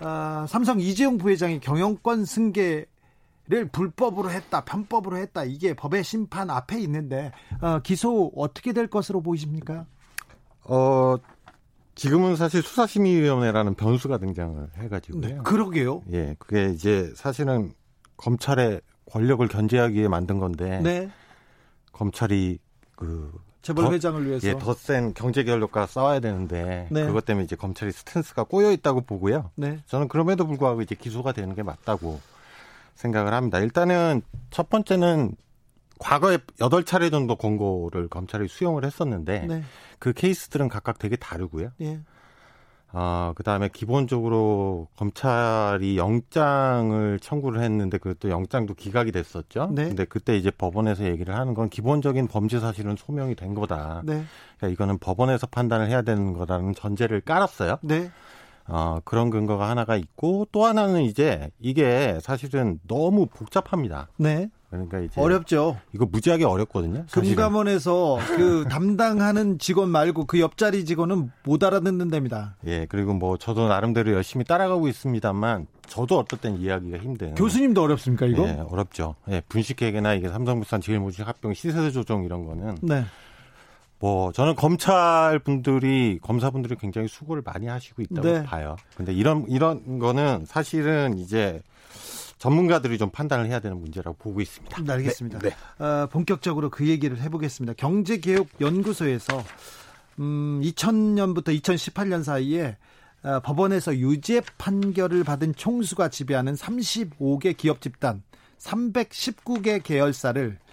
아, 0.00 0.46
삼성 0.48 0.80
이재용 0.80 1.18
부회장이 1.18 1.60
경영권 1.60 2.24
승계 2.24 2.86
를 3.50 3.66
불법으로 3.66 4.30
했다, 4.30 4.62
편법으로 4.66 5.16
했다. 5.16 5.44
이게 5.44 5.72
법의 5.72 6.04
심판 6.04 6.50
앞에 6.50 6.78
있는데 6.80 7.32
어, 7.62 7.80
기소 7.82 8.30
어떻게 8.36 8.74
될 8.74 8.88
것으로 8.88 9.22
보이십니까? 9.22 9.86
어 10.64 11.16
지금은 11.94 12.36
사실 12.36 12.60
수사심의위원회라는 12.62 13.74
변수가 13.74 14.18
등장을 14.18 14.68
해가지고요. 14.76 15.20
네, 15.22 15.38
그러게요. 15.44 16.02
예, 16.12 16.36
그게 16.38 16.66
이제 16.74 17.10
사실은 17.16 17.72
검찰의 18.18 18.82
권력을 19.10 19.46
견제하기 19.48 19.94
위해 19.96 20.08
만든 20.08 20.38
건데 20.38 20.80
네. 20.82 21.10
검찰이 21.92 22.58
그 22.96 23.32
재벌 23.62 23.86
더, 23.86 23.92
회장을 23.92 24.26
위해서 24.26 24.46
예, 24.46 24.58
더 24.58 24.74
센 24.74 25.14
경제 25.14 25.42
권력과 25.42 25.86
싸워야 25.86 26.20
되는데 26.20 26.86
네. 26.90 27.06
그것 27.06 27.24
때문에 27.24 27.44
이제 27.44 27.56
검찰이 27.56 27.92
스탠스가 27.92 28.44
꼬여 28.44 28.72
있다고 28.72 29.00
보고요. 29.00 29.50
네. 29.54 29.82
저는 29.86 30.08
그럼에도 30.08 30.46
불구하고 30.46 30.82
이제 30.82 30.94
기소가 30.94 31.32
되는 31.32 31.54
게 31.54 31.62
맞다고 31.62 32.20
생각을 32.98 33.32
합니다. 33.32 33.58
일단은 33.58 34.22
첫 34.50 34.68
번째는 34.68 35.32
과거에 35.98 36.38
여덟 36.60 36.84
차례 36.84 37.10
정도 37.10 37.36
권고를 37.36 38.08
검찰이 38.08 38.48
수용을 38.48 38.84
했었는데 38.84 39.46
네. 39.46 39.62
그 39.98 40.12
케이스들은 40.12 40.68
각각 40.68 40.98
되게 40.98 41.16
다르고요. 41.16 41.70
예. 41.80 42.00
어, 42.90 43.32
그 43.36 43.42
다음에 43.42 43.68
기본적으로 43.68 44.88
검찰이 44.96 45.98
영장을 45.98 47.18
청구를 47.20 47.62
했는데 47.62 47.98
그것도 47.98 48.30
영장도 48.30 48.74
기각이 48.74 49.12
됐었죠. 49.12 49.70
네. 49.74 49.88
근데 49.88 50.04
그때 50.04 50.36
이제 50.36 50.50
법원에서 50.50 51.04
얘기를 51.04 51.34
하는 51.34 51.54
건 51.54 51.68
기본적인 51.68 52.28
범죄 52.28 52.60
사실은 52.60 52.96
소명이 52.96 53.34
된 53.34 53.54
거다. 53.54 54.02
네. 54.04 54.24
그러니까 54.56 54.68
이거는 54.68 54.98
법원에서 54.98 55.48
판단을 55.48 55.88
해야 55.88 56.02
되는 56.02 56.32
거라는 56.32 56.74
전제를 56.74 57.20
깔았어요. 57.20 57.78
네. 57.82 58.10
어, 58.68 59.00
그런 59.04 59.30
근거가 59.30 59.68
하나가 59.68 59.96
있고 59.96 60.46
또 60.52 60.64
하나는 60.66 61.02
이제 61.02 61.50
이게 61.58 62.18
사실은 62.22 62.78
너무 62.86 63.26
복잡합니다. 63.26 64.08
네. 64.16 64.50
그러니까 64.70 64.98
이제 65.00 65.18
어렵죠. 65.18 65.78
이거 65.94 66.04
무지하게 66.04 66.44
어렵거든요. 66.44 67.04
사실은. 67.08 67.36
금감원에서 67.36 68.18
그 68.36 68.66
담당하는 68.68 69.58
직원 69.58 69.88
말고 69.88 70.26
그 70.26 70.40
옆자리 70.40 70.84
직원은 70.84 71.30
못 71.44 71.64
알아듣는 71.64 72.10
답니다. 72.10 72.56
예, 72.66 72.84
그리고 72.86 73.14
뭐 73.14 73.38
저도 73.38 73.68
나름대로 73.68 74.12
열심히 74.12 74.44
따라가고 74.44 74.88
있습니다만 74.88 75.66
저도 75.86 76.18
어떨 76.18 76.38
땐 76.38 76.58
이해하기가 76.58 76.98
힘든. 76.98 77.34
교수님도 77.34 77.82
어렵습니까 77.82 78.26
이거? 78.26 78.46
예, 78.46 78.62
어렵죠. 78.68 79.14
예, 79.30 79.40
분식회계나 79.48 80.12
이게 80.12 80.28
삼성물산 80.28 80.82
제일모직 80.82 81.26
합병 81.26 81.54
시세 81.54 81.90
조정 81.90 82.24
이런 82.24 82.44
거는 82.44 82.76
네. 82.82 83.04
뭐 84.00 84.32
저는 84.32 84.54
검찰 84.54 85.38
분들이 85.40 86.18
검사분들이 86.22 86.76
굉장히 86.76 87.08
수고를 87.08 87.42
많이 87.44 87.66
하시고 87.66 88.02
있다고 88.02 88.22
네. 88.22 88.42
봐요. 88.44 88.76
근데 88.96 89.12
이런 89.12 89.44
이런 89.48 89.98
거는 89.98 90.44
사실은 90.46 91.18
이제 91.18 91.60
전문가들이 92.38 92.98
좀 92.98 93.10
판단을 93.10 93.46
해야 93.46 93.58
되는 93.58 93.80
문제라고 93.80 94.16
보고 94.16 94.40
있습니다. 94.40 94.82
네, 94.82 94.92
알겠습니다. 94.92 95.38
네, 95.40 95.50
네. 95.50 95.84
어, 95.84 96.06
본격적으로 96.06 96.70
그 96.70 96.86
얘기를 96.86 97.20
해보겠습니다. 97.20 97.74
경제개혁연구소에서 97.74 99.44
음, 100.20 100.60
2000년부터 100.62 101.60
2018년 101.60 102.22
사이에 102.22 102.76
어, 103.24 103.40
법원에서 103.40 103.96
유죄 103.96 104.40
판결을 104.58 105.24
받은 105.24 105.56
총수가 105.56 106.08
지배하는 106.08 106.54
35개 106.54 107.56
기업 107.56 107.80
집단 107.80 108.22
319개 108.58 109.82
계열사를 109.82 110.58
아, 110.60 110.67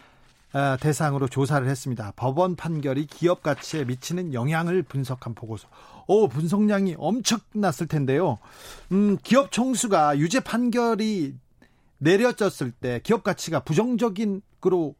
대상으로 0.79 1.27
조사를 1.27 1.67
했습니다. 1.67 2.13
법원 2.15 2.55
판결이 2.55 3.07
기업 3.07 3.43
가치에 3.43 3.83
미치는 3.83 4.33
영향을 4.33 4.83
분석한 4.83 5.35
보고서. 5.35 5.67
오, 6.07 6.27
분석량이 6.27 6.95
엄청났을 6.97 7.87
텐데요. 7.87 8.37
음, 8.91 9.17
기업 9.23 9.51
총수가 9.51 10.17
유죄 10.19 10.39
판결이 10.39 11.35
내려졌을 11.97 12.71
때 12.71 12.99
기업 13.03 13.23
가치가 13.23 13.59
부정적인 13.59 14.41
으로 14.65 14.95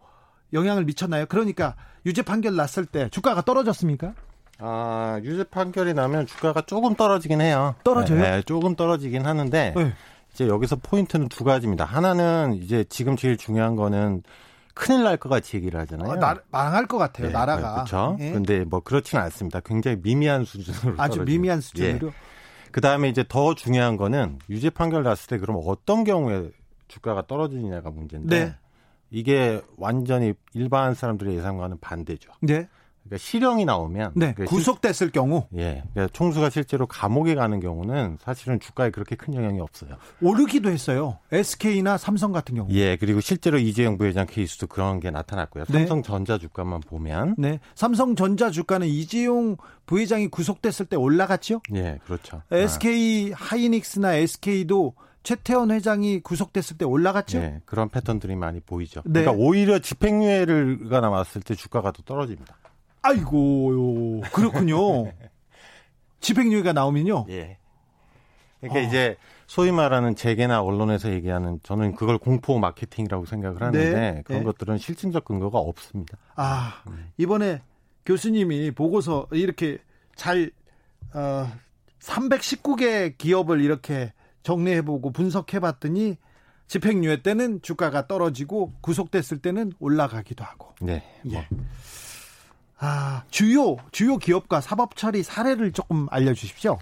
영향을 0.53 0.85
미쳤나요? 0.85 1.25
그러니까 1.25 1.75
유죄 2.05 2.21
판결 2.21 2.55
났을 2.55 2.85
때 2.85 3.09
주가가 3.09 3.41
떨어졌습니까? 3.41 4.13
아, 4.59 5.19
유죄 5.23 5.43
판결이 5.43 5.93
나면 5.93 6.27
주가가 6.27 6.61
조금 6.61 6.95
떨어지긴 6.95 7.41
해요. 7.41 7.75
떨어져요? 7.83 8.21
네, 8.21 8.41
조금 8.43 8.75
떨어지긴 8.75 9.25
하는데 9.25 9.73
네. 9.75 9.93
이제 10.31 10.47
여기서 10.47 10.75
포인트는 10.77 11.29
두 11.29 11.43
가지입니다. 11.43 11.83
하나는 11.83 12.53
이제 12.53 12.85
지금 12.89 13.15
제일 13.15 13.37
중요한 13.37 13.75
거는 13.75 14.21
큰일 14.75 15.03
날 15.03 15.17
것 15.17 15.29
같이 15.29 15.57
얘기를 15.57 15.79
하잖아요. 15.79 16.09
어, 16.11 16.15
나, 16.17 16.35
망할 16.51 16.85
것 16.85 16.97
같아요, 16.99 17.27
네, 17.27 17.33
나라가. 17.33 17.73
그렇죠. 17.75 18.17
예. 18.19 18.31
근데 18.31 18.63
뭐 18.65 18.81
그렇지는 18.81 19.23
않습니다. 19.23 19.61
굉장히 19.61 19.97
미미한 20.03 20.43
수준으로. 20.45 21.01
아주 21.01 21.15
떨어지는. 21.15 21.25
미미한 21.25 21.61
수준으로. 21.61 22.07
예. 22.09 22.11
그 22.71 22.81
다음에 22.81 23.07
이제 23.09 23.23
더 23.27 23.55
중요한 23.55 23.95
거는 23.97 24.37
유죄 24.49 24.69
판결 24.69 25.03
났을 25.03 25.27
때 25.29 25.37
그럼 25.37 25.61
어떤 25.65 26.03
경우에 26.03 26.51
주가가 26.89 27.25
떨어지느냐가 27.25 27.89
문제인데 27.89 28.45
네. 28.45 28.55
이게 29.09 29.61
완전히 29.77 30.33
일반 30.53 30.93
사람들의 30.93 31.35
예상과는 31.37 31.77
반대죠. 31.79 32.31
네. 32.41 32.67
그러니까 33.05 33.17
실형이 33.23 33.65
나오면 33.65 34.13
네, 34.15 34.33
그러니까 34.33 34.45
구속됐을 34.45 34.93
실, 34.93 35.11
경우 35.11 35.47
예, 35.55 35.83
그러니까 35.93 36.11
총수가 36.13 36.49
실제로 36.49 36.87
감옥에 36.87 37.35
가는 37.35 37.59
경우는 37.59 38.17
사실은 38.19 38.59
주가에 38.59 38.89
그렇게 38.89 39.15
큰 39.15 39.33
영향이 39.35 39.59
없어요. 39.59 39.91
오르기도 40.21 40.69
했어요. 40.69 41.19
SK나 41.31 41.97
삼성 41.97 42.31
같은 42.31 42.55
경우. 42.55 42.67
예, 42.71 42.95
그리고 42.95 43.21
실제로 43.21 43.59
이재용 43.59 43.97
부회장 43.97 44.25
케이스도 44.25 44.67
그런 44.67 44.99
게 44.99 45.11
나타났고요. 45.11 45.65
네. 45.65 45.85
삼성전자 45.85 46.39
주가만 46.39 46.81
보면 46.81 47.35
네, 47.37 47.59
삼성전자 47.75 48.49
주가는 48.49 48.87
이재용 48.87 49.57
부회장이 49.85 50.27
구속됐을 50.27 50.87
때 50.87 50.95
올라갔죠? 50.95 51.61
예, 51.75 51.99
그렇죠. 52.05 52.41
SK 52.51 53.33
아. 53.33 53.35
하이닉스나 53.37 54.15
SK도 54.15 54.95
최태원 55.21 55.71
회장이 55.71 56.21
구속됐을 56.21 56.77
때 56.77 56.85
올라갔죠? 56.85 57.39
네, 57.39 57.61
그런 57.65 57.89
패턴들이 57.89 58.35
많이 58.35 58.59
보이죠. 58.59 59.01
네. 59.05 59.21
그러니까 59.21 59.43
오히려 59.43 59.79
집행유예가 59.79 61.01
나왔을 61.01 61.41
때 61.41 61.55
주가가 61.55 61.91
더 61.91 62.01
떨어집니다. 62.03 62.55
아이고 63.05 64.21
그렇군요. 64.33 65.11
집행유예가 66.19 66.73
나오면요. 66.73 67.27
예. 67.29 67.57
그러니까 68.59 68.79
아. 68.79 68.83
이제 68.83 69.17
소위 69.47 69.71
말하는 69.71 70.15
재계나 70.15 70.61
언론에서 70.63 71.11
얘기하는 71.11 71.59
저는 71.61 71.95
그걸 71.95 72.17
공포 72.17 72.57
마케팅이라고 72.57 73.25
생각을 73.25 73.61
하는데 73.61 73.91
네. 73.91 74.21
그런 74.25 74.41
네. 74.41 74.45
것들은 74.45 74.79
실증적 74.79 75.25
근거가 75.25 75.59
없습니다. 75.59 76.17
아 76.35 76.83
이번에 77.17 77.61
교수님이 78.05 78.71
보고서 78.71 79.27
이렇게 79.31 79.77
잘 80.15 80.51
어, 81.13 81.47
319개 81.99 83.17
기업을 83.17 83.61
이렇게 83.61 84.13
정리해보고 84.43 85.11
분석해봤더니 85.11 86.17
집행유예 86.67 87.21
때는 87.21 87.61
주가가 87.61 88.07
떨어지고 88.07 88.73
구속됐을 88.81 89.39
때는 89.39 89.73
올라가기도 89.79 90.43
하고. 90.43 90.73
네. 90.81 91.03
예. 91.27 91.47
뭐. 91.51 91.65
아, 92.77 93.23
주요 93.29 93.77
주요 93.91 94.17
기업과 94.17 94.61
사법 94.61 94.95
처리 94.95 95.23
사례를 95.23 95.71
조금 95.71 96.07
알려 96.11 96.33
주십시오. 96.33 96.77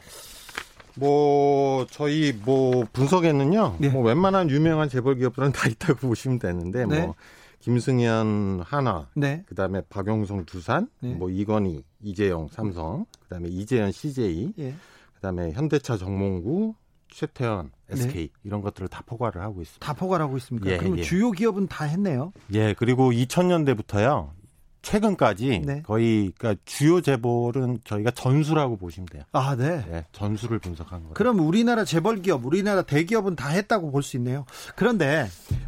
뭐 0.96 1.86
저희 1.90 2.34
뭐 2.34 2.86
분석에는요. 2.94 3.78
네. 3.80 3.90
뭐 3.90 4.04
웬만한 4.04 4.50
유명한 4.50 4.90
재벌 4.90 5.16
기업들은 5.16 5.52
다 5.54 5.68
있다고 5.68 6.08
보시면 6.08 6.40
되는데 6.40 6.86
네. 6.86 7.06
뭐 7.06 7.16
김승현 7.60 8.62
하나, 8.66 9.08
네. 9.16 9.44
그다음에 9.46 9.82
박용성 9.90 10.46
두산, 10.46 10.90
네. 11.00 11.14
뭐 11.14 11.30
이건희, 11.30 11.86
이재용 12.02 12.50
삼성, 12.50 13.06
그다음에 13.22 13.48
이재현 13.48 13.94
CJ, 13.94 14.54
예. 14.60 14.76
그다음에 15.16 15.54
현대차 15.54 15.96
정몽구, 15.96 16.76
최태원, 17.08 17.72
SK 17.90 18.28
네. 18.28 18.34
이런 18.44 18.62
것들을 18.62 18.90
다 18.90 19.02
포괄을 19.06 19.42
하고 19.42 19.62
있습니다. 19.62 19.86
다 19.86 19.94
포괄하고 19.94 20.36
있습니까? 20.38 20.70
예, 20.72 20.78
그럼 20.78 20.98
예. 20.98 21.04
주요 21.04 21.32
기업은 21.32 21.68
다 21.68 21.86
했네요. 21.86 22.34
예, 22.54 22.74
그리고 22.74 23.12
2000년대부터요. 23.12 24.32
최근까지 24.84 25.62
네. 25.66 25.82
거의 25.82 26.32
그러니까 26.38 26.62
주요 26.66 27.02
재벌은 27.02 27.80
저희가 27.86 28.12
전수라고 28.12 28.78
보시면 28.78 29.08
돼요. 29.08 29.24
아, 29.32 29.56
네. 29.56 29.84
네 29.90 30.06
전수를 30.12 30.60
분석한 30.60 31.00
거예요. 31.00 31.14
그럼 31.16 31.40
우리나라 31.40 31.84
재벌 31.86 32.22
기업, 32.22 32.46
우리나라 32.46 32.84
대기업은 32.84 33.36
다 33.36 33.50
했다고 33.50 33.90
볼 33.92 34.04
수 34.04 34.18
있네요. 34.18 34.46
그런데 34.76 35.28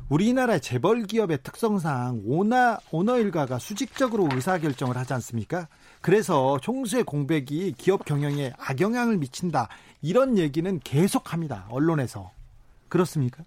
우리나라 0.10 0.60
재벌 0.60 1.04
기업의 1.04 1.40
특성상 1.42 2.24
오너 2.26 2.78
오너 2.92 3.18
일가가 3.20 3.58
수직적으로 3.58 4.28
의사 4.34 4.58
결정을 4.60 4.98
하지 4.98 5.14
않습니까? 5.14 5.68
그래서 6.02 6.60
총수의 6.62 7.06
공백이 7.06 7.76
기업 7.78 8.04
경영에 8.06 8.52
악영향을 8.60 9.18
미친다. 9.18 9.70
이런 10.02 10.38
얘기는 10.38 10.80
계속합니다. 10.84 11.68
언론에서. 11.70 12.32
그렇습니까? 12.90 13.44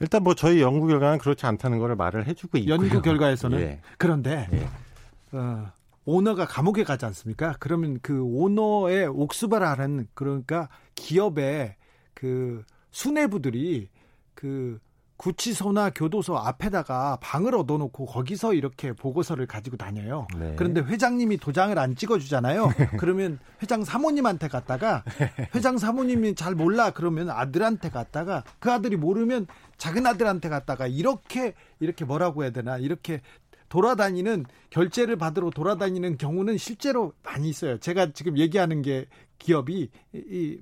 일단 0.00 0.22
뭐 0.22 0.34
저희 0.34 0.60
연구 0.60 0.86
결과는 0.86 1.18
그렇지 1.18 1.46
않다는 1.46 1.78
것을 1.78 1.96
말을 1.96 2.26
해주고 2.26 2.58
있고요. 2.58 2.74
연구 2.74 3.02
결과에서는 3.02 3.60
예. 3.60 3.80
그런데 3.98 4.48
예. 4.52 5.36
어, 5.36 5.72
오너가 6.04 6.46
감옥에 6.46 6.84
가지 6.84 7.04
않습니까? 7.06 7.54
그러면 7.58 7.98
그 8.00 8.22
오너의 8.22 9.08
옥수바라는 9.08 10.08
그러니까 10.14 10.68
기업의 10.94 11.76
그 12.14 12.64
수뇌부들이 12.90 13.88
그 14.34 14.78
구치소나 15.18 15.90
교도소 15.90 16.38
앞에다가 16.38 17.18
방을 17.20 17.54
얻어놓고 17.56 18.06
거기서 18.06 18.54
이렇게 18.54 18.92
보고서를 18.92 19.46
가지고 19.46 19.76
다녀요. 19.76 20.28
네. 20.38 20.54
그런데 20.56 20.80
회장님이 20.80 21.38
도장을 21.38 21.76
안 21.76 21.96
찍어주잖아요. 21.96 22.68
그러면 22.98 23.40
회장 23.60 23.84
사모님한테 23.84 24.46
갔다가 24.46 25.02
회장 25.56 25.76
사모님이 25.76 26.36
잘 26.36 26.54
몰라 26.54 26.90
그러면 26.90 27.30
아들한테 27.30 27.90
갔다가 27.90 28.44
그 28.60 28.70
아들이 28.70 28.96
모르면 28.96 29.48
작은 29.78 30.06
아들한테 30.06 30.48
갔다가 30.48 30.86
이렇게 30.86 31.54
이렇게 31.80 32.04
뭐라고 32.04 32.42
해야 32.42 32.50
되나 32.50 32.78
이렇게 32.78 33.20
돌아다니는 33.68 34.46
결제를 34.70 35.16
받으러 35.16 35.50
돌아다니는 35.50 36.16
경우는 36.18 36.56
실제로 36.56 37.12
많이 37.22 37.48
있어요. 37.50 37.78
제가 37.78 38.12
지금 38.12 38.38
얘기하는 38.38 38.82
게 38.82 39.06
기업이 39.38 39.90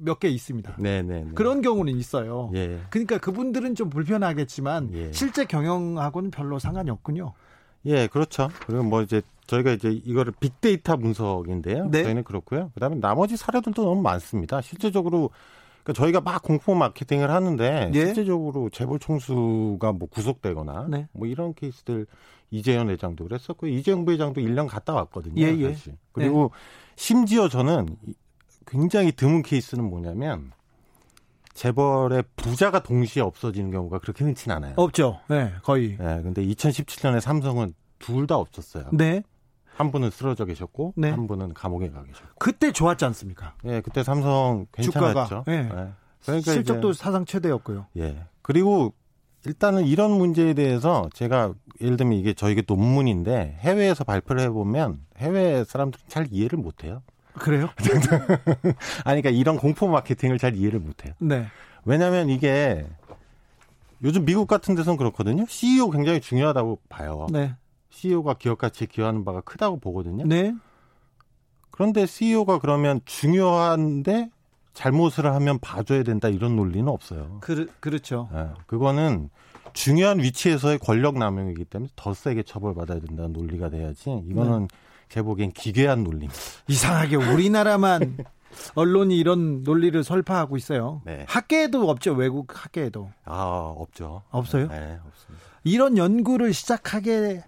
몇 0.01 0.19
개 0.19 0.29
있습니다. 0.29 0.77
네네. 0.77 1.03
네, 1.03 1.25
네. 1.25 1.31
그런 1.35 1.63
경우는 1.63 1.97
있어요. 1.97 2.51
예. 2.55 2.81
그러니까 2.91 3.19
그분들은 3.19 3.75
좀 3.75 3.91
불편하겠지만 3.91 4.91
예. 4.93 5.13
실제 5.13 5.45
경영하고는 5.45 6.31
별로 6.31 6.59
상관이 6.59 6.91
없군요. 6.91 7.33
예, 7.87 8.09
그렇죠. 8.09 8.49
그리고 8.67 8.83
뭐 8.83 9.03
이제 9.03 9.23
저희가 9.47 9.71
이제 9.71 9.91
이거를 9.91 10.33
빅데이터 10.41 10.97
분석인데요. 10.97 11.89
네. 11.91 12.03
저희는 12.03 12.25
그렇고요. 12.25 12.73
그다음에 12.75 12.97
나머지 12.97 13.37
사례들도 13.37 13.85
너무 13.85 14.03
많습니다. 14.03 14.61
실제적으로 14.61 15.31
그러니까 15.87 15.93
저희가 15.93 16.21
막 16.21 16.43
공포 16.43 16.75
마케팅을 16.75 17.31
하는데 17.31 17.91
예? 17.95 18.07
실제적으로 18.07 18.69
재벌 18.71 18.99
총수가 18.99 19.93
뭐 19.93 20.09
구속되거나 20.09 20.87
네. 20.91 21.07
뭐 21.13 21.29
이런 21.29 21.55
케이스들 21.55 22.07
이재현 22.51 22.91
회장도 22.91 23.23
그랬었고 23.25 23.69
이재용 23.69 24.05
부회장도 24.05 24.41
1년 24.41 24.67
갔다 24.67 24.95
왔거든요. 24.95 25.41
예, 25.41 25.57
예. 25.57 25.73
사실. 25.73 25.97
그리고 26.11 26.51
네. 26.53 26.59
심지어 26.97 27.49
저는 27.49 27.97
굉장히 28.67 29.13
드문 29.13 29.43
케이스는 29.43 29.89
뭐냐면 29.89 30.51
재벌의 31.55 32.25
부자가 32.35 32.83
동시에 32.83 33.23
없어지는 33.23 33.71
경우가 33.71 34.01
그렇게 34.01 34.25
흔치 34.25 34.51
않아요. 34.51 34.75
없죠. 34.77 35.21
네, 35.29 35.53
거의. 35.63 35.97
네, 35.99 36.21
근데 36.23 36.45
2017년에 36.45 37.21
삼성은 37.21 37.75
둘 38.01 38.27
다 38.27 38.37
없었어요. 38.37 38.91
네. 38.93 39.23
한 39.77 39.91
분은 39.91 40.11
쓰러져 40.11 40.47
계셨고 40.47 40.95
네. 40.97 41.11
한 41.11 41.27
분은 41.27 41.53
감옥에 41.55 41.91
가 41.91 42.03
계셨고. 42.03 42.31
그때 42.39 42.73
좋았지 42.73 43.05
않습니까? 43.05 43.55
예, 43.67 43.83
그때 43.83 44.03
삼성 44.03 44.67
괜찮았죠. 44.73 45.43
주가가, 45.43 45.45
예. 45.49 45.63
네. 45.63 45.93
그러니까 46.25 46.53
실적도 46.53 46.91
이제, 46.91 47.03
사상 47.03 47.25
최대였고요. 47.27 47.87
예. 47.99 48.25
그리고 48.41 48.95
일단은 49.45 49.85
이런 49.85 50.13
문제에 50.13 50.55
대해서 50.55 51.09
제가 51.13 51.53
예를 51.81 51.97
들면 51.97 52.19
이게 52.19 52.33
저희게 52.33 52.63
논문인데 52.67 53.59
해외에서 53.61 54.03
발표를 54.05 54.43
해보면 54.45 55.01
해외 55.19 55.63
사람들은 55.65 56.05
잘 56.09 56.27
이해를 56.31 56.59
못해요. 56.59 57.03
그래요? 57.35 57.69
아니, 59.05 59.21
그러니까 59.21 59.31
이런 59.31 59.59
공포 59.59 59.89
마케팅을 59.89 60.39
잘 60.39 60.57
이해를 60.57 60.81
못해요. 60.81 61.13
네. 61.19 61.47
왜냐하면 61.85 62.31
이게 62.31 62.87
요즘 64.03 64.25
미국 64.25 64.49
같은 64.49 64.75
데서는 64.75 64.97
그렇거든요. 64.97 65.45
CEO 65.49 65.91
굉장히 65.91 66.21
중요하다고 66.21 66.81
봐요. 66.89 67.27
네. 67.31 67.55
CEO가 67.97 68.35
기업 68.35 68.59
가치에 68.59 68.87
기여하는 68.87 69.25
바가 69.25 69.41
크다고 69.41 69.79
보거든요. 69.79 70.27
네. 70.27 70.55
그런데 71.71 72.05
CEO가 72.05 72.59
그러면 72.59 73.01
중요한데 73.07 74.31
잘못을 74.75 75.27
하면 75.27 75.59
봐줘야 75.59 76.03
된다 76.03 76.29
이런 76.29 76.57
논리는 76.57 76.87
없어요. 76.89 77.39
그, 77.41 77.71
그렇죠. 77.81 78.29
네, 78.33 78.49
그거는 78.67 79.31
중요한 79.73 80.19
위치에서의 80.19 80.79
권력 80.79 81.17
남용이기 81.19 81.65
때문에 81.65 81.91
더 81.97 82.13
세게 82.13 82.43
처벌받아야 82.43 83.01
된다는 83.01 83.33
논리가 83.33 83.71
돼야지 83.71 84.23
이거는 84.29 84.69
네. 84.69 84.77
제 85.09 85.23
보기엔 85.23 85.53
기괴한 85.53 86.05
논리입니다. 86.05 86.35
이상하게 86.69 87.17
우리나라만 87.17 88.19
언론이 88.75 89.17
이런 89.17 89.63
논리를 89.63 90.03
설파하고 90.03 90.57
있어요. 90.59 91.01
네. 91.05 91.25
학계에도 91.29 91.89
없죠. 91.89 92.13
외국 92.13 92.49
학계에도. 92.65 93.11
아, 93.25 93.75
없죠. 93.77 94.23
없어요? 94.31 94.69
네, 94.69 94.99
없습니다. 95.07 95.45
이런 95.65 95.97
연구를 95.97 96.53
시작하게 96.53 97.43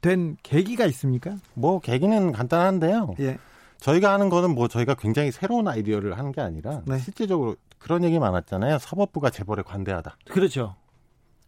된 0.00 0.36
계기가 0.42 0.86
있습니까? 0.86 1.36
뭐 1.54 1.80
계기는 1.80 2.32
간단한데요. 2.32 3.14
예. 3.20 3.38
저희가 3.78 4.12
하는 4.12 4.28
거는 4.28 4.54
뭐 4.54 4.68
저희가 4.68 4.94
굉장히 4.94 5.30
새로운 5.30 5.68
아이디어를 5.68 6.18
하는 6.18 6.32
게 6.32 6.40
아니라 6.40 6.82
네. 6.86 6.98
실제적으로 6.98 7.56
그런 7.78 8.02
얘기 8.04 8.18
많았잖아요. 8.18 8.78
사법부가 8.78 9.30
재벌에 9.30 9.62
관대하다. 9.62 10.16
그렇죠. 10.28 10.74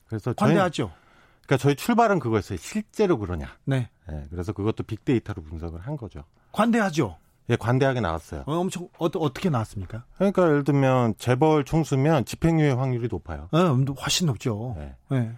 그래서 0.07 0.33
관대하죠. 0.33 0.91
저희, 0.93 1.47
그러니까 1.47 1.57
저희 1.57 1.75
출발은 1.75 2.19
그거였어요. 2.21 2.59
실제로 2.59 3.19
그러냐. 3.19 3.57
네. 3.65 3.89
네. 4.09 4.25
그래서 4.31 4.53
그것도 4.53 4.85
빅데이터로 4.85 5.43
분석을 5.43 5.81
한 5.81 5.97
거죠. 5.97 6.25
관대하죠. 6.53 7.17
예, 7.49 7.57
관대하게 7.57 8.01
나왔어요. 8.01 8.45
어, 8.47 8.55
엄청 8.59 8.89
어, 8.99 9.07
어떻게 9.07 9.51
나왔습니까? 9.51 10.05
그러니까 10.15 10.45
예를 10.45 10.63
들면 10.63 11.15
재벌 11.19 11.65
총수면 11.65 12.25
집행유예 12.25 12.71
확률이 12.71 13.09
높아요. 13.11 13.49
네, 13.53 13.59
훨씬 14.01 14.29
높죠. 14.29 14.77
네. 14.79 14.95
네. 15.09 15.33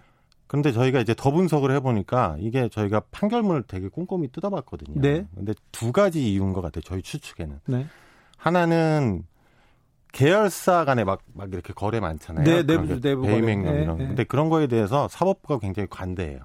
그런데 0.53 0.71
저희가 0.71 0.99
이제 0.99 1.15
더 1.17 1.31
분석을 1.31 1.71
해보니까 1.71 2.35
이게 2.37 2.69
저희가 2.69 3.01
판결문을 3.09 3.63
되게 3.63 3.87
꼼꼼히 3.87 4.27
뜯어봤거든요. 4.27 5.01
네. 5.01 5.25
근데 5.33 5.55
두 5.71 5.91
가지 5.91 6.31
이유인 6.31 6.53
것 6.53 6.61
같아요. 6.61 6.83
저희 6.83 7.01
추측에는. 7.01 7.59
네. 7.65 7.87
하나는 8.37 9.23
계열사 10.11 10.85
간에 10.85 11.05
막, 11.05 11.21
막 11.33 11.51
이렇게 11.51 11.73
거래 11.73 11.99
많잖아요. 11.99 12.45
네, 12.45 12.61
내부, 12.61 13.01
내부 13.01 13.23
배임행령 13.23 13.73
네, 13.73 13.81
이런. 13.81 13.97
네. 13.97 14.07
근데 14.09 14.23
그런 14.25 14.49
거에 14.49 14.67
대해서 14.67 15.07
사법부가 15.07 15.57
굉장히 15.57 15.87
관대해요. 15.89 16.41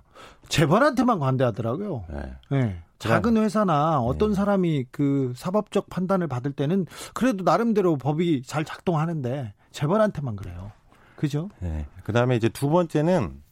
재벌한테만 0.49 1.19
관대하더라고요. 1.19 2.07
네. 2.09 2.33
네. 2.51 2.83
작은 2.99 3.37
회사나 3.37 4.01
어떤 4.01 4.31
네. 4.31 4.37
사람이 4.37 4.87
그 4.91 5.35
사법적 5.37 5.91
판단을 5.91 6.29
받을 6.29 6.53
때는 6.53 6.87
그래도 7.13 7.45
나름대로 7.45 7.99
법이 7.99 8.43
잘 8.43 8.65
작동하는데 8.65 9.53
재벌한테만 9.71 10.37
그래요. 10.37 10.73
그죠? 11.15 11.51
네. 11.61 11.85
그 12.05 12.15
다음에 12.15 12.37
이제 12.37 12.49
두 12.49 12.71
번째는 12.71 13.47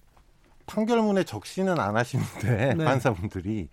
판결문에 0.67 1.25
적시는 1.25 1.79
안 1.79 1.97
하시는데 1.97 2.75
네. 2.75 2.85
판사분들이 2.85 3.69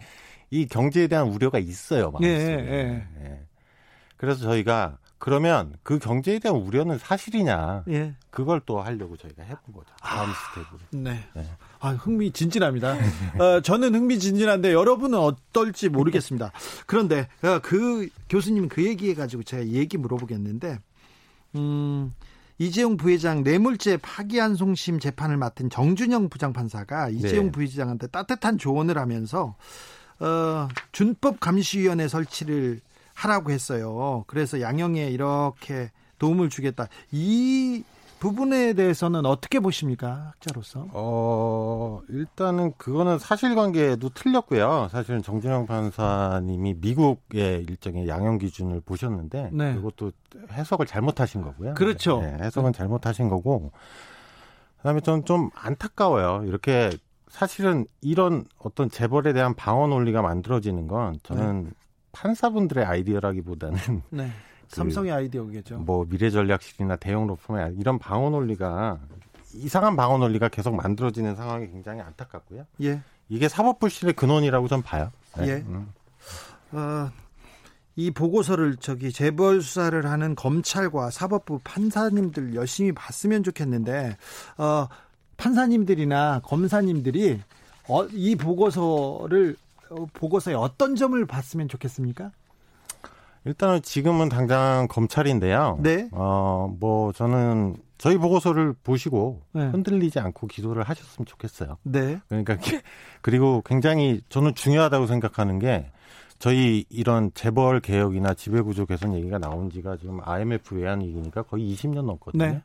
이 0.51 0.65
경제에 0.67 1.07
대한 1.07 1.27
우려가 1.27 1.59
있어요. 1.59 2.11
마음속에. 2.11 2.29
예, 2.29 2.37
예. 2.37 3.07
예. 3.25 3.39
그래서 4.17 4.41
저희가 4.41 4.97
그러면 5.17 5.73
그 5.83 5.99
경제에 5.99 6.37
대한 6.39 6.57
우려는 6.57 6.97
사실이냐? 6.97 7.85
예. 7.89 8.13
그걸 8.29 8.61
또 8.65 8.81
하려고 8.81 9.15
저희가 9.15 9.41
해본 9.43 9.73
거죠. 9.73 9.87
다음 10.01 10.29
아, 10.29 10.33
스텝으로. 10.33 10.79
네. 10.91 11.23
네. 11.33 11.49
아, 11.79 11.91
흥미진진합니다. 11.91 12.97
어, 13.39 13.61
저는 13.61 13.95
흥미진진한데 13.95 14.73
여러분은 14.73 15.17
어떨지 15.17 15.87
모르겠습니다. 15.87 16.51
그런데 16.85 17.29
어, 17.41 17.59
그 17.61 18.09
교수님 18.27 18.67
그 18.67 18.85
얘기해 18.85 19.13
가지고 19.13 19.43
제가 19.43 19.65
얘기 19.67 19.97
물어보겠는데, 19.97 20.79
음, 21.55 22.13
이재용 22.57 22.97
부회장 22.97 23.43
뇌물죄 23.43 23.97
파기환송심 23.97 24.99
재판을 24.99 25.37
맡은 25.37 25.69
정준영 25.69 26.29
부장판사가 26.29 27.09
이재용 27.09 27.45
네. 27.45 27.51
부회장한테 27.51 28.07
따뜻한 28.07 28.57
조언을 28.57 28.97
하면서 28.97 29.55
어, 30.19 30.67
준법 30.91 31.39
감시위원회 31.39 32.07
설치를 32.07 32.81
하라고 33.15 33.51
했어요. 33.51 34.23
그래서 34.27 34.61
양형에 34.61 35.09
이렇게 35.09 35.91
도움을 36.19 36.49
주겠다. 36.49 36.87
이 37.11 37.83
부분에 38.23 38.71
대해서는 38.71 39.25
어떻게 39.25 39.59
보십니까 39.59 40.31
학자로서? 40.31 40.87
어 40.93 41.99
일단은 42.07 42.71
그거는 42.77 43.19
사실관계도 43.19 44.11
틀렸고요. 44.13 44.87
사실은 44.89 45.21
정준영 45.21 45.65
판사님이 45.65 46.75
미국의 46.75 47.65
일정의 47.67 48.07
양형 48.07 48.37
기준을 48.37 48.79
보셨는데 48.79 49.49
네. 49.51 49.75
그것도 49.75 50.13
해석을 50.53 50.85
잘못하신 50.85 51.41
거고요. 51.41 51.73
그렇죠. 51.73 52.21
네, 52.21 52.37
해석은 52.39 52.71
잘못하신 52.71 53.27
거고. 53.27 53.73
그다음에 54.77 55.01
저는 55.01 55.25
좀 55.25 55.49
안타까워요. 55.53 56.45
이렇게 56.45 56.91
사실은 57.27 57.85
이런 57.99 58.45
어떤 58.57 58.89
재벌에 58.89 59.33
대한 59.33 59.53
방어 59.53 59.87
논리가 59.87 60.21
만들어지는 60.21 60.87
건 60.87 61.17
저는 61.23 61.63
네. 61.65 61.69
판사분들의 62.13 62.85
아이디어라기보다는 62.85 64.01
네. 64.11 64.29
그 64.73 64.77
삼성의 64.77 65.11
아이디어겠죠. 65.11 65.77
뭐 65.77 66.05
미래 66.09 66.31
전략실이나 66.31 66.95
대형 66.95 67.27
로펌의 67.27 67.75
이런 67.79 67.99
방어 67.99 68.31
논리가 68.31 68.99
이상한 69.53 69.95
방어 69.95 70.17
논리가 70.17 70.49
계속 70.49 70.75
만들어지는 70.75 71.35
상황이 71.35 71.67
굉장히 71.67 72.01
안타깝고요. 72.01 72.65
예. 72.81 73.01
이게 73.29 73.47
사법 73.47 73.79
불실의 73.79 74.15
근원이라고 74.15 74.67
좀 74.67 74.81
봐요. 74.81 75.11
네. 75.37 75.47
예. 75.47 75.53
음. 75.67 75.93
어, 76.71 77.11
이 77.95 78.09
보고서를 78.09 78.77
저기 78.77 79.11
재벌 79.11 79.61
수사를 79.61 80.03
하는 80.09 80.33
검찰과 80.33 81.11
사법부 81.11 81.59
판사님들 81.63 82.55
열심히 82.55 82.91
봤으면 82.91 83.43
좋겠는데 83.43 84.17
어, 84.57 84.87
판사님들이나 85.37 86.41
검사님들이 86.43 87.41
어, 87.89 88.05
이 88.05 88.35
보고서를 88.35 89.55
어, 89.91 90.07
보고서에 90.13 90.55
어떤 90.55 90.95
점을 90.95 91.23
봤으면 91.27 91.67
좋겠습니까? 91.67 92.31
일단은 93.45 93.81
지금은 93.81 94.29
당장 94.29 94.87
검찰인데요. 94.89 95.77
네. 95.81 96.07
어, 96.11 96.73
뭐 96.79 97.11
저는 97.11 97.75
저희 97.97 98.17
보고서를 98.17 98.73
보시고 98.83 99.41
네. 99.53 99.67
흔들리지 99.67 100.19
않고 100.19 100.47
기소를 100.47 100.83
하셨으면 100.83 101.25
좋겠어요. 101.25 101.77
네. 101.83 102.19
그러니까 102.27 102.57
그리고 103.21 103.61
굉장히 103.65 104.21
저는 104.29 104.55
중요하다고 104.55 105.07
생각하는 105.07 105.59
게 105.59 105.91
저희 106.39 106.85
이런 106.89 107.31
재벌 107.33 107.79
개혁이나 107.79 108.33
지배구조 108.33 108.85
개선 108.85 109.13
얘기가 109.13 109.37
나온 109.37 109.69
지가 109.69 109.97
지금 109.97 110.19
IMF 110.23 110.75
외환 110.75 111.01
위기니까 111.01 111.43
거의 111.43 111.73
20년 111.73 112.03
넘거든요. 112.05 112.45
네. 112.45 112.61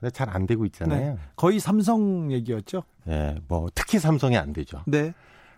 근데 0.00 0.10
잘 0.10 0.28
안 0.30 0.46
되고 0.46 0.64
있잖아요. 0.66 1.14
네. 1.14 1.18
거의 1.36 1.60
삼성 1.60 2.30
얘기였죠. 2.32 2.82
네, 3.04 3.36
뭐 3.48 3.68
특히 3.74 3.98
삼성이 3.98 4.36
안 4.36 4.52
되죠. 4.52 4.82
네. 4.86 5.12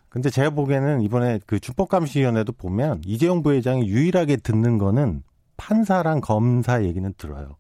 근데 0.09 0.31
제가 0.31 0.51
보기에는 0.51 1.03
이번에 1.03 1.41
그 1.47 1.61
준법감시위원회도 1.61 2.53
보면 2.53 3.03
이재용 3.05 3.43
부회장이 3.43 3.87
유일하게 3.89 4.37
듣는 4.37 4.79
거는 4.79 5.23
판사랑 5.57 6.21
검사 6.21 6.83
얘기는 6.85 7.13
들어요. 7.19 7.57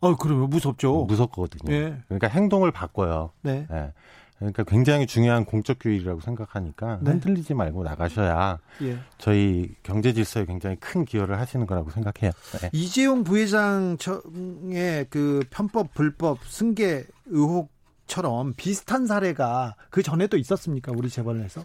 어, 0.00 0.16
그러면 0.16 0.48
무섭죠. 0.50 1.04
무섭거든요. 1.04 1.70
네. 1.70 1.96
그러니까 2.06 2.28
행동을 2.28 2.70
바꿔요. 2.70 3.32
네. 3.42 3.66
네. 3.70 3.92
그러니까 4.38 4.64
굉장히 4.64 5.06
중요한 5.06 5.44
공적 5.44 5.76
교육이라고 5.80 6.20
생각하니까 6.20 7.00
네. 7.02 7.10
흔들리지 7.10 7.52
말고 7.52 7.82
나가셔야 7.82 8.58
예. 8.82 8.98
저희 9.18 9.68
경제 9.82 10.14
질서에 10.14 10.46
굉장히 10.46 10.76
큰 10.76 11.04
기여를 11.04 11.38
하시는 11.38 11.66
거라고 11.66 11.90
생각해요. 11.90 12.32
네. 12.62 12.70
이재용 12.72 13.22
부회장의 13.22 15.06
그 15.10 15.42
편법 15.50 15.92
불법 15.92 16.38
승계 16.44 17.04
의혹 17.26 17.70
처럼 18.10 18.52
비슷한 18.56 19.06
사례가 19.06 19.76
그 19.88 20.02
전에도 20.02 20.36
있었습니까? 20.36 20.92
우리 20.94 21.08
재벌에서? 21.08 21.64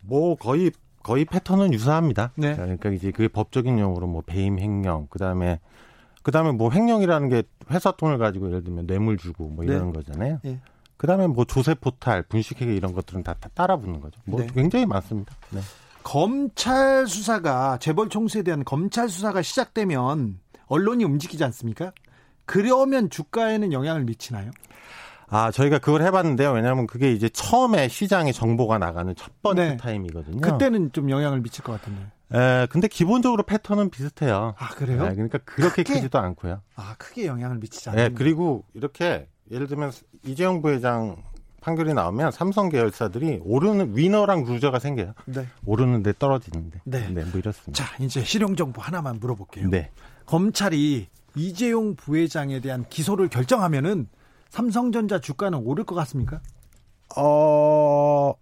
뭐 0.00 0.36
거의 0.36 0.70
거의 1.02 1.24
패턴은 1.24 1.74
유사합니다. 1.74 2.30
네. 2.36 2.54
그러니까 2.54 2.90
이제 2.90 3.10
그 3.10 3.28
법적인 3.28 3.78
용어로 3.80 4.06
뭐 4.06 4.22
배임 4.24 4.60
횡령, 4.60 5.08
그다음에 5.10 5.58
그다음에 6.22 6.52
뭐 6.52 6.70
횡령이라는 6.70 7.28
게 7.28 7.42
회사 7.72 7.90
돈을 7.90 8.18
가지고 8.18 8.46
예를 8.46 8.62
들면 8.62 8.86
뇌물 8.86 9.18
주고 9.18 9.48
뭐 9.48 9.64
이런 9.64 9.90
네. 9.90 9.98
거잖아요. 9.98 10.38
네. 10.44 10.60
그다음에 10.96 11.26
뭐 11.26 11.44
조세 11.44 11.74
포탈, 11.74 12.22
분식회계 12.22 12.72
이런 12.72 12.92
것들은 12.92 13.24
다, 13.24 13.34
다 13.34 13.50
따라 13.52 13.76
붙는 13.76 14.00
거죠. 14.00 14.20
뭐 14.24 14.40
네. 14.40 14.46
굉장히 14.54 14.86
많습니다. 14.86 15.34
네. 15.50 15.60
검찰 16.04 17.08
수사가 17.08 17.78
재벌 17.78 18.08
총수에 18.08 18.42
대한 18.42 18.64
검찰 18.64 19.08
수사가 19.08 19.42
시작되면 19.42 20.38
언론이 20.68 21.02
움직이지 21.02 21.42
않습니까? 21.42 21.92
그러면 22.44 23.10
주가에는 23.10 23.72
영향을 23.72 24.04
미치나요? 24.04 24.52
아, 25.34 25.50
저희가 25.50 25.78
그걸 25.78 26.02
해봤는데요. 26.02 26.52
왜냐하면 26.52 26.86
그게 26.86 27.10
이제 27.10 27.30
처음에 27.30 27.88
시장에 27.88 28.32
정보가 28.32 28.76
나가는 28.76 29.14
첫 29.16 29.40
번째 29.40 29.68
네. 29.70 29.76
타임이거든요. 29.78 30.42
그때는 30.42 30.92
좀 30.92 31.08
영향을 31.08 31.40
미칠 31.40 31.64
것 31.64 31.72
같은데. 31.72 32.02
에, 32.34 32.66
근데 32.66 32.86
기본적으로 32.86 33.42
패턴은 33.42 33.88
비슷해요. 33.88 34.54
아, 34.58 34.68
그래요? 34.74 35.08
네, 35.08 35.14
그러니까 35.14 35.38
그렇게 35.38 35.84
크게, 35.84 35.94
크지도 35.94 36.18
않고요. 36.18 36.60
아, 36.76 36.94
크게 36.98 37.24
영향을 37.26 37.56
미치지 37.56 37.88
않아요. 37.88 38.08
네, 38.10 38.14
그리고 38.14 38.64
이렇게 38.74 39.26
예를 39.50 39.68
들면 39.68 39.92
이재용 40.26 40.60
부회장 40.60 41.16
판결이 41.62 41.94
나오면 41.94 42.32
삼성 42.32 42.68
계열사들이 42.68 43.40
오르는 43.42 43.96
winner랑 43.96 44.44
loser가 44.44 44.80
생겨요. 44.80 45.14
네. 45.24 45.46
오르는데 45.64 46.12
떨어지는데. 46.18 46.80
네. 46.84 47.08
네, 47.08 47.24
뭐 47.24 47.38
이렇습니다. 47.38 47.72
자, 47.72 47.96
이제 48.04 48.22
실용 48.22 48.54
정보 48.54 48.82
하나만 48.82 49.18
물어볼게요. 49.18 49.70
네. 49.70 49.90
검찰이 50.26 51.06
이재용 51.36 51.96
부회장에 51.96 52.60
대한 52.60 52.84
기소를 52.90 53.28
결정하면은 53.28 54.08
삼성전자 54.52 55.18
주가는 55.18 55.58
오를 55.64 55.82
것 55.84 55.94
같습니까? 55.94 56.42
어, 57.16 58.34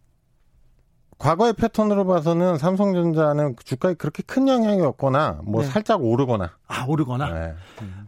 과거의 1.18 1.52
패턴으로 1.52 2.04
봐서는 2.04 2.58
삼성전자는 2.58 3.54
주가에 3.64 3.94
그렇게 3.94 4.24
큰 4.24 4.48
영향이 4.48 4.80
없거나 4.80 5.42
뭐 5.44 5.62
네. 5.62 5.68
살짝 5.68 6.02
오르거나. 6.02 6.50
아, 6.66 6.84
오르거나. 6.88 7.32
네. 7.32 7.54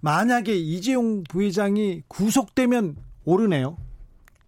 만약에 0.01 0.53
이재용 0.53 1.23
부회장이 1.23 2.03
구속되면 2.09 2.97
오르네요. 3.25 3.77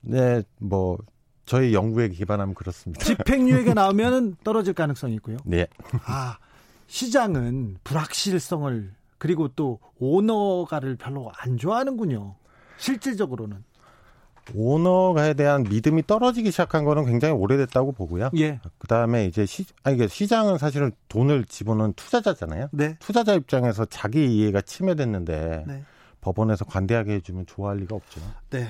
네, 0.00 0.42
뭐 0.58 0.98
저희 1.46 1.74
연구에 1.74 2.08
기반하면 2.08 2.54
그렇습니다. 2.56 3.04
집행유예가 3.04 3.74
나오면 3.74 4.38
떨어질 4.42 4.74
가능성이 4.74 5.14
있고요. 5.14 5.36
네. 5.44 5.68
아, 6.06 6.38
시장은 6.88 7.76
불확실성을 7.84 8.92
그리고 9.18 9.46
또 9.46 9.78
오너가를 10.00 10.96
별로 10.96 11.30
안 11.36 11.56
좋아하는군요. 11.56 12.34
실질적으로는. 12.78 13.64
오너가에 14.54 15.34
대한 15.34 15.62
믿음이 15.62 16.06
떨어지기 16.06 16.50
시작한 16.50 16.84
거는 16.84 17.06
굉장히 17.06 17.34
오래됐다고 17.34 17.92
보고요. 17.92 18.30
예. 18.36 18.60
그 18.78 18.86
다음에 18.86 19.24
이제 19.24 19.46
시, 19.46 19.64
아니, 19.82 19.96
이게 19.96 20.06
시장은 20.06 20.58
사실은 20.58 20.92
돈을 21.08 21.46
집어넣은 21.46 21.94
투자자잖아요. 21.94 22.68
네. 22.72 22.96
투자자 22.98 23.32
입장에서 23.34 23.86
자기 23.86 24.36
이해가 24.36 24.60
침해됐는데 24.60 25.64
네. 25.66 25.84
법원에서 26.20 26.64
관대하게 26.64 27.14
해주면 27.14 27.46
좋아할 27.46 27.78
리가 27.78 27.94
없죠. 27.96 28.20
네. 28.50 28.68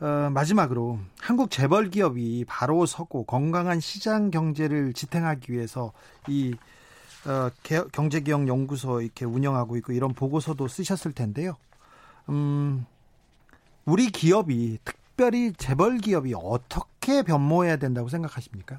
어, 0.00 0.30
마지막으로 0.30 0.98
한국 1.18 1.50
재벌 1.50 1.90
기업이 1.90 2.44
바로 2.48 2.86
서고 2.86 3.24
건강한 3.24 3.80
시장 3.80 4.30
경제를 4.30 4.92
지탱하기 4.92 5.52
위해서 5.52 5.92
이 6.26 6.54
어, 7.26 7.50
경제기억 7.92 8.48
연구소 8.48 9.02
이렇게 9.02 9.26
운영하고 9.26 9.76
있고 9.78 9.92
이런 9.92 10.14
보고서도 10.14 10.68
쓰셨을 10.68 11.12
텐데요. 11.12 11.56
음, 12.30 12.86
우리 13.90 14.08
기업이 14.10 14.78
특별히 14.84 15.52
재벌 15.52 15.98
기업이 15.98 16.32
어떻게 16.36 17.22
변모해야 17.22 17.76
된다고 17.76 18.08
생각하십니까? 18.08 18.78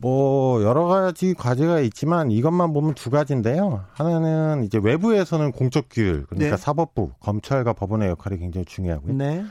뭐 0.00 0.62
여러 0.62 0.84
가지 0.84 1.32
과제가 1.34 1.80
있지만 1.80 2.30
이것만 2.30 2.72
보면 2.74 2.94
두 2.94 3.08
가지인데요. 3.10 3.84
하나는 3.92 4.64
이제 4.64 4.78
외부에서는 4.82 5.52
공적 5.52 5.86
규율 5.90 6.26
그러니까 6.26 6.56
네. 6.56 6.62
사법부, 6.62 7.12
검찰과 7.20 7.72
법원의 7.72 8.08
역할이 8.10 8.38
굉장히 8.38 8.66
중요하고요. 8.66 9.14
네. 9.14 9.44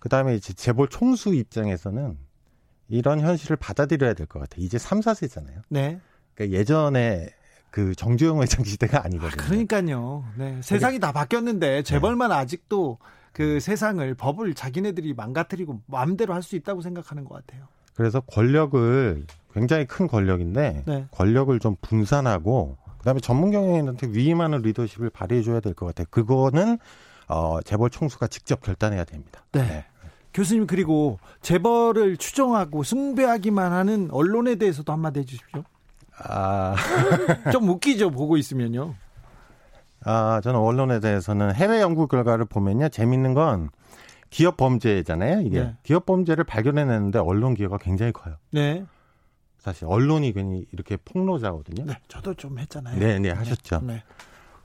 그다음에 0.00 0.34
이제 0.34 0.52
재벌 0.54 0.88
총수 0.88 1.34
입장에서는 1.34 2.16
이런 2.88 3.20
현실을 3.20 3.56
받아들여야 3.56 4.14
될 4.14 4.26
것 4.26 4.40
같아요. 4.40 4.64
이제 4.64 4.76
3, 4.78 5.00
4세잖아요. 5.00 5.62
네. 5.68 6.00
그러니까 6.34 6.58
예전에 6.58 7.28
그 7.70 7.94
정주영 7.94 8.42
회장 8.42 8.64
시대가 8.64 9.04
아니거든요. 9.04 9.40
아, 9.40 9.46
그러니까요. 9.46 10.24
네. 10.36 10.60
세상이 10.62 10.98
다 10.98 11.12
바뀌었는데 11.12 11.84
재벌만 11.84 12.30
네. 12.30 12.34
아직도 12.36 12.98
그 13.32 13.60
세상을 13.60 14.12
법을 14.14 14.54
자기네들이 14.54 15.14
망가뜨리고 15.14 15.80
마음대로 15.86 16.34
할 16.34 16.42
수 16.42 16.56
있다고 16.56 16.80
생각하는 16.82 17.24
것 17.24 17.34
같아요. 17.34 17.66
그래서 17.94 18.20
권력을 18.20 19.26
굉장히 19.52 19.84
큰 19.86 20.06
권력인데 20.08 20.84
네. 20.86 21.06
권력을 21.10 21.58
좀 21.60 21.76
분산하고 21.80 22.76
그다음에 22.98 23.20
전문 23.20 23.50
경영인한테 23.50 24.08
위임하는 24.08 24.62
리더십을 24.62 25.10
발휘해 25.10 25.42
줘야 25.42 25.60
될 25.60 25.74
것 25.74 25.86
같아요. 25.86 26.06
그거는 26.10 26.78
어 27.28 27.60
재벌 27.62 27.90
총수가 27.90 28.26
직접 28.28 28.60
결단해야 28.62 29.04
됩니다. 29.04 29.44
네. 29.52 29.62
네. 29.62 29.84
교수님 30.32 30.66
그리고 30.66 31.18
재벌을 31.42 32.16
추종하고 32.16 32.82
숭배하기만 32.84 33.72
하는 33.72 34.08
언론에 34.12 34.54
대해서도 34.56 34.92
한마디 34.92 35.20
해주십시오. 35.20 35.64
아, 36.22 36.74
좀 37.52 37.68
웃기죠 37.68 38.10
보고 38.10 38.36
있으면요. 38.36 38.94
아, 40.04 40.40
저는 40.42 40.58
언론에 40.58 41.00
대해서는 41.00 41.54
해외 41.54 41.80
연구 41.80 42.08
결과를 42.08 42.44
보면요. 42.46 42.88
재밌는 42.88 43.34
건 43.34 43.70
기업 44.30 44.56
범죄잖아요. 44.56 45.40
이게 45.42 45.60
네. 45.60 45.76
기업 45.82 46.06
범죄를 46.06 46.44
발견해내는데 46.44 47.18
언론 47.18 47.54
기여가 47.54 47.78
굉장히 47.78 48.12
커요. 48.12 48.36
네. 48.52 48.84
사실 49.58 49.84
언론이 49.86 50.32
괜히 50.32 50.64
이렇게 50.72 50.96
폭로자거든요. 50.96 51.84
네, 51.84 51.94
저도 52.08 52.34
좀 52.34 52.58
했잖아요. 52.58 52.98
네, 52.98 53.18
네, 53.18 53.30
하셨죠. 53.30 53.80
네. 53.82 54.02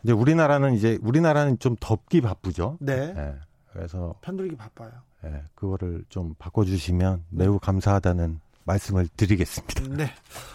이제 0.04 0.14
우리나라는 0.14 0.74
이제 0.74 0.98
우리나라는 1.02 1.60
좀 1.60 1.76
덮기 1.80 2.22
바쁘죠. 2.22 2.78
네. 2.80 3.14
네. 3.14 3.36
그래서 3.74 4.16
편들기 4.22 4.56
바빠요. 4.56 4.92
예, 5.26 5.44
그거를 5.56 6.06
좀 6.08 6.34
바꿔주시면 6.38 7.26
매우 7.30 7.60
감사하다는 7.60 8.40
말씀을 8.66 9.08
드리겠습니다. 9.16 9.84
네. 9.96 10.12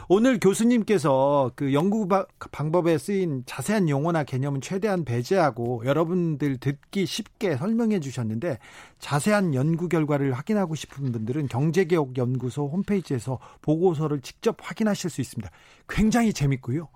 오늘 0.09 0.39
교수님께서 0.41 1.53
그 1.55 1.73
연구 1.73 2.09
방법에 2.51 2.99
쓰인 2.99 3.45
자세한 3.47 3.89
용어나 3.89 4.25
개념은 4.25 4.61
최대한 4.61 5.05
배제하고 5.05 5.83
여러분들 5.87 6.59
듣기 6.59 7.07
쉽게 7.07 7.57
설명해 7.57 8.01
주셨는데 8.01 8.59
자세한 8.99 9.55
연구 9.55 9.89
결과를 9.89 10.33
확인하고 10.33 10.75
싶은 10.75 11.13
분들은 11.13 11.47
경제개혁연구소 11.49 12.69
홈페이지에서 12.69 13.39
보고서를 13.63 14.21
직접 14.21 14.57
확인하실 14.61 15.11
수 15.11 15.21
있습니다. 15.21 15.51
굉장히 15.89 16.33
재밌고요. 16.33 16.89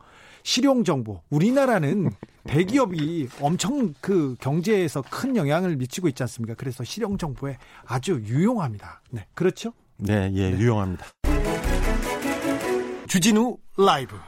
실용 0.43 0.85
정보. 0.85 1.23
우리나라는 1.31 2.11
대기업이 2.45 3.29
엄청 3.41 3.95
그 4.01 4.37
경제에서 4.41 5.03
큰 5.03 5.37
영향을 5.37 5.77
미치고 5.77 6.09
있지 6.09 6.23
않습니까? 6.25 6.55
그래서 6.55 6.85
실용 6.85 7.17
정보에 7.17 7.57
아주 7.87 8.21
유용합니다. 8.27 9.01
네. 9.11 9.27
그렇죠? 9.35 9.73
네, 9.97 10.30
예, 10.34 10.51
네. 10.51 10.59
유용합니다. 10.59 11.07
주진우 13.09 13.57
라이브. 13.76 14.18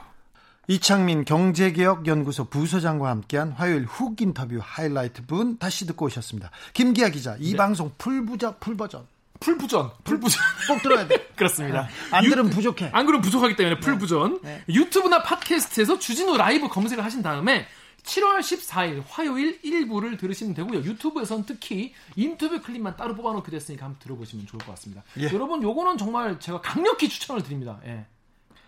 이창민 0.69 1.23
경제개혁연구소 1.23 2.45
부소장과 2.45 3.09
함께한 3.09 3.51
화요일 3.51 3.85
훅 3.85 4.19
인터뷰 4.21 4.59
하이라이트 4.61 5.25
분 5.25 5.57
다시 5.57 5.85
듣고 5.87 6.07
오셨습니다. 6.07 6.51
김기아 6.73 7.09
기자, 7.09 7.37
이 7.39 7.51
네. 7.51 7.57
방송 7.57 7.91
풀부자 7.97 8.55
풀버전. 8.55 9.05
풀부전, 9.39 9.91
풀부전 10.03 10.41
꼭 10.67 10.81
들어야 10.81 11.07
돼. 11.07 11.27
그렇습니다. 11.37 11.87
안 12.11 12.23
들으면 12.23 12.49
부족해. 12.49 12.89
안 12.91 13.05
그러면 13.05 13.21
부족하기 13.21 13.55
때문에 13.55 13.75
네. 13.75 13.79
풀 13.79 13.95
버전. 13.95 14.39
네. 14.43 14.63
유튜브나 14.67 15.21
팟캐스트에서 15.23 15.99
주진우 15.99 16.35
라이브 16.37 16.67
검색을 16.67 17.03
하신 17.03 17.21
다음에 17.21 17.67
7월 18.07 18.39
14일 18.39 19.03
화요일 19.07 19.61
1부를 19.61 20.17
들으시면 20.17 20.53
되고요. 20.53 20.79
유튜브에서는 20.79 21.45
특히 21.45 21.93
인터뷰 22.15 22.61
클립만 22.61 22.95
따로 22.95 23.15
뽑아놓게 23.15 23.51
됐으니까 23.51 23.85
한번 23.85 23.99
들어보시면 23.99 24.47
좋을 24.47 24.59
것 24.59 24.71
같습니다. 24.71 25.03
예. 25.19 25.25
여러분 25.33 25.61
요거는 25.61 25.97
정말 25.97 26.39
제가 26.39 26.61
강력히 26.61 27.09
추천을 27.09 27.43
드립니다. 27.43 27.79
예. 27.85 28.05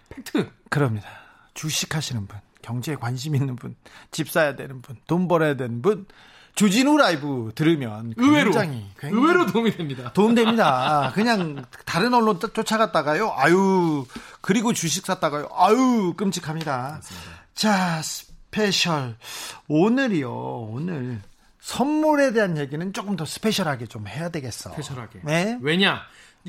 팩트. 0.10 0.52
그렇습니다. 0.70 1.08
주식 1.54 1.96
하시는 1.96 2.28
분, 2.28 2.38
경제에 2.62 2.96
관심 2.96 3.36
있는 3.36 3.56
분, 3.56 3.76
집 4.12 4.30
사야 4.30 4.56
되는 4.56 4.82
분, 4.82 4.98
돈 5.08 5.28
벌어야 5.28 5.56
되는 5.56 5.82
분, 5.82 6.06
주진우 6.56 6.98
라이브 6.98 7.52
들으면 7.56 8.14
의외로 8.18 8.52
굉장히, 8.52 8.86
굉장히 9.00 9.22
의외로 9.22 9.46
도움이 9.46 9.72
됩니다. 9.72 10.12
도움됩니다. 10.14 11.12
그냥 11.16 11.64
다른 11.86 12.14
언론 12.14 12.40
쫓아갔다가요. 12.40 13.34
아유 13.36 14.06
그리고 14.42 14.74
주식 14.74 15.06
샀다가요. 15.06 15.48
아유 15.56 16.14
끔찍합니다. 16.18 16.96
맞습니다. 16.96 17.32
자 17.54 18.02
스페셜 18.50 19.16
오늘이요 19.68 20.70
오늘 20.72 21.22
선물에 21.60 22.34
대한 22.34 22.58
얘기는 22.58 22.94
조금 22.94 23.16
더 23.16 23.24
스페셜하게 23.24 23.86
좀 23.86 24.08
해야 24.08 24.30
되겠어. 24.30 24.72
스페셜하게. 24.72 25.20
네. 25.24 25.60
왜냐 25.62 26.02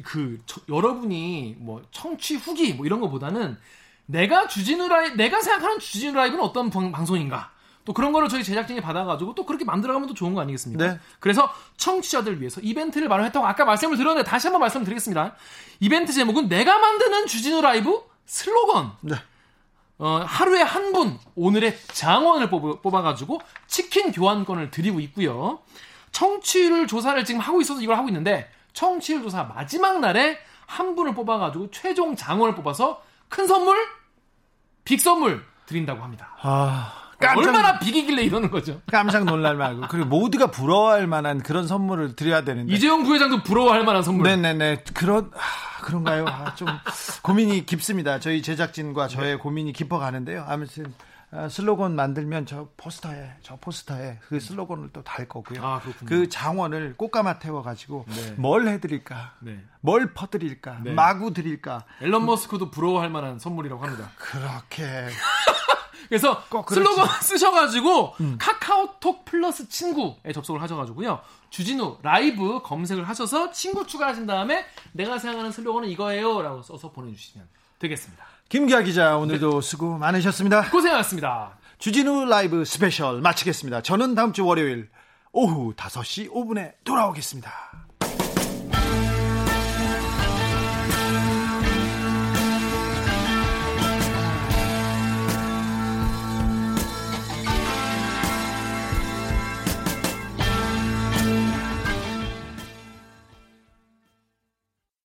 그 0.03 0.40
저, 0.46 0.61
여러분이 0.68 1.57
뭐 1.59 1.82
청취 1.90 2.36
후기 2.36 2.72
뭐 2.72 2.86
이런 2.86 3.01
거보다는 3.01 3.59
내가 4.07 4.48
주진우 4.48 4.88
라이 4.88 5.14
내가 5.14 5.42
생각하는 5.42 5.78
주진우 5.78 6.14
라이브는 6.14 6.42
어떤 6.42 6.70
방, 6.70 6.90
방송인가? 6.90 7.51
또 7.84 7.92
그런 7.92 8.12
거를 8.12 8.28
저희 8.28 8.44
제작진이 8.44 8.80
받아가지고 8.80 9.34
또 9.34 9.44
그렇게 9.44 9.64
만들어가면 9.64 10.09
또 10.09 10.14
좋은 10.14 10.32
거 10.32 10.40
아니겠습니까? 10.40 10.92
네. 10.92 10.98
그래서 11.18 11.53
청취자들 11.76 12.40
위해서 12.40 12.61
이벤트를 12.62 13.09
마련했다고 13.09 13.46
아까 13.46 13.64
말씀을 13.64 13.96
드렸는데 13.98 14.28
다시 14.28 14.46
한번 14.46 14.61
말씀드리겠습니다. 14.61 15.34
이벤트 15.80 16.12
제목은 16.12 16.48
내가 16.48 16.78
만드는 16.78 17.26
주진우 17.26 17.61
라이브 17.61 18.03
슬로건. 18.24 18.92
네. 19.03 19.16
어, 20.01 20.24
하루에 20.26 20.62
한 20.62 20.90
분 20.92 21.18
오늘의 21.36 21.78
장원을 21.92 22.51
뽑아, 22.51 23.03
가지고 23.03 23.40
치킨 23.68 24.11
교환권을 24.11 24.70
드리고 24.72 24.98
있고요. 25.01 25.61
청취율 26.11 26.88
조사를 26.88 27.24
지금 27.24 27.40
하고 27.40 27.61
있어서 27.61 27.80
이걸 27.80 27.96
하고 27.96 28.09
있는데 28.09 28.51
청취율 28.72 29.22
조사 29.22 29.44
마지막 29.44 30.01
날에 30.01 30.36
한 30.66 30.96
분을 30.96 31.14
뽑아가지고 31.14 31.70
최종 31.70 32.16
장원을 32.16 32.55
뽑아서 32.57 33.03
큰 33.28 33.46
선물, 33.46 33.76
빅 34.84 35.01
선물 35.01 35.44
드린다고 35.66 36.03
합니다. 36.03 36.34
아, 36.42 37.10
깜짝, 37.21 37.39
얼마나 37.39 37.79
빅이길래 37.79 38.23
이러는 38.23 38.51
거죠. 38.51 38.81
깜짝 38.91 39.25
놀랄 39.25 39.57
말고 39.57 39.83
그리고 39.89 40.07
모두가 40.07 40.51
부러워할 40.51 41.07
만한 41.07 41.43
그런 41.43 41.66
선물을 41.66 42.16
드려야 42.16 42.43
되는데 42.45 42.73
이재용 42.73 43.05
부회장도 43.05 43.43
부러워할 43.43 43.85
만한 43.85 44.03
선물. 44.03 44.27
네네네 44.27 44.85
그런. 44.95 45.31
그런가요? 45.81 46.27
아, 46.29 46.55
좀 46.55 46.68
고민이 47.23 47.66
깊습니다. 47.66 48.21
저희 48.21 48.43
제작진과 48.43 49.09
저의 49.09 49.39
고민이 49.39 49.73
깊어가는데요. 49.73 50.45
아무튼 50.47 50.85
아, 50.87 51.10
슬로건 51.49 51.95
만들면 51.95 52.47
저 52.47 52.68
포스터에 52.76 53.35
저 53.43 53.57
포스터에 53.57 54.18
그 54.28 54.41
슬로건을 54.41 54.91
또 54.93 55.03
달 55.03 55.28
거고요. 55.28 55.64
아, 55.64 55.81
그 56.07 56.28
장원을 56.28 56.97
꽃가마 56.97 57.39
태워가지고 57.39 58.05
네. 58.09 58.33
뭘 58.33 58.66
해드릴까, 58.68 59.35
네. 59.41 59.64
뭘 59.81 60.12
퍼드릴까, 60.12 60.81
네. 60.85 60.93
마구 60.93 61.33
드릴까. 61.33 61.85
앨런 62.01 62.26
머스크도 62.26 62.70
부러워할 62.70 63.11
만한 63.11 63.39
선물이라고 63.39 63.83
합니다. 63.85 64.11
그렇게. 64.16 65.09
그래서 66.09 66.43
슬로건 66.68 67.07
쓰셔가지고 67.22 68.14
음. 68.20 68.37
카카오톡 68.41 69.24
플러스 69.24 69.68
친구에 69.68 70.33
접속을 70.35 70.61
하셔가지고요. 70.61 71.20
주진우 71.51 71.99
라이브 72.03 72.61
검색을 72.62 73.09
하셔서 73.09 73.53
친구 73.53 73.87
추가하신 73.87 74.26
다음에 74.26 74.66
내가 74.93 75.18
생각하는 75.20 75.53
슬로건은 75.53 75.89
이거예요라고 75.91 76.62
써서 76.62 76.91
보내주시면 76.91 77.47
되겠습니다. 77.78 78.24
김기아 78.51 78.82
기자 78.82 79.16
오늘도 79.16 79.61
네. 79.61 79.66
수고 79.68 79.96
많으셨습니다. 79.96 80.70
고생하셨습니다. 80.70 81.57
주진우 81.78 82.24
라이브 82.24 82.64
스페셜 82.64 83.20
마치겠습니다. 83.20 83.80
저는 83.82 84.16
다음 84.16 84.32
주 84.32 84.44
월요일 84.44 84.90
오후 85.30 85.72
5시 85.74 86.32
5분에 86.32 86.72
돌아오겠습니다. 86.82 87.48